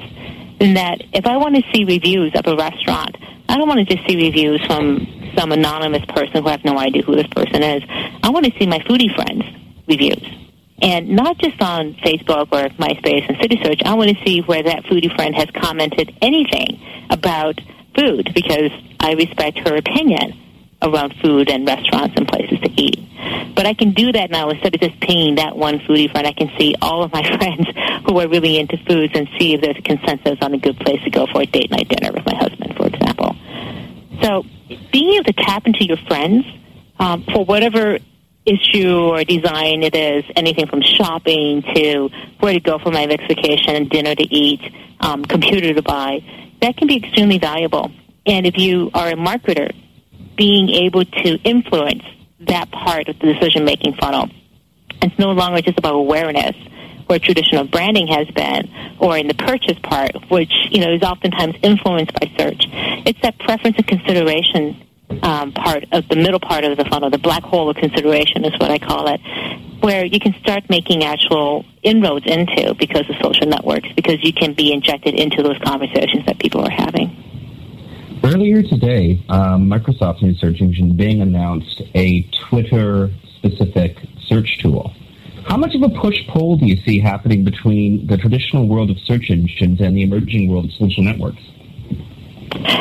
In 0.60 0.76
that 0.76 1.02
if 1.14 1.26
I 1.26 1.38
want 1.38 1.56
to 1.56 1.64
see 1.74 1.86
reviews 1.86 2.34
of 2.36 2.46
a 2.46 2.56
restaurant, 2.56 3.18
I 3.50 3.58
don't 3.58 3.68
want 3.68 3.88
to 3.88 3.96
just 3.96 4.08
see 4.08 4.16
reviews 4.16 4.64
from 4.66 5.08
some 5.36 5.52
anonymous 5.52 6.06
person 6.06 6.44
who 6.44 6.48
I 6.48 6.52
have 6.52 6.66
no 6.66 6.78
idea 6.78 7.02
who 7.02 7.16
this 7.16 7.28
person 7.28 7.64
is. 7.64 7.84
I 8.24 8.30
want 8.30 8.46
to 8.46 8.52
see 8.60 8.68
my 8.68 8.80
foodie 8.80 9.14
friends' 9.14 9.44
reviews. 9.88 10.24
And 10.82 11.10
not 11.10 11.38
just 11.38 11.62
on 11.62 11.94
Facebook 11.96 12.48
or 12.52 12.70
MySpace 12.78 13.28
and 13.28 13.38
City 13.40 13.60
Search, 13.64 13.82
I 13.86 13.94
want 13.94 14.16
to 14.16 14.24
see 14.26 14.42
where 14.42 14.64
that 14.64 14.84
foodie 14.86 15.14
friend 15.16 15.36
has 15.36 15.48
commented 15.56 16.16
anything 16.22 16.80
about 17.10 17.60
food 17.96 18.32
because 18.34 18.72
I 19.00 19.14
respect 19.14 19.60
her 19.68 19.76
opinion 19.76 20.41
around 20.82 21.14
food 21.22 21.50
and 21.50 21.68
restaurants 21.68 22.16
and 22.18 22.28
places 22.28 22.60
to 22.60 22.70
eat. 22.82 23.00
But 23.56 23.66
I 23.66 23.74
can 23.74 23.92
do 23.92 24.12
that 24.14 24.32
now 24.32 24.50
instead 24.50 24.74
of 24.74 24.82
just 24.82 25.00
pinging 25.00 25.36
that 25.36 25.56
one 25.56 25.80
foodie 25.80 26.12
friend. 26.12 26.26
I 26.26 26.34
can 26.34 26.52
see 26.58 26.76
all 26.82 27.04
of 27.04 27.12
my 27.14 27.22
friends 27.38 27.68
who 28.06 28.20
are 28.20 28.28
really 28.28 28.60
into 28.60 28.78
foods 28.88 29.14
and 29.16 29.28
see 29.40 29.54
if 29.54 29.62
there's 29.62 29.78
a 29.78 29.82
consensus 29.82 30.38
on 30.42 30.54
a 30.54 30.58
good 30.58 30.80
place 30.80 31.02
to 31.04 31.10
go 31.10 31.28
for 31.28 31.42
a 31.42 31.46
date 31.46 31.70
night 31.70 31.88
dinner 31.88 32.12
with 32.12 32.26
my 32.26 32.36
husband, 32.36 32.76
for 32.76 32.88
example. 32.88 33.36
So 34.22 34.44
being 34.92 35.14
able 35.16 35.26
to 35.26 35.34
tap 35.34 35.68
into 35.68 35.86
your 35.86 35.98
friends 36.08 36.46
um, 37.00 37.24
for 37.24 37.46
whatever 37.46 38.00
issue 38.46 39.00
or 39.00 39.24
design 39.24 39.84
it 39.84 39.96
is, 39.96 40.24
anything 40.36 40.68
from 40.68 40.82
shopping 40.82 41.62
to 41.76 42.10
where 42.40 42.54
to 42.54 42.60
go 42.60 42.80
for 42.80 42.92
my 42.92 43.06
next 43.06 43.28
vacation, 43.28 43.88
dinner 43.88 44.16
to 44.16 44.24
eat, 44.24 44.62
um, 45.00 45.24
computer 45.26 45.74
to 45.74 45.82
buy, 45.82 46.24
that 46.62 46.78
can 46.78 46.88
be 46.88 46.98
extremely 46.98 47.38
valuable. 47.38 47.92
And 48.26 48.46
if 48.46 48.58
you 48.58 48.92
are 48.94 49.10
a 49.10 49.16
marketer, 49.16 49.72
being 50.42 50.70
able 50.70 51.06
to 51.06 51.36
influence 51.44 52.02
that 52.40 52.72
part 52.72 53.08
of 53.08 53.20
the 53.20 53.32
decision 53.32 53.64
making 53.64 53.94
funnel. 53.94 54.28
It's 55.00 55.20
no 55.20 55.34
longer 55.34 55.62
just 55.62 55.78
about 55.78 55.94
awareness, 55.94 56.56
where 57.06 57.20
traditional 57.20 57.66
branding 57.66 58.08
has 58.08 58.28
been, 58.30 58.68
or 58.98 59.16
in 59.20 59.28
the 59.28 59.36
purchase 59.36 59.78
part, 59.84 60.14
which 60.32 60.52
you 60.72 60.82
know 60.82 60.92
is 60.96 61.04
oftentimes 61.04 61.58
influenced 61.62 62.14
by 62.20 62.26
search. 62.40 62.64
It's 63.06 63.22
that 63.22 63.38
preference 63.38 63.78
and 63.78 63.86
consideration 63.86 64.82
um, 65.22 65.52
part 65.52 65.86
of 65.92 66.08
the 66.08 66.16
middle 66.16 66.40
part 66.40 66.64
of 66.64 66.76
the 66.76 66.86
funnel, 66.86 67.12
the 67.12 67.20
black 67.20 67.44
hole 67.44 67.70
of 67.70 67.76
consideration 67.76 68.44
is 68.44 68.54
what 68.54 68.72
I 68.72 68.80
call 68.80 69.14
it, 69.14 69.22
where 69.82 70.04
you 70.04 70.20
can 70.20 70.34
start 70.42 70.68
making 70.72 71.04
actual 71.04 71.66
inroads 71.84 72.26
into 72.26 72.74
because 72.80 73.08
of 73.08 73.16
social 73.22 73.46
networks, 73.46 73.90
because 73.96 74.24
you 74.24 74.34
can 74.34 74.56
be 74.56 74.74
injected 74.74 75.14
into 75.14 75.44
those 75.44 75.60
conversations 75.60 76.26
that 76.26 76.40
people 76.40 76.66
are 76.66 76.72
having. 76.72 77.21
Earlier 78.24 78.62
today, 78.62 79.24
um, 79.30 79.68
Microsoft's 79.68 80.22
new 80.22 80.36
search 80.36 80.62
engine 80.62 80.96
Bing 80.96 81.22
announced 81.22 81.82
a 81.96 82.22
Twitter-specific 82.50 83.98
search 84.28 84.60
tool. 84.60 84.94
How 85.48 85.58
much 85.58 85.74
of 85.74 85.82
a 85.82 85.90
push-pull 85.90 86.58
do 86.58 86.68
you 86.68 86.78
see 86.84 87.00
happening 87.00 87.44
between 87.44 88.06
the 88.06 88.18
traditional 88.18 88.68
world 88.68 88.92
of 88.92 89.00
search 89.00 89.32
engines 89.32 89.82
and 89.82 89.98
the 89.98 90.04
emerging 90.04 90.52
world 90.52 90.66
of 90.66 90.72
social 90.74 91.04
networks? 91.04 91.42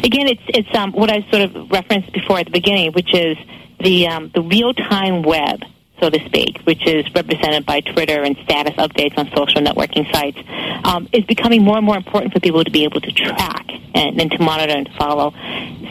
Again, 0.04 0.26
it's 0.26 0.42
it's 0.48 0.68
um, 0.76 0.92
what 0.92 1.10
I 1.10 1.26
sort 1.30 1.42
of 1.42 1.70
referenced 1.70 2.12
before 2.12 2.38
at 2.38 2.46
the 2.46 2.52
beginning, 2.52 2.92
which 2.92 3.14
is 3.14 3.38
the 3.82 4.08
um, 4.08 4.30
the 4.34 4.42
real-time 4.42 5.22
web 5.22 5.60
so 6.00 6.10
to 6.10 6.24
speak, 6.26 6.58
which 6.64 6.86
is 6.86 7.04
represented 7.14 7.66
by 7.66 7.80
Twitter 7.80 8.22
and 8.22 8.36
status 8.44 8.74
updates 8.74 9.16
on 9.18 9.30
social 9.36 9.60
networking 9.60 10.10
sites, 10.12 10.38
um, 10.84 11.08
is 11.12 11.24
becoming 11.24 11.62
more 11.62 11.76
and 11.76 11.86
more 11.86 11.96
important 11.96 12.32
for 12.32 12.40
people 12.40 12.64
to 12.64 12.70
be 12.70 12.84
able 12.84 13.00
to 13.00 13.12
track 13.12 13.66
and, 13.94 14.20
and 14.20 14.30
to 14.30 14.42
monitor 14.42 14.72
and 14.72 14.86
to 14.86 14.92
follow. 14.96 15.32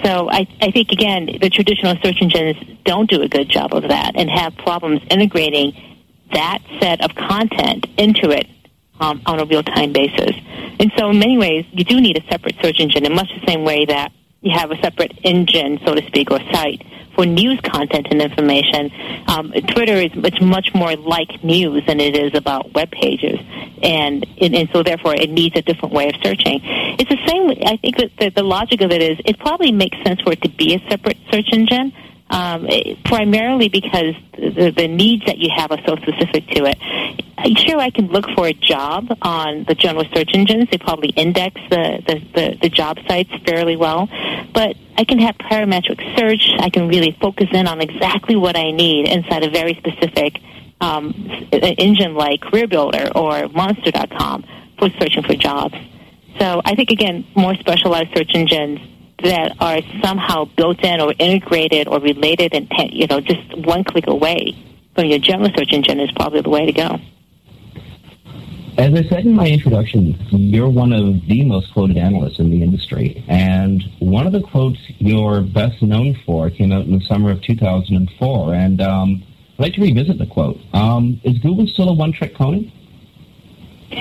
So 0.03 0.29
I, 0.29 0.47
I 0.61 0.71
think, 0.71 0.91
again, 0.91 1.25
the 1.39 1.49
traditional 1.49 1.95
search 2.03 2.17
engines 2.21 2.57
don't 2.85 3.09
do 3.09 3.21
a 3.21 3.27
good 3.27 3.49
job 3.49 3.73
of 3.73 3.83
that 3.83 4.13
and 4.15 4.29
have 4.29 4.55
problems 4.57 5.01
integrating 5.09 5.73
that 6.31 6.59
set 6.79 7.03
of 7.03 7.15
content 7.15 7.87
into 7.97 8.31
it 8.31 8.47
um, 8.99 9.21
on 9.25 9.39
a 9.39 9.45
real-time 9.45 9.93
basis. 9.93 10.35
And 10.79 10.91
so 10.97 11.09
in 11.09 11.19
many 11.19 11.37
ways, 11.37 11.65
you 11.71 11.83
do 11.83 11.99
need 11.99 12.17
a 12.17 12.25
separate 12.29 12.55
search 12.61 12.79
engine 12.79 13.05
in 13.05 13.13
much 13.13 13.29
the 13.39 13.45
same 13.45 13.63
way 13.63 13.85
that 13.85 14.11
you 14.41 14.51
have 14.57 14.71
a 14.71 14.81
separate 14.81 15.17
engine, 15.23 15.79
so 15.85 15.95
to 15.95 16.05
speak, 16.07 16.31
or 16.31 16.39
site 16.51 16.83
for 17.15 17.25
news 17.25 17.59
content 17.61 18.07
and 18.11 18.21
information. 18.21 18.91
Um, 19.27 19.51
Twitter 19.51 19.95
is 19.95 20.15
much 20.15 20.39
much 20.41 20.73
more 20.73 20.95
like 20.95 21.43
news 21.43 21.83
than 21.85 21.99
it 21.99 22.15
is 22.15 22.33
about 22.33 22.73
web 22.73 22.91
pages, 22.91 23.39
and, 23.83 24.25
and 24.39 24.55
and 24.55 24.69
so 24.71 24.83
therefore 24.83 25.15
it 25.15 25.29
needs 25.29 25.55
a 25.57 25.61
different 25.61 25.93
way 25.93 26.07
of 26.07 26.15
searching. 26.23 26.61
It's 26.63 27.09
the 27.09 27.19
same. 27.27 27.51
I 27.65 27.77
think 27.77 27.97
that 27.97 28.11
the, 28.17 28.29
the 28.29 28.43
logic 28.43 28.81
of 28.81 28.91
it 28.91 29.01
is 29.01 29.19
it 29.25 29.37
probably 29.39 29.71
makes 29.71 29.97
sense 30.05 30.21
for 30.21 30.31
it 30.31 30.41
to 30.43 30.49
be 30.49 30.75
a 30.75 30.89
separate 30.89 31.17
search 31.31 31.49
engine 31.51 31.91
um, 32.29 32.67
primarily 33.05 33.69
because 33.69 34.15
the, 34.33 34.71
the 34.75 34.87
needs 34.87 35.25
that 35.25 35.37
you 35.37 35.49
have 35.55 35.71
are 35.71 35.79
so 35.85 35.95
specific 35.97 36.47
to 36.47 36.65
it. 36.65 36.77
Sure, 37.57 37.79
I 37.79 37.89
can 37.89 38.07
look 38.07 38.25
for 38.35 38.47
a 38.47 38.53
job 38.53 39.17
on 39.21 39.63
the 39.63 39.73
general 39.73 40.05
search 40.13 40.31
engines. 40.33 40.69
They 40.69 40.77
probably 40.77 41.09
index 41.09 41.55
the, 41.69 42.03
the, 42.05 42.19
the, 42.35 42.57
the 42.63 42.69
job 42.69 42.97
sites 43.07 43.31
fairly 43.45 43.77
well. 43.77 44.09
But 44.53 44.75
I 44.97 45.05
can 45.05 45.19
have 45.19 45.35
parametric 45.37 46.17
search. 46.17 46.49
I 46.59 46.69
can 46.69 46.87
really 46.89 47.17
focus 47.19 47.47
in 47.51 47.65
on 47.67 47.79
exactly 47.81 48.35
what 48.35 48.57
I 48.57 48.71
need 48.71 49.07
inside 49.07 49.43
a 49.43 49.49
very 49.49 49.75
specific 49.75 50.41
um, 50.81 51.13
engine 51.51 52.13
like 52.13 52.41
CareerBuilder 52.41 53.15
or 53.15 53.47
Monster.com 53.49 54.45
for 54.77 54.89
searching 54.99 55.23
for 55.23 55.35
jobs. 55.35 55.75
So 56.39 56.61
I 56.63 56.75
think, 56.75 56.91
again, 56.91 57.25
more 57.35 57.55
specialized 57.55 58.15
search 58.15 58.31
engines 58.33 58.79
that 59.23 59.55
are 59.59 59.79
somehow 60.03 60.45
built 60.45 60.83
in 60.83 61.01
or 61.01 61.13
integrated 61.19 61.87
or 61.87 61.99
related 61.99 62.53
and 62.53 62.69
you 62.91 63.07
know 63.07 63.19
just 63.19 63.57
one 63.57 63.83
click 63.83 64.07
away 64.07 64.55
from 64.95 65.05
your 65.05 65.19
general 65.19 65.49
search 65.57 65.71
engine 65.71 65.99
is 65.99 66.11
probably 66.11 66.41
the 66.41 66.49
way 66.49 66.65
to 66.65 66.73
go. 66.73 66.99
As 68.77 68.93
I 68.93 69.03
said 69.09 69.25
in 69.25 69.33
my 69.33 69.47
introduction, 69.47 70.17
you're 70.31 70.69
one 70.69 70.93
of 70.93 71.27
the 71.27 71.43
most 71.43 71.73
quoted 71.73 71.97
analysts 71.97 72.39
in 72.39 72.49
the 72.49 72.63
industry, 72.63 73.25
and 73.27 73.83
one 73.99 74.25
of 74.25 74.31
the 74.31 74.41
quotes 74.41 74.79
you're 74.99 75.41
best 75.41 75.81
known 75.81 76.17
for 76.25 76.49
came 76.49 76.71
out 76.71 76.85
in 76.85 76.97
the 76.97 77.05
summer 77.05 77.31
of 77.31 77.41
2004, 77.41 78.53
and 78.53 78.81
um, 78.81 79.21
I'd 79.57 79.63
like 79.63 79.73
to 79.73 79.81
revisit 79.81 80.17
the 80.17 80.27
quote. 80.27 80.57
Um, 80.71 81.19
is 81.25 81.37
Google 81.39 81.67
still 81.67 81.89
a 81.89 81.93
one-trick 81.93 82.35
pony? 82.35 82.71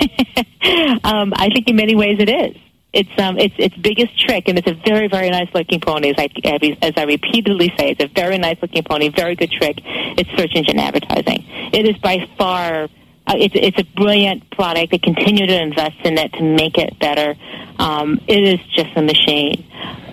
um, 1.03 1.33
I 1.35 1.49
think 1.53 1.67
in 1.67 1.75
many 1.75 1.95
ways 1.95 2.17
it 2.19 2.29
is. 2.29 2.55
It's 2.91 3.09
um, 3.19 3.37
it's 3.37 3.53
its 3.59 3.75
biggest 3.77 4.19
trick, 4.19 4.47
and 4.47 4.57
it's 4.57 4.67
a 4.67 4.73
very, 4.73 5.07
very 5.07 5.29
nice 5.29 5.47
looking 5.53 5.79
pony. 5.79 6.09
As 6.09 6.15
I, 6.17 6.77
as 6.81 6.93
I 6.97 7.03
repeatedly 7.03 7.71
say, 7.77 7.91
it's 7.91 8.03
a 8.03 8.07
very 8.07 8.39
nice 8.39 8.57
looking 8.61 8.83
pony, 8.83 9.09
very 9.09 9.35
good 9.35 9.51
trick. 9.51 9.79
It's 9.83 10.29
search 10.31 10.55
engine 10.55 10.79
advertising. 10.79 11.45
It 11.71 11.87
is 11.87 11.97
by 11.97 12.27
far, 12.37 12.85
uh, 13.27 13.35
it's 13.37 13.53
it's 13.55 13.77
a 13.77 13.83
brilliant 13.95 14.49
product. 14.49 14.89
They 14.89 14.97
continue 14.97 15.45
to 15.45 15.61
invest 15.61 15.97
in 16.03 16.17
it 16.17 16.33
to 16.33 16.43
make 16.43 16.79
it 16.79 16.97
better. 16.97 17.35
Um, 17.77 18.21
it 18.27 18.43
is 18.43 18.59
just 18.73 18.89
a 18.95 19.03
machine. 19.03 19.65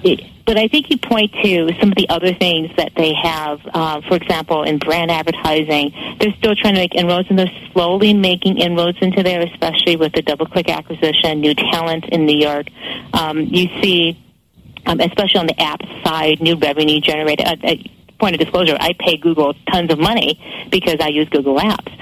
It, 0.05 0.20
but 0.47 0.57
I 0.57 0.69
think 0.69 0.91
you 0.91 0.97
point 0.97 1.33
to 1.43 1.75
some 1.81 1.91
of 1.91 1.97
the 1.97 2.09
other 2.09 2.33
things 2.33 2.71
that 2.77 2.93
they 2.97 3.13
have. 3.15 3.61
Uh, 3.67 4.01
for 4.09 4.15
example, 4.15 4.63
in 4.63 4.79
brand 4.79 5.11
advertising, 5.11 5.93
they're 6.21 6.35
still 6.39 6.55
trying 6.55 6.75
to 6.75 6.81
make 6.81 6.95
inroads, 6.95 7.29
and 7.29 7.39
they're 7.39 7.53
slowly 7.73 8.15
making 8.15 8.59
inroads 8.59 8.97
into 9.01 9.25
there, 9.25 9.41
especially 9.43 9.97
with 9.97 10.13
the 10.13 10.23
DoubleClick 10.23 10.69
acquisition, 10.69 11.41
new 11.41 11.55
talent 11.55 12.07
in 12.07 12.27
New 12.27 12.39
York. 12.39 12.69
Um, 13.13 13.41
you 13.41 13.67
see, 13.83 14.25
um, 14.87 15.01
especially 15.01 15.41
on 15.41 15.47
the 15.49 15.61
app 15.61 15.81
side, 16.05 16.41
new 16.41 16.57
revenue 16.57 17.01
generated. 17.01 17.45
Uh, 17.47 17.57
uh, 17.67 17.75
point 18.19 18.35
of 18.35 18.41
disclosure, 18.41 18.77
I 18.81 18.95
pay 18.99 19.19
Google 19.19 19.53
tons 19.71 19.93
of 19.93 19.99
money 19.99 20.41
because 20.71 20.97
I 21.01 21.09
use 21.09 21.29
Google 21.29 21.59
Apps. 21.59 21.93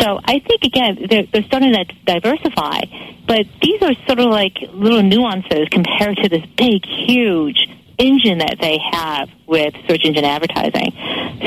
So 0.00 0.20
I 0.24 0.38
think 0.38 0.62
again 0.62 1.06
they're, 1.10 1.26
they're 1.32 1.42
starting 1.42 1.72
to 1.72 1.84
diversify, 2.04 2.82
but 3.26 3.46
these 3.60 3.82
are 3.82 3.92
sort 4.06 4.20
of 4.20 4.26
like 4.26 4.56
little 4.72 5.02
nuances 5.02 5.68
compared 5.70 6.18
to 6.18 6.28
this 6.28 6.46
big, 6.56 6.86
huge 6.86 7.66
engine 7.98 8.38
that 8.38 8.56
they 8.60 8.78
have 8.78 9.28
with 9.46 9.74
search 9.88 10.04
engine 10.04 10.24
advertising. 10.24 10.92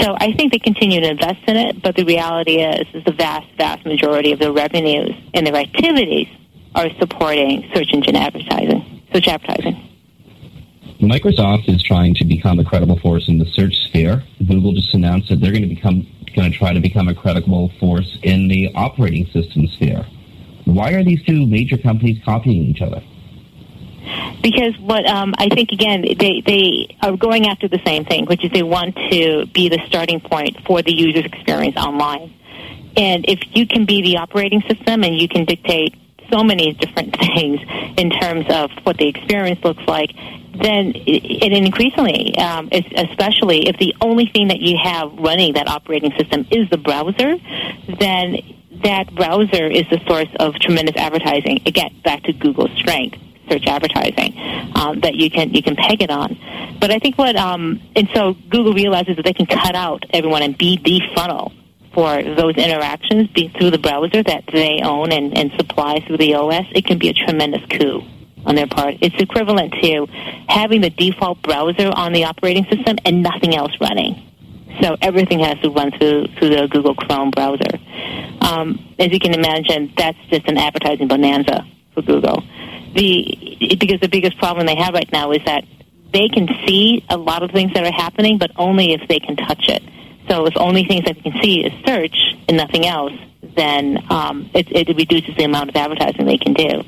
So 0.02 0.16
I 0.18 0.34
think 0.34 0.52
they 0.52 0.60
continue 0.60 1.02
to 1.02 1.10
invest 1.10 1.40
in 1.48 1.58
it, 1.58 1.82
but 1.82 1.96
the 1.96 2.06
reality 2.06 2.62
is, 2.62 2.88
is 2.94 3.04
the 3.04 3.12
vast, 3.12 3.48
vast 3.58 3.86
majority 3.86 4.32
of 4.32 4.40
their 4.40 4.52
revenues 4.52 5.12
and 5.34 5.46
their 5.46 5.56
activities 5.56 6.28
are 6.76 6.90
supporting 7.00 7.70
search 7.74 7.94
engine 7.94 8.16
advertising, 8.16 9.02
search 9.12 9.28
advertising. 9.28 9.84
Microsoft 11.00 11.70
is 11.70 11.84
trying 11.84 12.16
to 12.16 12.26
become 12.26 12.60
a 12.60 12.64
credible 12.64 13.00
force 13.00 13.28
in 13.28 13.38
the 13.38 13.46
search 13.46 13.76
sphere. 13.86 14.24
Google 14.48 14.74
just 14.74 14.94
announced 14.94 15.30
that 15.30 15.40
they're 15.40 15.52
going 15.52 15.68
to 15.68 15.74
become 15.74 16.08
going 16.36 16.52
to 16.52 16.58
try 16.58 16.72
to 16.72 16.80
become 16.80 17.08
a 17.08 17.16
credible 17.16 17.72
force 17.80 18.20
in 18.22 18.48
the 18.48 18.72
operating 18.76 19.26
system 19.28 19.68
sphere. 19.68 20.06
Why 20.66 20.92
are 20.92 21.04
these 21.04 21.24
two 21.24 21.48
major 21.48 21.78
companies 21.78 22.24
copying 22.24 22.64
each 22.64 22.82
other? 22.82 23.02
Because 24.42 24.78
what 24.80 25.06
um, 25.06 25.34
I 25.38 25.50
think 25.50 25.72
again 25.72 26.02
they 26.02 26.42
they 26.46 26.98
are 27.02 27.16
going 27.16 27.48
after 27.48 27.68
the 27.68 27.80
same 27.86 28.06
thing, 28.06 28.26
which 28.26 28.44
is 28.44 28.52
they 28.52 28.64
want 28.64 28.96
to 29.12 29.46
be 29.48 29.70
the 29.70 29.80
starting 29.88 30.20
point 30.20 30.58
for 30.66 30.82
the 30.82 30.94
user's 30.94 31.26
experience 31.26 31.78
online. 31.78 32.34
And 32.96 33.26
if 33.28 33.40
you 33.54 33.68
can 33.68 33.86
be 33.86 34.02
the 34.02 34.18
operating 34.18 34.62
system 34.62 35.04
and 35.04 35.22
you 35.22 35.28
can 35.28 35.46
dictate 35.46 35.96
so 36.32 36.44
many 36.44 36.74
different 36.74 37.16
things 37.36 37.62
in 37.98 38.10
terms 38.10 38.46
of 38.50 38.72
what 38.84 38.98
the 38.98 39.08
experience 39.08 39.64
looks 39.64 39.84
like, 39.88 40.12
then 40.62 40.94
it, 40.96 41.54
increasingly, 41.54 42.36
um, 42.38 42.70
especially 42.72 43.68
if 43.68 43.78
the 43.78 43.96
only 44.02 44.26
thing 44.26 44.48
that 44.48 44.60
you 44.60 44.78
have 44.82 45.14
running 45.14 45.54
that 45.54 45.68
operating 45.68 46.12
system 46.18 46.48
is 46.50 46.70
the 46.70 46.78
browser, 46.78 47.38
then 48.00 48.38
that 48.84 49.14
browser 49.14 49.68
is 49.68 49.84
the 49.90 50.00
source 50.08 50.30
of 50.40 50.56
tremendous 50.56 50.96
advertising. 50.96 51.62
Again, 51.66 52.02
back 52.04 52.24
to 52.24 52.34
Google's 52.34 52.72
strength 52.78 53.20
search 53.50 53.66
advertising 53.68 54.38
um, 54.76 55.00
that 55.02 55.16
you 55.16 55.30
can 55.30 55.54
you 55.54 55.64
can 55.64 55.76
peg 55.76 56.02
it 56.02 56.10
on. 56.10 56.38
But 56.80 56.92
I 56.92 57.00
think 57.00 57.18
what 57.18 57.36
um, 57.36 57.82
and 57.96 58.10
so 58.14 58.36
Google 58.50 58.74
realizes 58.74 59.16
that 59.16 59.26
they 59.26 59.34
can 59.34 59.46
cut 59.46 59.76
out 59.76 60.06
everyone 60.12 60.44
and 60.44 60.58
be 60.58 60.78
the 60.78 61.02
funnel 61.16 61.52
for 61.98 62.22
those 62.22 62.56
interactions 62.58 63.28
be 63.32 63.48
through 63.58 63.72
the 63.72 63.80
browser 63.80 64.22
that 64.22 64.44
they 64.54 64.82
own 64.84 65.12
and, 65.12 65.36
and 65.36 65.52
supply 65.54 66.00
through 66.06 66.18
the 66.18 66.36
OS. 66.36 66.66
It 66.76 66.86
can 66.86 67.00
be 67.00 67.10
a 67.10 67.14
tremendous 67.14 67.64
coup 67.72 68.04
on 68.46 68.54
their 68.54 68.68
part. 68.68 68.96
It's 69.02 69.16
equivalent 69.18 69.74
to 69.82 70.06
having 70.48 70.82
the 70.82 70.92
default 70.92 71.42
browser 71.42 71.88
on 71.88 72.14
the 72.14 72.26
operating 72.26 72.66
system 72.66 72.98
and 73.04 73.24
nothing 73.24 73.56
else 73.56 73.72
running. 73.82 74.24
So 74.80 74.96
everything 75.02 75.40
has 75.40 75.60
to 75.62 75.72
run 75.72 75.90
through 75.90 76.28
through 76.38 76.50
the 76.50 76.68
Google 76.68 76.94
Chrome 76.94 77.32
browser. 77.32 77.80
Um, 78.42 78.94
as 79.00 79.12
you 79.12 79.20
can 79.20 79.34
imagine, 79.34 79.92
that's 79.98 80.20
just 80.30 80.48
an 80.48 80.58
advertising 80.58 81.08
bonanza 81.08 81.66
for 81.96 82.04
Google 82.04 82.44
the 82.98 83.78
because 83.80 84.02
the 84.02 84.10
biggest 84.10 84.38
problem 84.38 84.66
they 84.66 84.76
have 84.76 84.94
right 84.94 85.12
now 85.12 85.32
is 85.32 85.42
that 85.46 85.64
they 86.12 86.28
can 86.28 86.48
see 86.66 87.06
a 87.10 87.18
lot 87.18 87.44
of 87.44 87.52
things 87.52 87.74
that 87.74 87.86
are 87.86 87.92
happening, 87.92 88.38
but 88.38 88.52
only 88.56 88.94
if 88.94 89.08
they 89.08 89.20
can 89.20 89.36
touch 89.36 89.70
it. 89.70 89.84
So 90.30 90.46
if 90.46 90.58
only 90.58 90.84
things 90.86 91.06
that 91.06 91.16
they 91.16 91.22
can 91.22 91.42
see 91.42 91.64
is 91.64 91.72
search 91.86 92.18
and 92.48 92.58
nothing 92.58 92.86
else, 92.86 93.14
then 93.56 94.04
um, 94.10 94.50
it, 94.54 94.68
it 94.72 94.96
reduces 94.96 95.36
the 95.36 95.44
amount 95.44 95.70
of 95.70 95.76
advertising 95.76 96.26
they 96.26 96.38
can 96.38 96.54
do. 96.54 96.84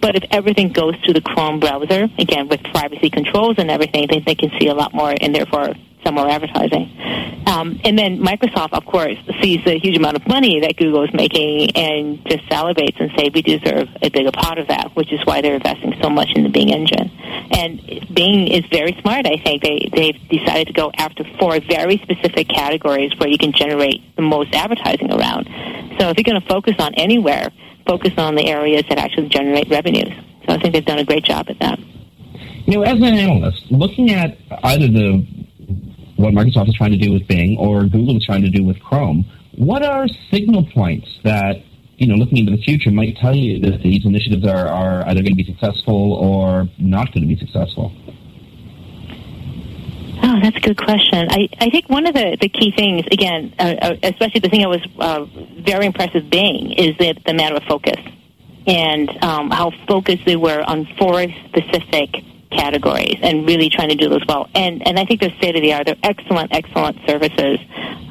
But 0.00 0.16
if 0.16 0.24
everything 0.30 0.72
goes 0.72 1.00
to 1.02 1.12
the 1.12 1.20
Chrome 1.20 1.60
browser, 1.60 2.08
again 2.18 2.48
with 2.48 2.62
privacy 2.62 3.10
controls 3.10 3.56
and 3.58 3.70
everything, 3.70 4.06
they, 4.08 4.20
they 4.20 4.34
can 4.34 4.50
see 4.60 4.68
a 4.68 4.74
lot 4.74 4.94
more 4.94 5.14
and 5.18 5.34
therefore 5.34 5.74
some 6.04 6.14
more 6.14 6.28
advertising. 6.28 6.90
Um, 7.46 7.80
and 7.84 7.98
then 7.98 8.18
Microsoft, 8.18 8.72
of 8.72 8.84
course, 8.86 9.16
sees 9.42 9.64
the 9.64 9.78
huge 9.78 9.96
amount 9.96 10.16
of 10.16 10.26
money 10.26 10.60
that 10.60 10.76
Google 10.76 11.04
is 11.04 11.12
making 11.12 11.70
and 11.76 12.24
just 12.26 12.44
salivates 12.48 12.98
and 13.00 13.10
say 13.16 13.30
we 13.32 13.42
deserve 13.42 13.88
a 14.02 14.10
bigger 14.10 14.32
part 14.32 14.58
of 14.58 14.68
that, 14.68 14.94
which 14.94 15.12
is 15.12 15.20
why 15.24 15.40
they're 15.40 15.54
investing 15.54 15.94
so 16.02 16.08
much 16.08 16.30
in 16.34 16.42
the 16.42 16.48
Bing 16.48 16.72
engine. 16.72 17.10
And 17.52 17.80
Bing 18.14 18.48
is 18.48 18.64
very 18.66 18.96
smart. 19.00 19.26
I 19.26 19.36
think 19.38 19.62
they 19.62 19.88
they've 19.92 20.28
decided 20.28 20.68
to 20.68 20.72
go 20.72 20.90
after 20.96 21.24
four 21.38 21.60
very 21.60 21.98
specific 21.98 22.48
categories 22.48 23.12
where 23.18 23.28
you 23.28 23.38
can 23.38 23.52
generate 23.52 24.16
the 24.16 24.22
most 24.22 24.54
advertising 24.54 25.12
around. 25.12 25.46
So 25.98 26.08
if 26.08 26.16
you're 26.16 26.24
going 26.24 26.40
to 26.40 26.48
focus 26.48 26.74
on 26.78 26.94
anywhere, 26.94 27.50
focus 27.86 28.12
on 28.16 28.34
the 28.34 28.46
areas 28.46 28.84
that 28.88 28.98
actually 28.98 29.28
generate 29.28 29.68
revenues. 29.68 30.12
So 30.46 30.54
I 30.54 30.58
think 30.58 30.74
they've 30.74 30.84
done 30.84 30.98
a 30.98 31.04
great 31.04 31.24
job 31.24 31.46
at 31.48 31.58
that. 31.60 31.78
You 32.66 32.78
know, 32.78 32.82
as 32.82 32.96
an 32.96 33.04
analyst, 33.04 33.70
looking 33.70 34.10
at 34.10 34.38
either 34.62 34.88
the 34.88 35.26
what 36.16 36.32
Microsoft 36.32 36.68
is 36.68 36.74
trying 36.74 36.92
to 36.92 36.98
do 36.98 37.12
with 37.12 37.26
Bing 37.26 37.56
or 37.58 37.84
Google 37.84 38.16
is 38.16 38.24
trying 38.24 38.42
to 38.42 38.50
do 38.50 38.64
with 38.64 38.80
Chrome. 38.80 39.24
What 39.56 39.84
are 39.84 40.06
signal 40.30 40.66
points 40.66 41.08
that, 41.24 41.62
you 41.96 42.06
know, 42.06 42.14
looking 42.14 42.38
into 42.38 42.52
the 42.52 42.62
future 42.62 42.90
might 42.90 43.16
tell 43.16 43.34
you 43.34 43.60
that 43.60 43.82
these 43.82 44.04
initiatives 44.04 44.46
are, 44.46 44.66
are 44.68 45.06
either 45.08 45.22
going 45.22 45.36
to 45.36 45.42
be 45.42 45.44
successful 45.44 46.14
or 46.14 46.68
not 46.78 47.12
going 47.12 47.28
to 47.28 47.34
be 47.34 47.36
successful? 47.36 47.92
Oh, 50.22 50.40
that's 50.40 50.56
a 50.56 50.60
good 50.60 50.78
question. 50.78 51.28
I, 51.30 51.48
I 51.60 51.70
think 51.70 51.88
one 51.88 52.06
of 52.06 52.14
the, 52.14 52.36
the 52.40 52.48
key 52.48 52.72
things, 52.74 53.04
again, 53.10 53.54
uh, 53.58 53.74
uh 53.82 53.96
especially 54.02 54.40
the 54.40 54.48
thing 54.48 54.62
that 54.62 54.68
was 54.68 54.86
uh, 54.98 55.24
very 55.62 55.86
impressive 55.86 56.22
with 56.22 56.30
Bing, 56.30 56.72
is 56.72 56.96
the, 56.98 57.14
the 57.26 57.34
matter 57.34 57.56
of 57.56 57.62
focus 57.64 58.00
and 58.66 59.10
um, 59.22 59.50
how 59.50 59.70
focused 59.86 60.24
they 60.24 60.36
were 60.36 60.62
on 60.62 60.86
four 60.98 61.26
specific 61.48 62.24
categories 62.50 63.16
and 63.22 63.46
really 63.46 63.68
trying 63.68 63.88
to 63.88 63.94
do 63.94 64.08
those 64.08 64.24
well. 64.28 64.48
And 64.54 64.86
and 64.86 64.98
I 64.98 65.04
think 65.04 65.20
they're 65.20 65.34
state 65.38 65.56
of 65.56 65.62
the 65.62 65.72
art. 65.72 65.86
They're 65.86 65.96
excellent, 66.02 66.52
excellent 66.52 66.98
services, 67.06 67.58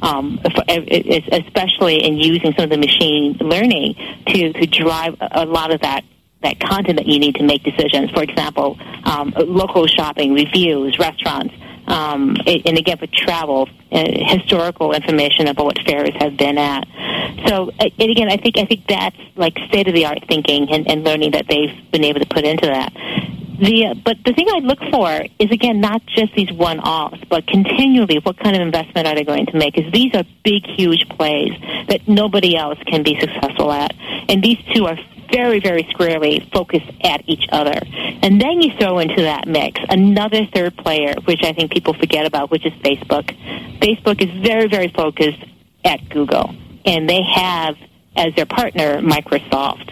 um, 0.02 0.40
for, 0.44 0.64
especially 0.68 2.04
in 2.04 2.18
using 2.18 2.54
some 2.54 2.66
of 2.66 2.70
the 2.70 2.78
machine 2.78 3.38
learning 3.40 3.96
to 4.28 4.54
to 4.54 4.66
drive 4.68 5.16
a 5.20 5.46
lot 5.46 5.74
of 5.74 5.82
that 5.82 6.04
that 6.44 6.60
content 6.60 6.98
that 6.98 7.08
you 7.08 7.20
need 7.20 7.36
to 7.36 7.44
make 7.44 7.64
decisions. 7.64 8.12
For 8.12 8.22
example, 8.22 8.78
um, 9.06 9.34
local 9.38 9.88
shopping, 9.88 10.34
reviews, 10.34 11.00
restaurants. 11.00 11.54
Um, 11.86 12.38
and 12.46 12.78
again, 12.78 12.98
for 12.98 13.08
travel, 13.08 13.68
uh, 13.92 14.06
historical 14.06 14.94
information 14.94 15.48
about 15.48 15.66
what 15.66 15.80
fares 15.86 16.12
have 16.18 16.38
been 16.38 16.58
at. 16.58 16.88
So, 17.48 17.72
and 17.78 18.10
again, 18.12 18.32
I 18.32 18.38
think 18.38 18.58
I 18.58 18.66
think 18.66 18.88
that's 18.88 19.18
like 19.36 19.58
state 19.68 19.88
of 19.88 19.94
the 19.94 20.06
art 20.06 20.20
thinking 20.28 20.70
and, 20.72 20.88
and 20.90 21.04
learning 21.04 21.32
that 21.32 21.48
they've 21.50 21.92
been 21.92 22.06
able 22.06 22.22
to 22.22 22.26
put 22.26 22.46
into 22.46 22.68
that. 22.68 22.94
The, 23.64 23.96
but 24.04 24.18
the 24.26 24.34
thing 24.34 24.48
I 24.50 24.60
look 24.60 24.80
for 24.92 25.26
is 25.40 25.50
again 25.50 25.80
not 25.80 26.06
just 26.06 26.36
these 26.36 26.52
one-offs, 26.52 27.24
but 27.30 27.48
continually 27.48 28.20
what 28.22 28.38
kind 28.38 28.58
of 28.58 28.62
investment 28.62 29.08
are 29.08 29.16
they 29.16 29.24
going 29.24 29.46
to 29.46 29.58
make? 29.58 29.76
Because 29.76 29.90
these 29.94 30.14
are 30.16 30.26
big, 30.44 30.66
huge 30.66 31.08
plays 31.08 31.54
that 31.88 32.02
nobody 32.06 32.58
else 32.58 32.78
can 32.86 33.04
be 33.04 33.18
successful 33.18 33.72
at, 33.72 33.94
and 34.28 34.44
these 34.44 34.58
two 34.76 34.86
are 34.86 34.98
very, 35.32 35.62
very 35.62 35.88
squarely 35.92 36.46
focused 36.52 36.92
at 37.06 37.24
each 37.26 37.48
other. 37.54 37.80
And 38.22 38.42
then 38.42 38.62
you 38.62 38.78
throw 38.78 39.00
into 39.00 39.22
that 39.22 39.48
mix 39.48 39.80
another 39.88 40.46
third 40.54 40.76
player, 40.76 41.16
which 41.24 41.42
I 41.44 41.54
think 41.54 41.72
people 41.72 41.94
forget 41.94 42.26
about, 42.26 42.52
which 42.52 42.66
is 42.66 42.74
Facebook. 42.84 43.34
Facebook 43.80 44.22
is 44.22 44.44
very, 44.46 44.68
very 44.68 44.90
focused 44.90 45.42
at 45.86 46.10
Google, 46.10 46.54
and 46.86 47.10
they 47.10 47.22
have 47.34 47.78
as 48.16 48.34
their 48.36 48.46
partner 48.46 49.02
Microsoft. 49.02 49.90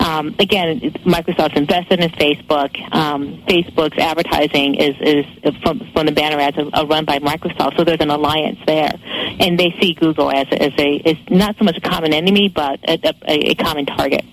Um, 0.00 0.34
again, 0.38 0.80
Microsoft's 0.80 1.56
invested 1.56 2.00
in 2.00 2.10
Facebook. 2.10 2.94
Um, 2.94 3.42
Facebook's 3.48 3.98
advertising 3.98 4.74
is, 4.74 4.94
is 5.00 5.54
from, 5.62 5.80
from 5.92 6.06
the 6.06 6.12
banner 6.12 6.38
ads 6.38 6.58
are, 6.58 6.86
run 6.86 7.04
by 7.04 7.18
Microsoft, 7.20 7.76
so 7.76 7.84
there's 7.84 8.00
an 8.00 8.10
alliance 8.10 8.58
there, 8.66 8.92
and 9.40 9.58
they 9.58 9.74
see 9.80 9.94
Google 9.94 10.30
as, 10.30 10.46
as 10.52 10.72
a 10.78 11.18
not 11.30 11.56
so 11.58 11.64
much 11.64 11.76
a 11.76 11.80
common 11.80 12.12
enemy, 12.12 12.48
but 12.48 12.80
a, 12.88 12.98
a, 13.26 13.50
a 13.50 13.54
common 13.54 13.86
target. 13.86 14.24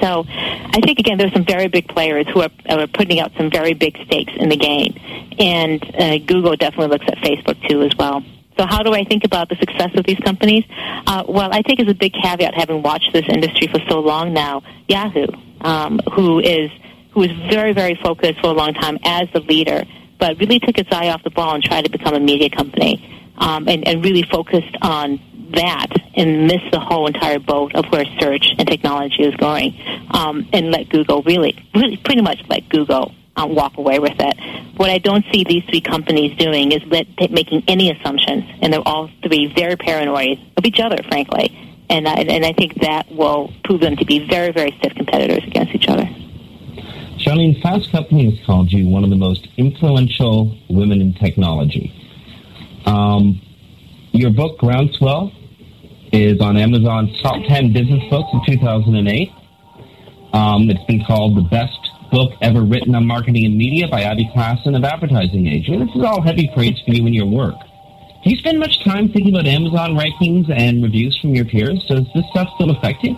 So 0.00 0.24
I 0.26 0.80
think 0.82 0.98
again 0.98 1.18
there's 1.18 1.32
some 1.32 1.44
very 1.44 1.68
big 1.68 1.88
players 1.88 2.26
who 2.32 2.40
are, 2.40 2.50
are 2.68 2.86
putting 2.86 3.20
out 3.20 3.32
some 3.36 3.50
very 3.50 3.74
big 3.74 3.98
stakes 4.06 4.32
in 4.36 4.48
the 4.48 4.56
game, 4.56 4.94
and 5.38 5.82
uh, 5.94 6.18
Google 6.18 6.56
definitely 6.56 6.88
looks 6.88 7.06
at 7.06 7.18
Facebook 7.18 7.68
too 7.68 7.82
as 7.82 7.94
well. 7.98 8.24
So 8.60 8.66
how 8.66 8.82
do 8.82 8.92
I 8.92 9.04
think 9.04 9.24
about 9.24 9.48
the 9.48 9.56
success 9.56 9.88
of 9.94 10.04
these 10.04 10.18
companies? 10.18 10.64
Uh, 11.06 11.24
well, 11.26 11.48
I 11.50 11.62
think 11.62 11.80
as 11.80 11.88
a 11.88 11.94
big 11.94 12.12
caveat, 12.12 12.52
having 12.52 12.82
watched 12.82 13.10
this 13.10 13.24
industry 13.26 13.68
for 13.68 13.80
so 13.88 14.00
long 14.00 14.34
now, 14.34 14.62
Yahoo, 14.86 15.28
um, 15.62 15.98
who 16.12 16.40
is 16.40 16.70
who 17.12 17.20
was 17.20 17.30
very, 17.48 17.72
very 17.72 17.94
focused 17.94 18.38
for 18.40 18.48
a 18.48 18.52
long 18.52 18.74
time 18.74 18.98
as 19.02 19.28
the 19.32 19.40
leader, 19.40 19.84
but 20.18 20.38
really 20.38 20.58
took 20.58 20.76
its 20.76 20.92
eye 20.92 21.08
off 21.08 21.24
the 21.24 21.30
ball 21.30 21.54
and 21.54 21.64
tried 21.64 21.86
to 21.86 21.90
become 21.90 22.12
a 22.12 22.20
media 22.20 22.50
company 22.50 23.32
um, 23.38 23.66
and, 23.66 23.88
and 23.88 24.04
really 24.04 24.24
focused 24.24 24.76
on 24.82 25.18
that 25.54 25.88
and 26.14 26.46
missed 26.46 26.70
the 26.70 26.78
whole 26.78 27.06
entire 27.06 27.38
boat 27.38 27.74
of 27.74 27.86
where 27.86 28.04
search 28.20 28.52
and 28.58 28.68
technology 28.68 29.22
is 29.22 29.34
going 29.36 29.74
um, 30.10 30.46
and 30.52 30.70
let 30.70 30.90
Google 30.90 31.22
really, 31.22 31.56
really 31.74 31.96
pretty 31.96 32.20
much 32.20 32.42
let 32.50 32.68
Google 32.68 33.14
walk 33.48 33.76
away 33.76 33.98
with 33.98 34.16
it. 34.18 34.76
What 34.76 34.90
I 34.90 34.98
don't 34.98 35.24
see 35.32 35.44
these 35.44 35.64
three 35.68 35.80
companies 35.80 36.36
doing 36.36 36.72
is 36.72 36.82
let, 36.86 37.06
making 37.30 37.64
any 37.68 37.90
assumptions, 37.90 38.44
and 38.62 38.72
they're 38.72 38.86
all 38.86 39.10
three 39.22 39.52
very 39.54 39.76
paranoid 39.76 40.38
of 40.56 40.64
each 40.64 40.80
other, 40.80 40.96
frankly. 41.08 41.56
And 41.88 42.06
I, 42.06 42.14
and 42.14 42.44
I 42.44 42.52
think 42.52 42.80
that 42.82 43.10
will 43.10 43.52
prove 43.64 43.80
them 43.80 43.96
to 43.96 44.04
be 44.04 44.26
very, 44.28 44.52
very 44.52 44.74
stiff 44.78 44.94
competitors 44.94 45.42
against 45.44 45.74
each 45.74 45.88
other. 45.88 46.08
Charlene, 47.18 47.60
Fast 47.60 47.90
Company 47.90 48.30
has 48.30 48.46
called 48.46 48.72
you 48.72 48.88
one 48.88 49.04
of 49.04 49.10
the 49.10 49.16
most 49.16 49.46
influential 49.56 50.56
women 50.68 51.00
in 51.00 51.12
technology. 51.14 51.92
Um, 52.86 53.42
your 54.12 54.30
book, 54.30 54.58
Groundswell, 54.58 55.32
is 56.12 56.40
on 56.40 56.56
Amazon's 56.56 57.20
top 57.22 57.44
10 57.46 57.72
business 57.72 58.02
books 58.08 58.30
of 58.32 58.44
2008. 58.46 59.30
Um, 60.32 60.70
it's 60.70 60.84
been 60.84 61.04
called 61.04 61.36
the 61.36 61.42
best 61.42 61.90
book 62.10 62.32
ever 62.40 62.62
written 62.62 62.94
on 62.94 63.06
marketing 63.06 63.44
and 63.44 63.56
media 63.56 63.88
by 63.88 64.02
Abbey 64.02 64.30
Klaassen 64.34 64.76
of 64.76 64.84
Advertising 64.84 65.46
Age. 65.46 65.68
And 65.68 65.82
this 65.82 65.94
is 65.94 66.02
all 66.02 66.20
heavy 66.20 66.50
praise 66.54 66.78
for 66.84 66.92
you 66.92 67.06
and 67.06 67.14
your 67.14 67.26
work. 67.26 67.54
Do 68.22 68.30
you 68.30 68.36
spend 68.36 68.58
much 68.58 68.84
time 68.84 69.08
thinking 69.08 69.34
about 69.34 69.46
Amazon 69.46 69.96
rankings 69.96 70.50
and 70.50 70.82
reviews 70.82 71.18
from 71.20 71.34
your 71.34 71.46
peers? 71.46 71.84
Does 71.88 72.06
this 72.14 72.24
stuff 72.30 72.48
still 72.56 72.70
affect 72.70 73.02
you? 73.02 73.16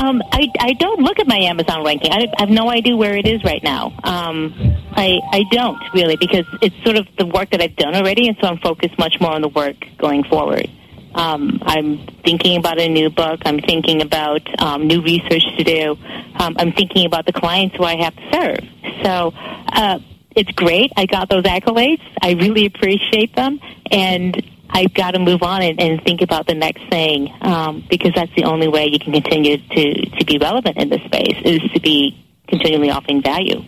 Um, 0.00 0.22
I, 0.32 0.48
I 0.58 0.72
don't 0.74 1.00
look 1.00 1.18
at 1.18 1.26
my 1.26 1.36
Amazon 1.36 1.84
ranking. 1.84 2.10
I, 2.10 2.26
I 2.38 2.40
have 2.40 2.48
no 2.48 2.70
idea 2.70 2.96
where 2.96 3.16
it 3.16 3.26
is 3.26 3.44
right 3.44 3.62
now. 3.62 3.92
Um, 4.02 4.54
I, 4.92 5.20
I 5.30 5.44
don't 5.50 5.78
really 5.92 6.16
because 6.16 6.46
it's 6.62 6.74
sort 6.84 6.96
of 6.96 7.06
the 7.18 7.26
work 7.26 7.50
that 7.50 7.60
I've 7.60 7.76
done 7.76 7.94
already, 7.94 8.28
and 8.28 8.36
so 8.40 8.48
I'm 8.48 8.58
focused 8.58 8.98
much 8.98 9.20
more 9.20 9.32
on 9.32 9.42
the 9.42 9.48
work 9.48 9.76
going 9.98 10.24
forward. 10.24 10.70
Um, 11.14 11.58
I'm 11.62 12.06
thinking 12.24 12.58
about 12.58 12.78
a 12.78 12.88
new 12.88 13.10
book. 13.10 13.40
I'm 13.44 13.60
thinking 13.60 14.02
about 14.02 14.42
um, 14.60 14.86
new 14.86 15.02
research 15.02 15.44
to 15.58 15.64
do. 15.64 15.96
Um, 16.38 16.56
I'm 16.58 16.72
thinking 16.72 17.06
about 17.06 17.26
the 17.26 17.32
clients 17.32 17.76
who 17.76 17.84
I 17.84 17.96
have 17.96 18.14
to 18.16 18.30
serve. 18.32 18.68
So 19.02 19.32
uh, 19.72 19.98
it's 20.36 20.50
great. 20.52 20.92
I 20.96 21.06
got 21.06 21.28
those 21.28 21.44
accolades. 21.44 22.02
I 22.22 22.32
really 22.32 22.66
appreciate 22.66 23.34
them, 23.34 23.60
and 23.90 24.40
I've 24.70 24.94
got 24.94 25.12
to 25.12 25.18
move 25.18 25.42
on 25.42 25.62
and, 25.62 25.80
and 25.80 26.02
think 26.04 26.22
about 26.22 26.46
the 26.46 26.54
next 26.54 26.88
thing 26.88 27.34
um, 27.40 27.84
because 27.90 28.12
that's 28.14 28.34
the 28.36 28.44
only 28.44 28.68
way 28.68 28.86
you 28.86 28.98
can 28.98 29.12
continue 29.12 29.56
to 29.58 30.10
to 30.10 30.24
be 30.24 30.38
relevant 30.38 30.76
in 30.76 30.88
this 30.88 31.02
space 31.02 31.36
is 31.44 31.60
to 31.72 31.80
be 31.80 32.24
continually 32.48 32.90
offering 32.90 33.22
value. 33.22 33.62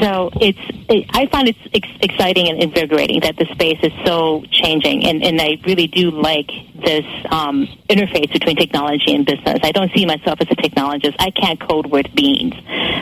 So 0.00 0.30
it's 0.40 0.58
it, 0.88 1.06
I 1.10 1.26
find 1.26 1.48
it's 1.48 1.58
ex- 1.74 1.88
exciting 2.00 2.48
and 2.48 2.62
invigorating 2.62 3.20
that 3.20 3.36
the 3.36 3.46
space 3.46 3.78
is 3.82 3.92
so 4.04 4.44
changing, 4.50 5.04
and, 5.04 5.22
and 5.22 5.40
I 5.40 5.58
really 5.66 5.86
do 5.86 6.10
like 6.10 6.50
this 6.74 7.04
um, 7.30 7.66
interface 7.88 8.32
between 8.32 8.56
technology 8.56 9.14
and 9.14 9.26
business. 9.26 9.60
I 9.62 9.72
don't 9.72 9.92
see 9.92 10.06
myself 10.06 10.40
as 10.40 10.48
a 10.50 10.56
technologist. 10.56 11.16
I 11.18 11.30
can't 11.30 11.60
code 11.60 11.86
word 11.86 12.14
means, 12.14 12.54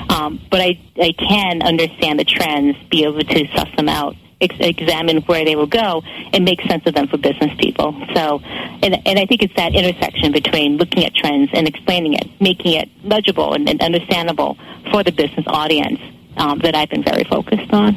um, 0.08 0.40
but 0.50 0.60
I 0.60 0.80
I 1.00 1.12
can 1.12 1.62
understand 1.62 2.18
the 2.18 2.24
trends, 2.24 2.76
be 2.90 3.04
able 3.04 3.20
to 3.20 3.46
suss 3.54 3.68
them 3.76 3.88
out 3.88 4.16
examine 4.40 5.18
where 5.22 5.44
they 5.44 5.54
will 5.54 5.66
go 5.66 6.02
and 6.32 6.46
make 6.46 6.62
sense 6.62 6.82
of 6.86 6.94
them 6.94 7.06
for 7.08 7.18
business 7.18 7.52
people. 7.58 7.92
So, 8.14 8.40
and, 8.42 9.06
and 9.06 9.18
I 9.18 9.26
think 9.26 9.42
it's 9.42 9.54
that 9.56 9.74
intersection 9.74 10.32
between 10.32 10.78
looking 10.78 11.04
at 11.04 11.14
trends 11.14 11.50
and 11.52 11.68
explaining 11.68 12.14
it, 12.14 12.26
making 12.40 12.72
it 12.72 12.88
legible 13.04 13.52
and, 13.52 13.68
and 13.68 13.82
understandable 13.82 14.56
for 14.90 15.04
the 15.04 15.12
business 15.12 15.44
audience 15.46 16.00
um, 16.36 16.58
that 16.60 16.74
I've 16.74 16.90
been 16.90 17.04
very 17.04 17.24
focused 17.24 17.72
on. 17.72 17.96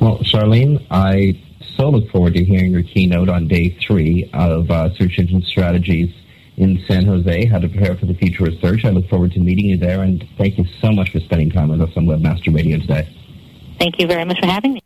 Well, 0.00 0.18
Charlene, 0.18 0.84
I 0.90 1.40
so 1.76 1.88
look 1.90 2.10
forward 2.10 2.34
to 2.34 2.44
hearing 2.44 2.72
your 2.72 2.82
keynote 2.82 3.28
on 3.28 3.48
day 3.48 3.76
three 3.86 4.30
of 4.34 4.70
uh, 4.70 4.94
Search 4.96 5.18
Engine 5.18 5.42
Strategies 5.42 6.14
in 6.56 6.82
San 6.86 7.06
Jose, 7.06 7.46
how 7.46 7.58
to 7.58 7.68
prepare 7.68 7.96
for 7.96 8.04
the 8.06 8.14
future 8.14 8.44
of 8.44 8.54
search. 8.60 8.84
I 8.84 8.90
look 8.90 9.08
forward 9.08 9.32
to 9.32 9.40
meeting 9.40 9.64
you 9.66 9.78
there, 9.78 10.02
and 10.02 10.22
thank 10.36 10.58
you 10.58 10.66
so 10.80 10.92
much 10.92 11.10
for 11.10 11.20
spending 11.20 11.50
time 11.50 11.70
with 11.70 11.80
us 11.80 11.90
on 11.96 12.04
Webmaster 12.04 12.54
Radio 12.54 12.78
today. 12.78 13.08
Thank 13.78 13.98
you 13.98 14.06
very 14.06 14.26
much 14.26 14.38
for 14.40 14.46
having 14.46 14.74
me. 14.74 14.80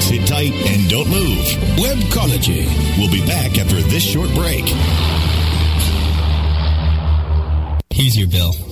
Sit 0.00 0.26
tight 0.26 0.52
and 0.52 0.90
don't 0.90 1.08
move. 1.08 1.44
Webcology. 1.78 2.66
We'll 2.98 3.12
be 3.12 3.24
back 3.24 3.56
after 3.56 3.76
this 3.82 4.02
short 4.02 4.30
break. 4.34 4.64
Here's 7.90 8.18
your 8.18 8.28
bill. 8.28 8.71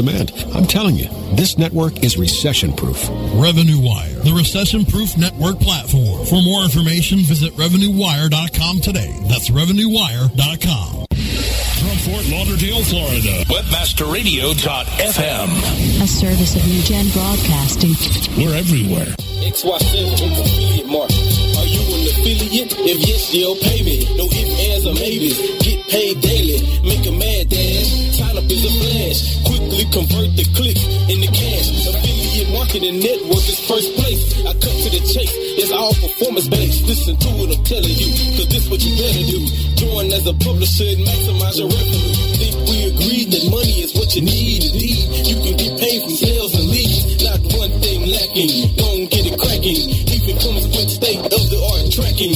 demand. 0.00 0.32
I'm 0.54 0.64
telling 0.66 0.96
you, 0.96 1.08
this 1.36 1.58
network 1.58 2.02
is 2.02 2.16
recession 2.16 2.72
proof. 2.72 3.06
Revenue 3.34 3.78
Wire, 3.78 4.14
the 4.24 4.32
recession 4.32 4.84
proof 4.84 5.16
network 5.18 5.60
platform. 5.60 6.24
For 6.26 6.40
more 6.42 6.62
information, 6.64 7.18
visit 7.20 7.52
RevenueWire.com 7.54 8.80
today. 8.80 9.14
That's 9.28 9.50
RevenueWire.com. 9.50 11.06
From 11.80 11.96
Fort 12.04 12.28
Lauderdale, 12.28 12.82
Florida, 12.84 13.40
WebmasterRadio.fm. 13.48 15.48
A 16.02 16.06
service 16.06 16.54
of 16.56 16.66
New 16.68 16.82
Gen 16.82 17.08
Broadcasting. 17.10 17.94
We're 18.36 18.54
everywhere. 18.56 19.14
XY7 19.40 20.40
affiliate 20.40 20.86
mark. 20.86 21.10
Are 21.10 21.64
you 21.64 21.80
an 21.80 22.06
affiliate? 22.12 22.72
If 22.84 22.98
yes, 23.08 23.32
you'll 23.34 23.56
pay 23.56 23.80
me. 23.82 24.04
No 24.16 24.26
ifs, 24.28 24.60
ands, 24.68 24.84
or 24.86 24.92
maybes. 24.94 25.38
Get 25.64 25.88
paid 25.88 26.20
daily. 26.20 26.60
Make 26.84 27.06
a 27.06 27.10
mad 27.12 27.48
dash. 27.48 27.59
Quickly 29.42 29.82
convert 29.90 30.30
the 30.38 30.46
clicks 30.54 30.86
into 31.10 31.26
cash. 31.34 31.66
Affiliate 31.82 32.50
marketing 32.54 33.02
network 33.02 33.42
is 33.42 33.58
first 33.66 33.90
place. 33.98 34.22
I 34.46 34.54
cut 34.54 34.70
to 34.70 34.88
the 34.94 35.02
chase. 35.02 35.34
It's 35.58 35.72
all 35.74 35.90
performance 35.98 36.46
based. 36.46 36.86
Listen 36.86 37.18
to 37.18 37.28
what 37.34 37.50
I'm 37.50 37.64
telling 37.66 37.90
you. 37.90 38.10
Cause 38.38 38.46
this 38.46 38.70
what 38.70 38.78
you 38.86 38.94
better 38.94 39.24
do. 39.26 39.40
Join 39.82 40.06
as 40.14 40.26
a 40.30 40.34
publisher 40.38 40.94
and 40.94 41.02
maximize 41.02 41.58
your 41.58 41.66
revenue. 41.66 42.14
Think 42.38 42.54
we 42.70 42.78
agreed 42.86 43.26
that 43.34 43.44
money 43.50 43.76
is 43.82 43.90
what 43.98 44.14
you 44.14 44.22
need. 44.22 44.62
Indeed, 44.70 45.06
you 45.26 45.36
can 45.42 45.54
get 45.58 45.72
paid 45.74 45.98
from 46.06 46.14
sales 46.14 46.54
and 46.54 46.70
leads. 46.70 47.18
Not 47.26 47.40
one 47.58 47.72
thing 47.82 48.00
lacking. 48.14 48.78
Don't 48.78 49.10
get 49.10 49.26
it 49.26 49.34
cracking. 49.34 49.90
Even 50.06 50.38
comes 50.38 50.64
with 50.70 50.86
state 50.86 51.18
of 51.18 51.42
the 51.50 51.58
art 51.58 51.90
tracking. 51.90 52.34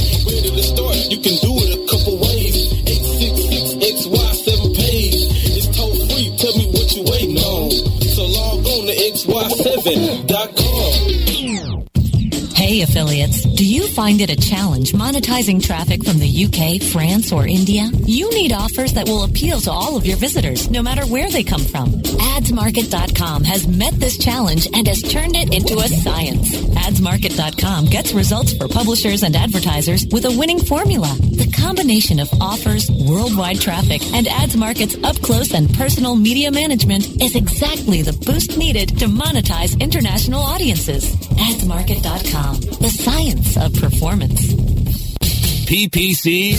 947.com. 9.35 10.64
Hey, 12.65 12.81
affiliates. 12.81 13.43
Do 13.43 13.63
you 13.63 13.87
find 13.89 14.23
it 14.23 14.31
a 14.31 14.37
challenge 14.37 14.93
monetizing 14.93 15.63
traffic 15.63 16.03
from 16.03 16.19
the 16.19 16.45
UK, 16.47 16.83
France, 16.83 17.31
or 17.31 17.47
India? 17.47 17.91
You 18.07 18.31
need 18.31 18.53
offers 18.53 18.95
that 18.95 19.07
will 19.07 19.25
appeal 19.25 19.61
to 19.61 19.71
all 19.71 19.99
of 19.99 20.07
your 20.07 20.17
visitors, 20.17 20.71
no 20.71 20.83
matter 20.83 21.05
where 21.05 21.29
they 21.29 21.45
come 21.45 21.61
from. 21.61 21.91
AdsMarket.com 21.93 23.45
has 23.45 23.69
met 23.69 23.93
this 24.01 24.17
challenge 24.17 24.67
and 24.73 24.89
has 24.89 25.03
turned 25.03 25.37
it 25.37 25.53
into 25.53 25.77
a 25.77 25.89
science. 25.89 26.53
AdsMarket.com 26.55 27.85
gets 27.85 28.15
results 28.15 28.55
for 28.55 28.67
publishers 28.67 29.25
and 29.25 29.37
advertisers 29.37 30.07
with 30.11 30.25
a 30.25 30.33
winning 30.33 30.59
formula. 30.59 31.15
The 31.21 31.53
combination 31.61 32.19
of 32.19 32.33
offers, 32.41 32.91
worldwide 32.91 33.61
traffic, 33.61 34.03
and 34.15 34.27
AdsMarket's 34.27 34.97
up 35.05 35.21
close 35.21 35.53
and 35.53 35.73
personal 35.75 36.17
media 36.17 36.51
management 36.51 37.21
is 37.23 37.37
exactly 37.37 38.01
the 38.01 38.15
boost 38.25 38.57
needed 38.57 38.89
to 39.01 39.07
monetize 39.07 39.79
international 39.81 40.41
audiences. 40.41 41.15
AdsMarket.com, 41.37 42.54
the 42.61 42.89
science 42.89 43.57
of 43.57 43.75
performance. 43.75 44.53
PPC 45.67 46.55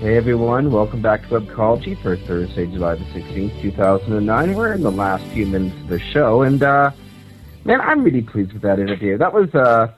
Hey 0.00 0.16
everyone, 0.16 0.72
welcome 0.72 1.00
back 1.00 1.22
to 1.28 1.40
Webcology 1.40 1.96
for 2.02 2.16
Thursday, 2.16 2.66
July 2.66 2.96
the 2.96 3.04
16th, 3.04 3.62
2009. 3.62 4.54
We're 4.54 4.72
in 4.72 4.82
the 4.82 4.90
last 4.90 5.24
few 5.26 5.46
minutes 5.46 5.76
of 5.76 5.88
the 5.88 6.00
show, 6.00 6.42
and 6.42 6.60
uh, 6.60 6.90
man, 7.64 7.80
I'm 7.80 8.02
really 8.02 8.22
pleased 8.22 8.52
with 8.52 8.62
that 8.62 8.80
interview. 8.80 9.16
That 9.16 9.32
was 9.32 9.54
uh, 9.54 9.92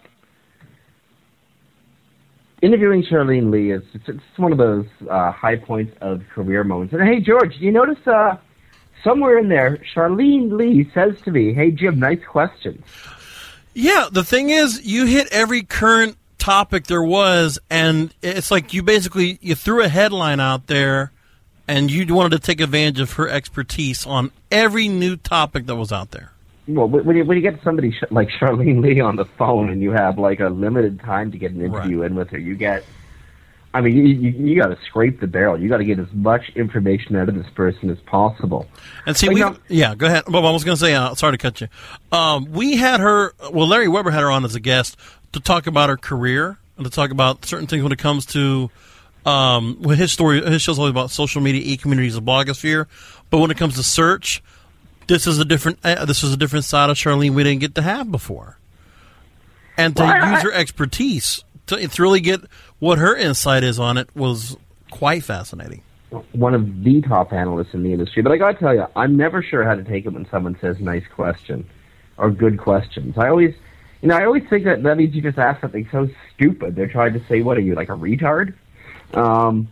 interviewing 2.63 3.03
Charlene 3.03 3.51
Li 3.51 3.71
is 3.71 3.83
it's, 3.95 4.09
it's 4.09 4.39
one 4.39 4.53
of 4.53 4.59
those 4.59 4.87
uh, 5.09 5.31
high 5.33 5.57
points 5.57 5.97
of 6.01 6.23
career 6.33 6.65
moments. 6.65 6.93
And 6.95 7.03
hey, 7.03 7.21
George, 7.21 7.59
do 7.59 7.65
you 7.65 7.73
notice 7.73 8.05
uh, 8.07 8.37
somewhere 9.05 9.39
in 9.39 9.49
there, 9.49 9.79
Charlene 9.95 10.53
Li 10.53 10.91
says 10.95 11.21
to 11.23 11.31
me, 11.31 11.53
"Hey 11.53 11.71
Jim, 11.71 11.99
nice 11.99 12.25
question." 12.27 12.83
Yeah, 13.75 14.09
the 14.11 14.25
thing 14.25 14.51
is, 14.51 14.87
you 14.87 15.05
hit 15.05 15.29
every 15.31 15.63
current 15.63 16.17
topic 16.39 16.87
there 16.87 17.03
was, 17.03 17.59
and 17.69 18.15
it's 18.23 18.51
like 18.51 18.73
you 18.73 18.83
basically 18.83 19.39
you 19.43 19.55
threw 19.55 19.83
a 19.83 19.89
headline 19.89 20.41
out 20.41 20.67
there, 20.67 21.13
and 21.69 21.91
you 21.91 22.13
wanted 22.15 22.41
to 22.41 22.47
take 22.47 22.61
advantage 22.61 23.01
of 23.01 23.13
her 23.15 23.29
expertise 23.29 24.07
on 24.07 24.33
every 24.51 24.89
new 24.89 25.17
topic 25.17 25.67
that 25.67 25.77
was 25.77 25.93
out 25.93 26.11
there. 26.13 26.33
Well, 26.69 26.89
when 26.89 27.17
you 27.17 27.25
when 27.25 27.37
you 27.37 27.43
get 27.43 27.63
somebody 27.63 27.93
sh- 27.93 28.11
like 28.11 28.29
Charlene 28.29 28.81
Li 28.83 29.01
on 29.01 29.17
the 29.17 29.25
phone 29.25 29.71
and 29.71 29.81
you 29.81 29.93
have 29.93 30.19
like 30.19 30.41
a 30.41 30.49
limited 30.49 31.01
time 31.01 31.31
to 31.33 31.39
get 31.39 31.53
an 31.53 31.61
interview 31.61 32.03
in 32.03 32.15
with 32.17 32.31
her, 32.31 32.39
you 32.39 32.55
get. 32.57 32.85
I 33.73 33.83
mean, 33.83 33.95
you 33.95 34.05
you, 34.05 34.31
you 34.31 34.61
got 34.61 34.69
to 34.69 34.79
scrape 34.87 35.21
the 35.21 35.27
barrel. 35.27 35.61
You 35.61 35.69
got 35.69 35.77
to 35.79 35.85
get 35.85 35.99
as 35.99 36.11
much 36.13 36.51
information 36.57 37.15
out 37.15 37.29
of 37.29 37.35
this 37.35 37.49
person 37.55 37.91
as 37.91 37.99
possible. 38.01 38.67
And 39.05 39.15
see, 39.17 39.27
But, 39.27 39.35
we 39.35 39.41
you 39.41 39.47
know- 39.51 39.57
yeah, 39.69 39.95
go 39.95 40.07
ahead. 40.07 40.25
Well, 40.29 40.47
I 40.47 40.51
was 40.51 40.65
going 40.65 40.77
to 40.77 40.81
say, 40.81 40.95
uh, 40.95 41.15
sorry 41.15 41.33
to 41.35 41.39
cut 41.39 41.61
you. 41.61 41.69
Um, 42.11 42.51
we 42.53 42.77
had 42.77 43.01
her. 43.01 43.35
Well, 43.53 43.67
Larry 43.69 43.89
Weber 43.89 44.11
had 44.11 44.23
her 44.23 44.31
on 44.31 44.45
as 44.45 44.55
a 44.55 44.61
guest 44.61 44.97
to 45.35 45.41
talk 45.41 45.67
about 45.67 45.91
her 45.91 45.97
career 45.99 46.59
and 46.79 46.87
to 46.87 46.91
talk 46.91 47.11
about 47.11 47.45
certain 47.45 47.67
things 47.67 47.83
when 47.83 47.93
it 47.93 47.99
comes 47.99 48.27
to. 48.27 48.71
Um, 49.27 49.77
well, 49.81 49.97
his 49.97 50.11
story, 50.11 50.41
his 50.41 50.63
show's 50.63 50.79
always 50.79 50.93
about 50.93 51.11
social 51.11 51.43
media, 51.43 51.61
e-communities, 51.65 52.17
and 52.17 52.27
blogosphere. 52.27 52.87
But 53.29 53.39
when 53.39 53.51
it 53.51 53.57
comes 53.57 53.75
to 53.75 53.83
search, 53.83 54.43
this 55.07 55.27
is 55.27 55.39
a 55.39 55.45
different. 55.45 55.79
Uh, 55.85 56.05
this 56.05 56.23
is 56.23 56.33
a 56.33 56.37
different 56.37 56.65
side 56.65 56.91
of 56.91 56.97
Charlene 56.97 57.33
we 57.35 57.43
didn't 57.45 57.61
get 57.61 57.75
to 57.77 57.83
have 57.83 58.11
before. 58.11 58.59
And 59.77 59.95
to 59.97 60.03
Well, 60.03 60.25
I- 60.25 60.33
use 60.35 60.43
her 60.43 60.53
expertise 60.53 61.45
to, 61.67 61.87
to 61.87 62.03
really 62.03 62.21
get 62.21 62.41
what 62.79 62.99
her 62.99 63.15
insight 63.17 63.63
is 63.65 63.79
on 63.79 63.99
it 63.99 64.09
was 64.15 64.57
quite 64.91 65.23
fascinating. 65.25 65.83
one 66.33 66.55
of 66.55 66.83
the 66.85 67.03
top 67.03 67.33
analysts 67.33 67.75
in 67.75 67.83
the 67.83 67.93
industry. 67.93 68.23
But 68.23 68.33
I 68.33 68.37
got 68.39 68.53
to 68.53 68.59
tell 68.59 68.75
you, 68.75 68.87
I'm 68.95 69.17
never 69.17 69.43
sure 69.43 69.65
how 69.65 69.75
to 69.75 69.83
take 69.85 70.07
it 70.07 70.11
when 70.13 70.27
someone 70.31 70.57
says 70.61 70.79
"nice 70.81 71.05
question" 71.15 71.67
or 72.17 72.31
"good 72.31 72.59
questions." 72.59 73.19
I 73.19 73.29
always, 73.29 73.55
you 74.03 74.09
know, 74.09 74.17
I 74.17 74.25
always 74.25 74.45
think 74.49 74.65
that 74.65 74.83
that 74.85 74.97
means 74.97 75.15
you 75.15 75.21
just 75.23 75.37
asked 75.39 75.61
something 75.61 75.87
so 75.93 76.09
stupid. 76.35 76.75
They're 76.77 76.87
trying 76.89 77.13
to 77.15 77.23
say, 77.29 77.43
"What 77.43 77.57
are 77.59 77.63
you 77.63 77.75
like 77.75 77.89
a 77.89 77.97
retard?" 77.97 78.55
Um, 79.15 79.69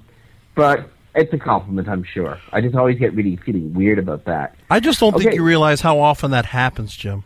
but 0.54 0.90
it's 1.14 1.32
a 1.32 1.38
compliment, 1.38 1.88
I'm 1.88 2.04
sure. 2.04 2.38
I 2.52 2.60
just 2.60 2.74
always 2.74 2.98
get 2.98 3.14
really 3.14 3.36
feeling 3.36 3.72
weird 3.72 3.98
about 3.98 4.24
that. 4.24 4.56
I 4.70 4.80
just 4.80 5.00
don't 5.00 5.16
think 5.16 5.34
you 5.34 5.44
realize 5.44 5.80
how 5.80 6.00
often 6.00 6.32
that 6.32 6.46
happens, 6.46 6.96
Jim. 6.96 7.24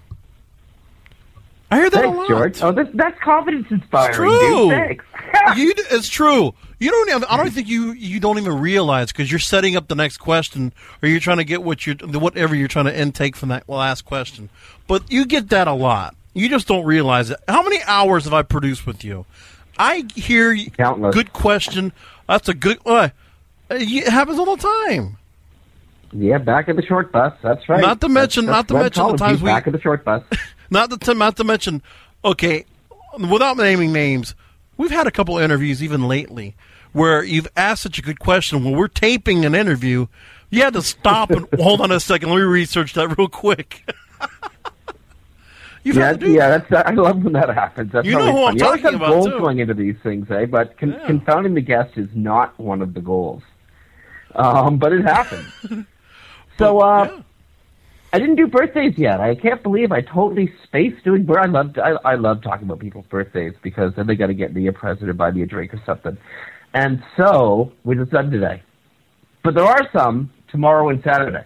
I 1.71 1.77
hear 1.77 1.91
that 1.91 2.03
Thanks, 2.03 2.17
a 2.17 2.19
lot. 2.19 2.29
George. 2.29 2.63
Oh, 2.63 2.73
that's, 2.73 2.91
that's 2.95 3.21
confidence 3.21 3.67
inspiring. 3.71 4.09
It's 4.09 4.17
true. 4.17 4.41
Dude. 4.41 4.71
Thanks. 4.71 5.05
you, 5.57 5.75
it's 5.91 6.09
true. 6.09 6.55
You 6.79 6.91
don't. 6.91 7.09
Even, 7.11 7.25
I 7.25 7.37
don't 7.37 7.51
think 7.51 7.69
you 7.69 7.93
you 7.93 8.21
don't 8.21 8.39
even 8.39 8.59
realize 8.61 9.11
because 9.13 9.31
you're 9.31 9.41
setting 9.41 9.77
up 9.77 9.89
the 9.89 9.97
next 9.97 10.19
question, 10.19 10.73
or 11.03 11.09
you're 11.09 11.21
trying 11.21 11.39
to 11.39 11.45
get 11.45 11.63
what 11.63 11.87
you're 11.87 11.97
whatever 11.97 12.55
you're 12.55 12.69
trying 12.69 12.85
to 12.85 12.97
intake 12.97 13.37
from 13.37 13.49
that 13.49 13.69
last 13.69 14.05
question. 14.05 14.49
But 14.87 15.11
you 15.11 15.27
get 15.27 15.49
that 15.51 15.67
a 15.67 15.73
lot. 15.73 16.15
You 16.35 16.49
just 16.49 16.69
don't 16.69 16.85
realize 16.85 17.31
it. 17.31 17.41
How 17.49 17.63
many 17.63 17.83
hours 17.87 18.25
have 18.25 18.33
I 18.33 18.43
produced 18.43 18.87
with 18.87 19.05
you? 19.05 19.27
I 19.77 20.07
hear 20.15 20.57
Countless. 20.77 21.15
good 21.15 21.33
question. 21.33 21.93
That's 22.29 22.49
a 22.49 22.55
good. 22.55 22.79
Uh, 22.87 23.09
it 23.71 24.09
happens 24.09 24.39
all 24.39 24.57
the 24.57 24.63
time. 24.87 25.17
Yeah, 26.13 26.39
back 26.39 26.69
of 26.69 26.77
the 26.77 26.83
short 26.83 27.13
bus. 27.13 27.35
That's 27.43 27.69
right. 27.69 27.81
Not 27.83 28.01
to 28.01 28.09
mention- 28.09 28.47
That's- 28.47 28.57
not 28.57 28.69
to 28.69 28.75
that's 28.83 28.97
mention 28.97 29.13
the 29.13 29.19
times 29.19 29.43
we- 29.43 29.49
back 29.51 29.67
of 29.67 29.73
the 29.75 29.81
short 29.81 30.05
bus. 30.05 30.23
Not 30.71 31.01
to 31.01 31.15
not 31.15 31.37
to 31.37 31.45
mention, 31.45 31.81
okay, 32.23 32.67
without 33.19 33.57
naming 33.57 33.91
names, 33.91 34.35
we've 34.77 34.91
had 34.91 35.07
a 35.07 35.11
couple 35.11 35.39
interviews 35.39 35.83
even 35.83 36.07
lately 36.07 36.55
where 36.93 37.23
you've 37.25 37.49
asked 37.57 37.81
such 37.83 37.99
a 37.99 38.03
good 38.03 38.19
question. 38.21 38.63
When 38.63 38.75
we're 38.77 38.89
taping 38.89 39.47
an 39.47 39.55
interview, 39.55 40.09
you 40.51 40.63
had 40.63 40.75
to 40.75 40.83
stop 40.83 41.31
and 41.31 41.47
hold 41.59 41.81
on 41.81 41.91
a 41.91 41.99
second. 42.01 42.29
Let 42.29 42.37
me 42.37 42.43
research 42.43 42.93
that 42.95 43.17
real 43.17 43.29
quick. 43.29 43.83
You've 45.85 45.97
yeah, 45.97 46.07
had 46.09 46.21
to 46.21 46.27
do 46.27 46.33
yeah, 46.33 46.59
that's 46.59 46.87
I 46.87 46.93
love 46.93 47.23
when 47.25 47.33
that 47.33 47.49
happens. 47.49 47.93
That's 47.93 48.07
You 48.07 48.13
know 48.19 48.31
who 48.33 48.45
I'm 48.45 48.57
talking 48.59 48.95
about, 48.95 49.09
goals 49.09 49.27
too. 49.27 49.39
going 49.39 49.61
into 49.61 49.73
these 49.75 49.97
things, 50.03 50.31
eh? 50.31 50.45
But 50.45 50.77
con- 50.77 51.01
confounding 51.07 51.55
the 51.55 51.61
guest 51.63 51.97
is 51.97 52.09
not 52.15 52.59
one 52.61 52.83
of 52.83 52.93
the 52.95 53.01
goals. 53.01 53.43
Um, 54.39 54.79
but 54.79 54.93
it 54.93 55.03
happens. 55.05 55.53
so, 56.59 56.79
uh, 56.81 57.23
I 58.13 58.19
didn't 58.19 58.37
do 58.37 58.47
birthdays 58.47 58.97
yet. 58.97 59.21
I 59.21 59.35
can't 59.35 59.63
believe 59.63 59.93
I 59.93 60.01
totally 60.01 60.51
spaced 60.65 61.05
doing. 61.05 61.27
bir- 61.27 61.41
I 61.41 61.47
love 61.47 61.77
I, 61.77 62.13
I 62.13 62.15
love 62.15 62.43
talking 62.43 62.67
about 62.67 62.79
people's 62.79 63.07
birthdays 63.07 63.53
because 63.63 63.93
then 63.97 64.07
they 64.07 64.15
got 64.15 64.29
to 64.29 64.35
get 64.35 64.55
me 64.55 64.67
a 64.67 64.73
present 64.73 65.11
or 65.11 65.13
buy 65.13 65.31
me 65.31 65.43
a 65.43 65.47
drink 65.47 65.75
or 65.75 65.83
something. 65.85 66.17
And 66.73 67.03
so 67.17 67.73
we 67.85 67.97
just 67.97 68.11
done 68.11 68.31
today. 68.31 68.63
But 69.45 69.55
there 69.55 69.65
are 69.65 69.89
some 69.93 70.31
tomorrow 70.51 70.89
and 70.89 71.03
Saturday. 71.03 71.45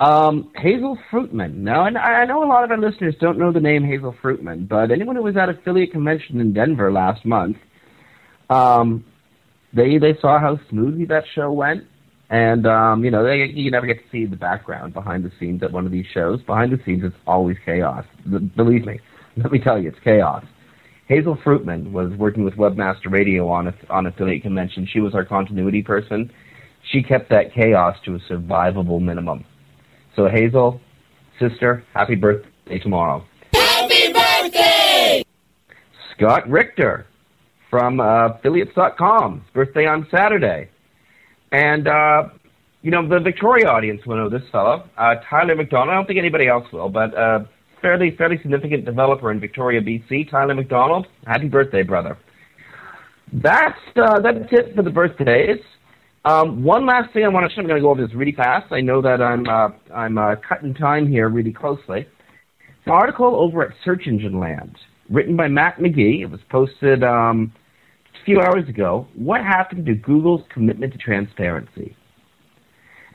Um, 0.00 0.50
Hazel 0.56 0.98
Fruitman. 1.10 1.56
Now, 1.56 1.84
and 1.86 1.98
I 1.98 2.22
I 2.22 2.24
know 2.24 2.42
a 2.42 2.48
lot 2.48 2.64
of 2.64 2.70
our 2.70 2.78
listeners 2.78 3.14
don't 3.20 3.38
know 3.38 3.52
the 3.52 3.60
name 3.60 3.84
Hazel 3.84 4.14
Fruitman, 4.22 4.68
but 4.68 4.90
anyone 4.90 5.16
who 5.16 5.22
was 5.22 5.36
at 5.36 5.50
affiliate 5.50 5.92
convention 5.92 6.40
in 6.40 6.54
Denver 6.54 6.90
last 6.90 7.24
month, 7.26 7.58
um, 8.48 9.04
they 9.74 9.98
they 9.98 10.16
saw 10.20 10.38
how 10.38 10.58
smoothly 10.70 11.04
that 11.06 11.24
show 11.34 11.52
went, 11.52 11.84
and 12.30 12.66
um, 12.66 13.04
you 13.04 13.10
know 13.10 13.24
they 13.24 13.46
you 13.46 13.70
never 13.70 13.86
get 13.86 14.02
to 14.02 14.10
see 14.10 14.26
the 14.26 14.36
background 14.36 14.92
behind 14.92 15.24
the 15.24 15.32
scenes 15.38 15.62
at 15.62 15.72
one 15.72 15.86
of 15.86 15.92
these 15.92 16.06
shows. 16.12 16.42
Behind 16.42 16.72
the 16.72 16.80
scenes, 16.84 17.04
it's 17.04 17.16
always 17.26 17.56
chaos. 17.64 18.04
Believe 18.56 18.84
me, 18.84 19.00
let 19.36 19.52
me 19.52 19.58
tell 19.58 19.80
you, 19.80 19.88
it's 19.88 19.98
chaos. 20.02 20.44
Hazel 21.08 21.36
Fruitman 21.36 21.92
was 21.92 22.12
working 22.18 22.44
with 22.44 22.54
Webmaster 22.54 23.10
Radio 23.10 23.48
on 23.48 23.68
a, 23.68 23.74
on 23.90 24.06
affiliate 24.06 24.42
convention. 24.42 24.88
She 24.92 24.98
was 24.98 25.14
our 25.14 25.24
continuity 25.24 25.82
person. 25.82 26.32
She 26.90 27.02
kept 27.02 27.30
that 27.30 27.54
chaos 27.54 27.96
to 28.04 28.16
a 28.16 28.18
survivable 28.30 29.00
minimum. 29.00 29.44
So 30.16 30.28
Hazel, 30.28 30.80
sister, 31.38 31.84
happy 31.94 32.16
birthday 32.16 32.80
tomorrow. 32.80 33.24
Happy 33.52 34.12
birthday! 34.12 35.22
Scott 36.16 36.48
Richter 36.48 37.06
from 37.70 38.00
uh, 38.00 38.28
affiliates.com. 38.28 39.44
Birthday 39.52 39.86
on 39.86 40.06
Saturday. 40.10 40.70
And, 41.52 41.88
uh, 41.88 42.28
you 42.82 42.90
know, 42.90 43.06
the 43.08 43.20
Victoria 43.20 43.68
audience 43.68 44.00
will 44.06 44.16
know 44.16 44.28
this 44.28 44.48
fellow. 44.50 44.88
Uh, 44.96 45.14
Tyler 45.28 45.54
McDonald. 45.54 45.90
I 45.90 45.94
don't 45.94 46.06
think 46.06 46.18
anybody 46.18 46.48
else 46.48 46.66
will, 46.72 46.88
but 46.88 47.16
uh, 47.16 47.40
fairly, 47.80 48.14
fairly 48.16 48.38
significant 48.42 48.84
developer 48.84 49.30
in 49.30 49.40
Victoria, 49.40 49.80
BC. 49.80 50.30
Tyler 50.30 50.54
McDonald. 50.54 51.06
Happy 51.26 51.48
birthday, 51.48 51.82
brother. 51.82 52.18
That's, 53.32 53.78
uh, 53.96 54.20
that's 54.20 54.52
it 54.52 54.74
for 54.74 54.82
the 54.82 54.90
birthdays. 54.90 55.60
Um, 56.26 56.64
one 56.64 56.86
last 56.86 57.12
thing 57.12 57.24
I 57.24 57.28
want 57.28 57.48
to. 57.48 57.56
I'm 57.56 57.68
going 57.68 57.76
to 57.76 57.82
go 57.82 57.90
over 57.90 58.04
this 58.04 58.14
really 58.14 58.32
fast. 58.32 58.72
I 58.72 58.80
know 58.80 59.00
that 59.00 59.22
I'm 59.22 59.46
uh, 59.48 59.68
I'm 59.94 60.18
uh, 60.18 60.34
cutting 60.46 60.74
time 60.74 61.06
here 61.06 61.28
really 61.28 61.52
closely. 61.52 62.04
An 62.84 62.92
article 62.92 63.36
over 63.36 63.62
at 63.62 63.72
Search 63.84 64.08
Engine 64.08 64.40
Land, 64.40 64.76
written 65.08 65.36
by 65.36 65.46
Matt 65.46 65.78
McGee. 65.78 66.22
It 66.22 66.26
was 66.26 66.40
posted 66.50 67.04
um, 67.04 67.52
few 68.26 68.40
hours 68.40 68.68
ago. 68.68 69.06
What 69.14 69.40
happened 69.40 69.86
to 69.86 69.94
Google's 69.94 70.42
commitment 70.52 70.92
to 70.92 70.98
transparency? 70.98 71.96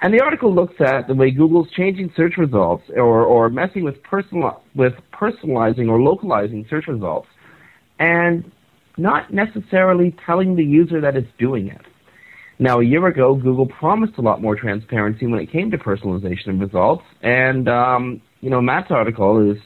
And 0.02 0.12
the 0.12 0.24
article 0.24 0.56
looks 0.56 0.74
at 0.80 1.08
the 1.08 1.14
way 1.14 1.30
Google's 1.30 1.70
changing 1.78 2.12
search 2.16 2.34
results 2.38 2.84
or, 2.96 3.24
or 3.24 3.50
messing 3.50 3.84
with 3.84 4.02
personal 4.02 4.64
with 4.74 4.94
personalizing 5.14 5.90
or 5.90 6.02
localizing 6.02 6.66
search 6.70 6.88
results, 6.88 7.28
and 8.00 8.52
not 8.98 9.32
necessarily 9.32 10.16
telling 10.26 10.56
the 10.56 10.64
user 10.64 11.00
that 11.02 11.16
it's 11.16 11.30
doing 11.38 11.68
it. 11.68 11.82
Now, 12.58 12.80
a 12.80 12.84
year 12.84 13.06
ago, 13.06 13.36
Google 13.36 13.68
promised 13.68 14.14
a 14.18 14.22
lot 14.22 14.42
more 14.42 14.56
transparency 14.56 15.28
when 15.28 15.40
it 15.40 15.52
came 15.52 15.70
to 15.72 15.78
personalization 15.78 16.50
of 16.50 16.60
results, 16.60 17.04
and 17.22 17.68
um, 17.68 18.22
you 18.40 18.50
know, 18.50 18.62
Matt's 18.62 18.90
article 18.90 19.52
is 19.52 19.58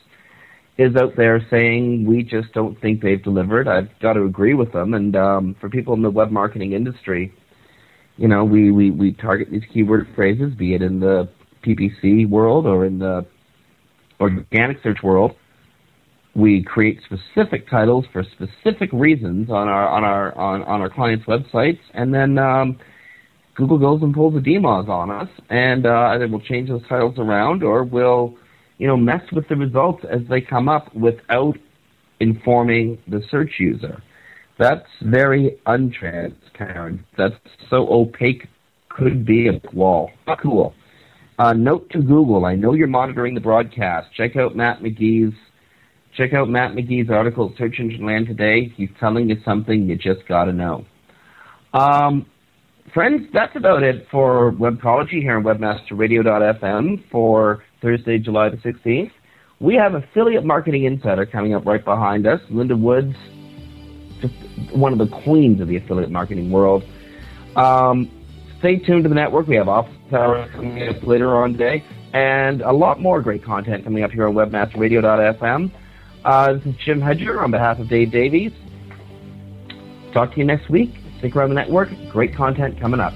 is 0.78 0.96
out 0.96 1.16
there 1.16 1.46
saying 1.50 2.06
we 2.06 2.24
just 2.24 2.52
don't 2.54 2.80
think 2.82 3.02
they've 3.02 3.24
delivered. 3.24 3.68
I've 3.68 3.90
got 4.02 4.14
to 4.14 4.24
agree 4.24 4.54
with 4.54 4.74
them, 4.74 4.94
and 4.94 5.16
um, 5.16 5.56
for 5.60 5.70
people 5.70 5.94
in 5.94 6.02
the 6.02 6.10
web 6.10 6.32
marketing 6.32 6.74
industry, 6.74 7.34
you 8.18 8.28
know, 8.28 8.44
we, 8.44 8.72
we, 8.72 8.92
we 8.92 9.14
target 9.14 9.50
these 9.52 9.64
keyword 9.74 10.08
phrases, 10.16 10.54
be 10.56 10.74
it 10.74 10.82
in 10.82 11.00
the 11.00 11.30
PPC 11.66 12.30
world 12.30 12.66
or 12.66 12.86
in 12.86 13.00
the 13.00 13.26
organic 14.20 14.82
search 14.84 15.00
world. 15.04 15.36
We 16.36 16.64
create 16.64 17.00
specific 17.06 17.70
titles 17.70 18.06
for 18.12 18.24
specific 18.24 18.90
reasons 18.92 19.50
on 19.50 19.70
our 19.70 19.88
on 19.88 20.04
our 20.04 20.38
on, 20.38 20.64
on 20.64 20.82
our 20.82 20.90
clients' 20.90 21.26
websites, 21.26 21.80
and 21.94 22.14
then 22.14 22.38
um, 22.38 22.78
Google 23.56 23.78
goes 23.78 24.02
and 24.02 24.14
pulls 24.14 24.36
a 24.36 24.40
DMOZ 24.40 24.90
on 24.90 25.10
us, 25.10 25.30
and 25.50 25.86
uh, 25.86 26.10
either 26.12 26.28
we'll 26.28 26.42
change 26.42 26.68
those 26.68 26.86
titles 26.90 27.16
around 27.18 27.64
or 27.64 27.86
we'll, 27.86 28.38
you 28.78 28.88
know, 28.88 28.98
mess 28.98 29.22
with 29.32 29.48
the 29.48 29.56
results 29.56 30.04
as 30.10 30.22
they 30.30 30.42
come 30.42 30.68
up 30.68 30.94
without 30.96 31.58
informing 32.20 32.98
the 33.08 33.22
search 33.30 33.54
user. 33.60 34.02
That's 34.58 34.88
very 35.02 35.60
untransparent. 35.66 37.00
That's 37.18 37.36
so 37.70 37.88
opaque. 37.90 38.48
Could 38.90 39.26
be 39.26 39.50
a 39.50 39.60
wall. 39.74 40.12
Not 40.26 40.42
cool. 40.42 40.74
Uh, 41.38 41.52
note 41.52 41.90
to 41.90 42.00
Google: 42.02 42.46
I 42.46 42.56
know 42.56 42.74
you're 42.74 42.88
monitoring 42.88 43.36
the 43.36 43.42
broadcast. 43.42 44.08
Check 44.16 44.38
out 44.38 44.56
Matt 44.56 44.80
McGee's. 44.80 45.34
Check 46.16 46.34
out 46.34 46.48
Matt 46.48 46.72
McGee's 46.72 47.10
article, 47.10 47.54
Search 47.58 47.76
Engine 47.80 48.06
Land 48.06 48.28
today. 48.28 48.72
He's 48.78 48.90
telling 49.02 49.30
you 49.30 49.36
something 49.44 49.90
you 49.90 49.98
just 49.98 50.26
got 50.30 50.46
to 50.46 50.54
know. 50.54 50.86
Um, 51.74 52.26
friends, 52.94 53.28
that's 53.34 53.54
about 53.58 53.84
it 53.84 54.08
for 54.10 54.54
Webcology 54.54 55.22
here 55.22 55.36
on 55.36 55.44
WebmasterRadio.fm 55.44 57.04
for 57.12 57.64
Thursday, 57.86 58.18
July 58.18 58.50
the 58.50 58.58
16th. 58.58 59.12
We 59.60 59.76
have 59.76 59.94
Affiliate 59.94 60.44
Marketing 60.44 60.86
Insider 60.86 61.28
coming 61.28 61.54
up 61.54 61.68
right 61.68 61.86
behind 61.86 62.26
us. 62.26 62.42
Linda 62.50 62.76
Woods, 62.76 63.16
one 64.74 64.92
of 64.92 64.98
the 64.98 65.08
queens 65.24 65.62
of 65.62 65.68
the 65.68 65.78
affiliate 65.78 66.10
marketing 66.10 66.50
world. 66.50 66.84
Um, 67.56 68.10
stay 68.58 68.80
tuned 68.80 69.04
to 69.04 69.10
the 69.10 69.14
network. 69.14 69.48
We 69.48 69.56
have 69.58 69.68
office 69.68 69.94
hours 70.12 70.50
coming 70.52 70.90
up 70.90 71.04
later 71.04 71.36
on 71.36 71.52
today, 71.52 71.84
and 72.14 72.62
a 72.62 72.72
lot 72.72 73.00
more 73.00 73.22
great 73.22 73.44
content 73.44 73.84
coming 73.84 74.04
up 74.04 74.10
here 74.10 74.28
on 74.28 74.34
WebmasterRadio.fm. 74.34 75.72
Uh, 76.26 76.54
this 76.54 76.66
is 76.66 76.76
Jim 76.84 77.00
Hedger 77.00 77.40
on 77.40 77.52
behalf 77.52 77.78
of 77.78 77.88
Dave 77.88 78.12
Davies. 78.12 78.52
Talk 80.12 80.32
to 80.32 80.38
you 80.40 80.44
next 80.44 80.72
week. 80.72 80.90
Stick 81.20 81.36
around 81.36 81.50
the 81.50 81.56
network. 81.56 81.90
Great 82.12 82.36
content 82.36 82.80
coming 82.80 83.00
up. 83.00 83.14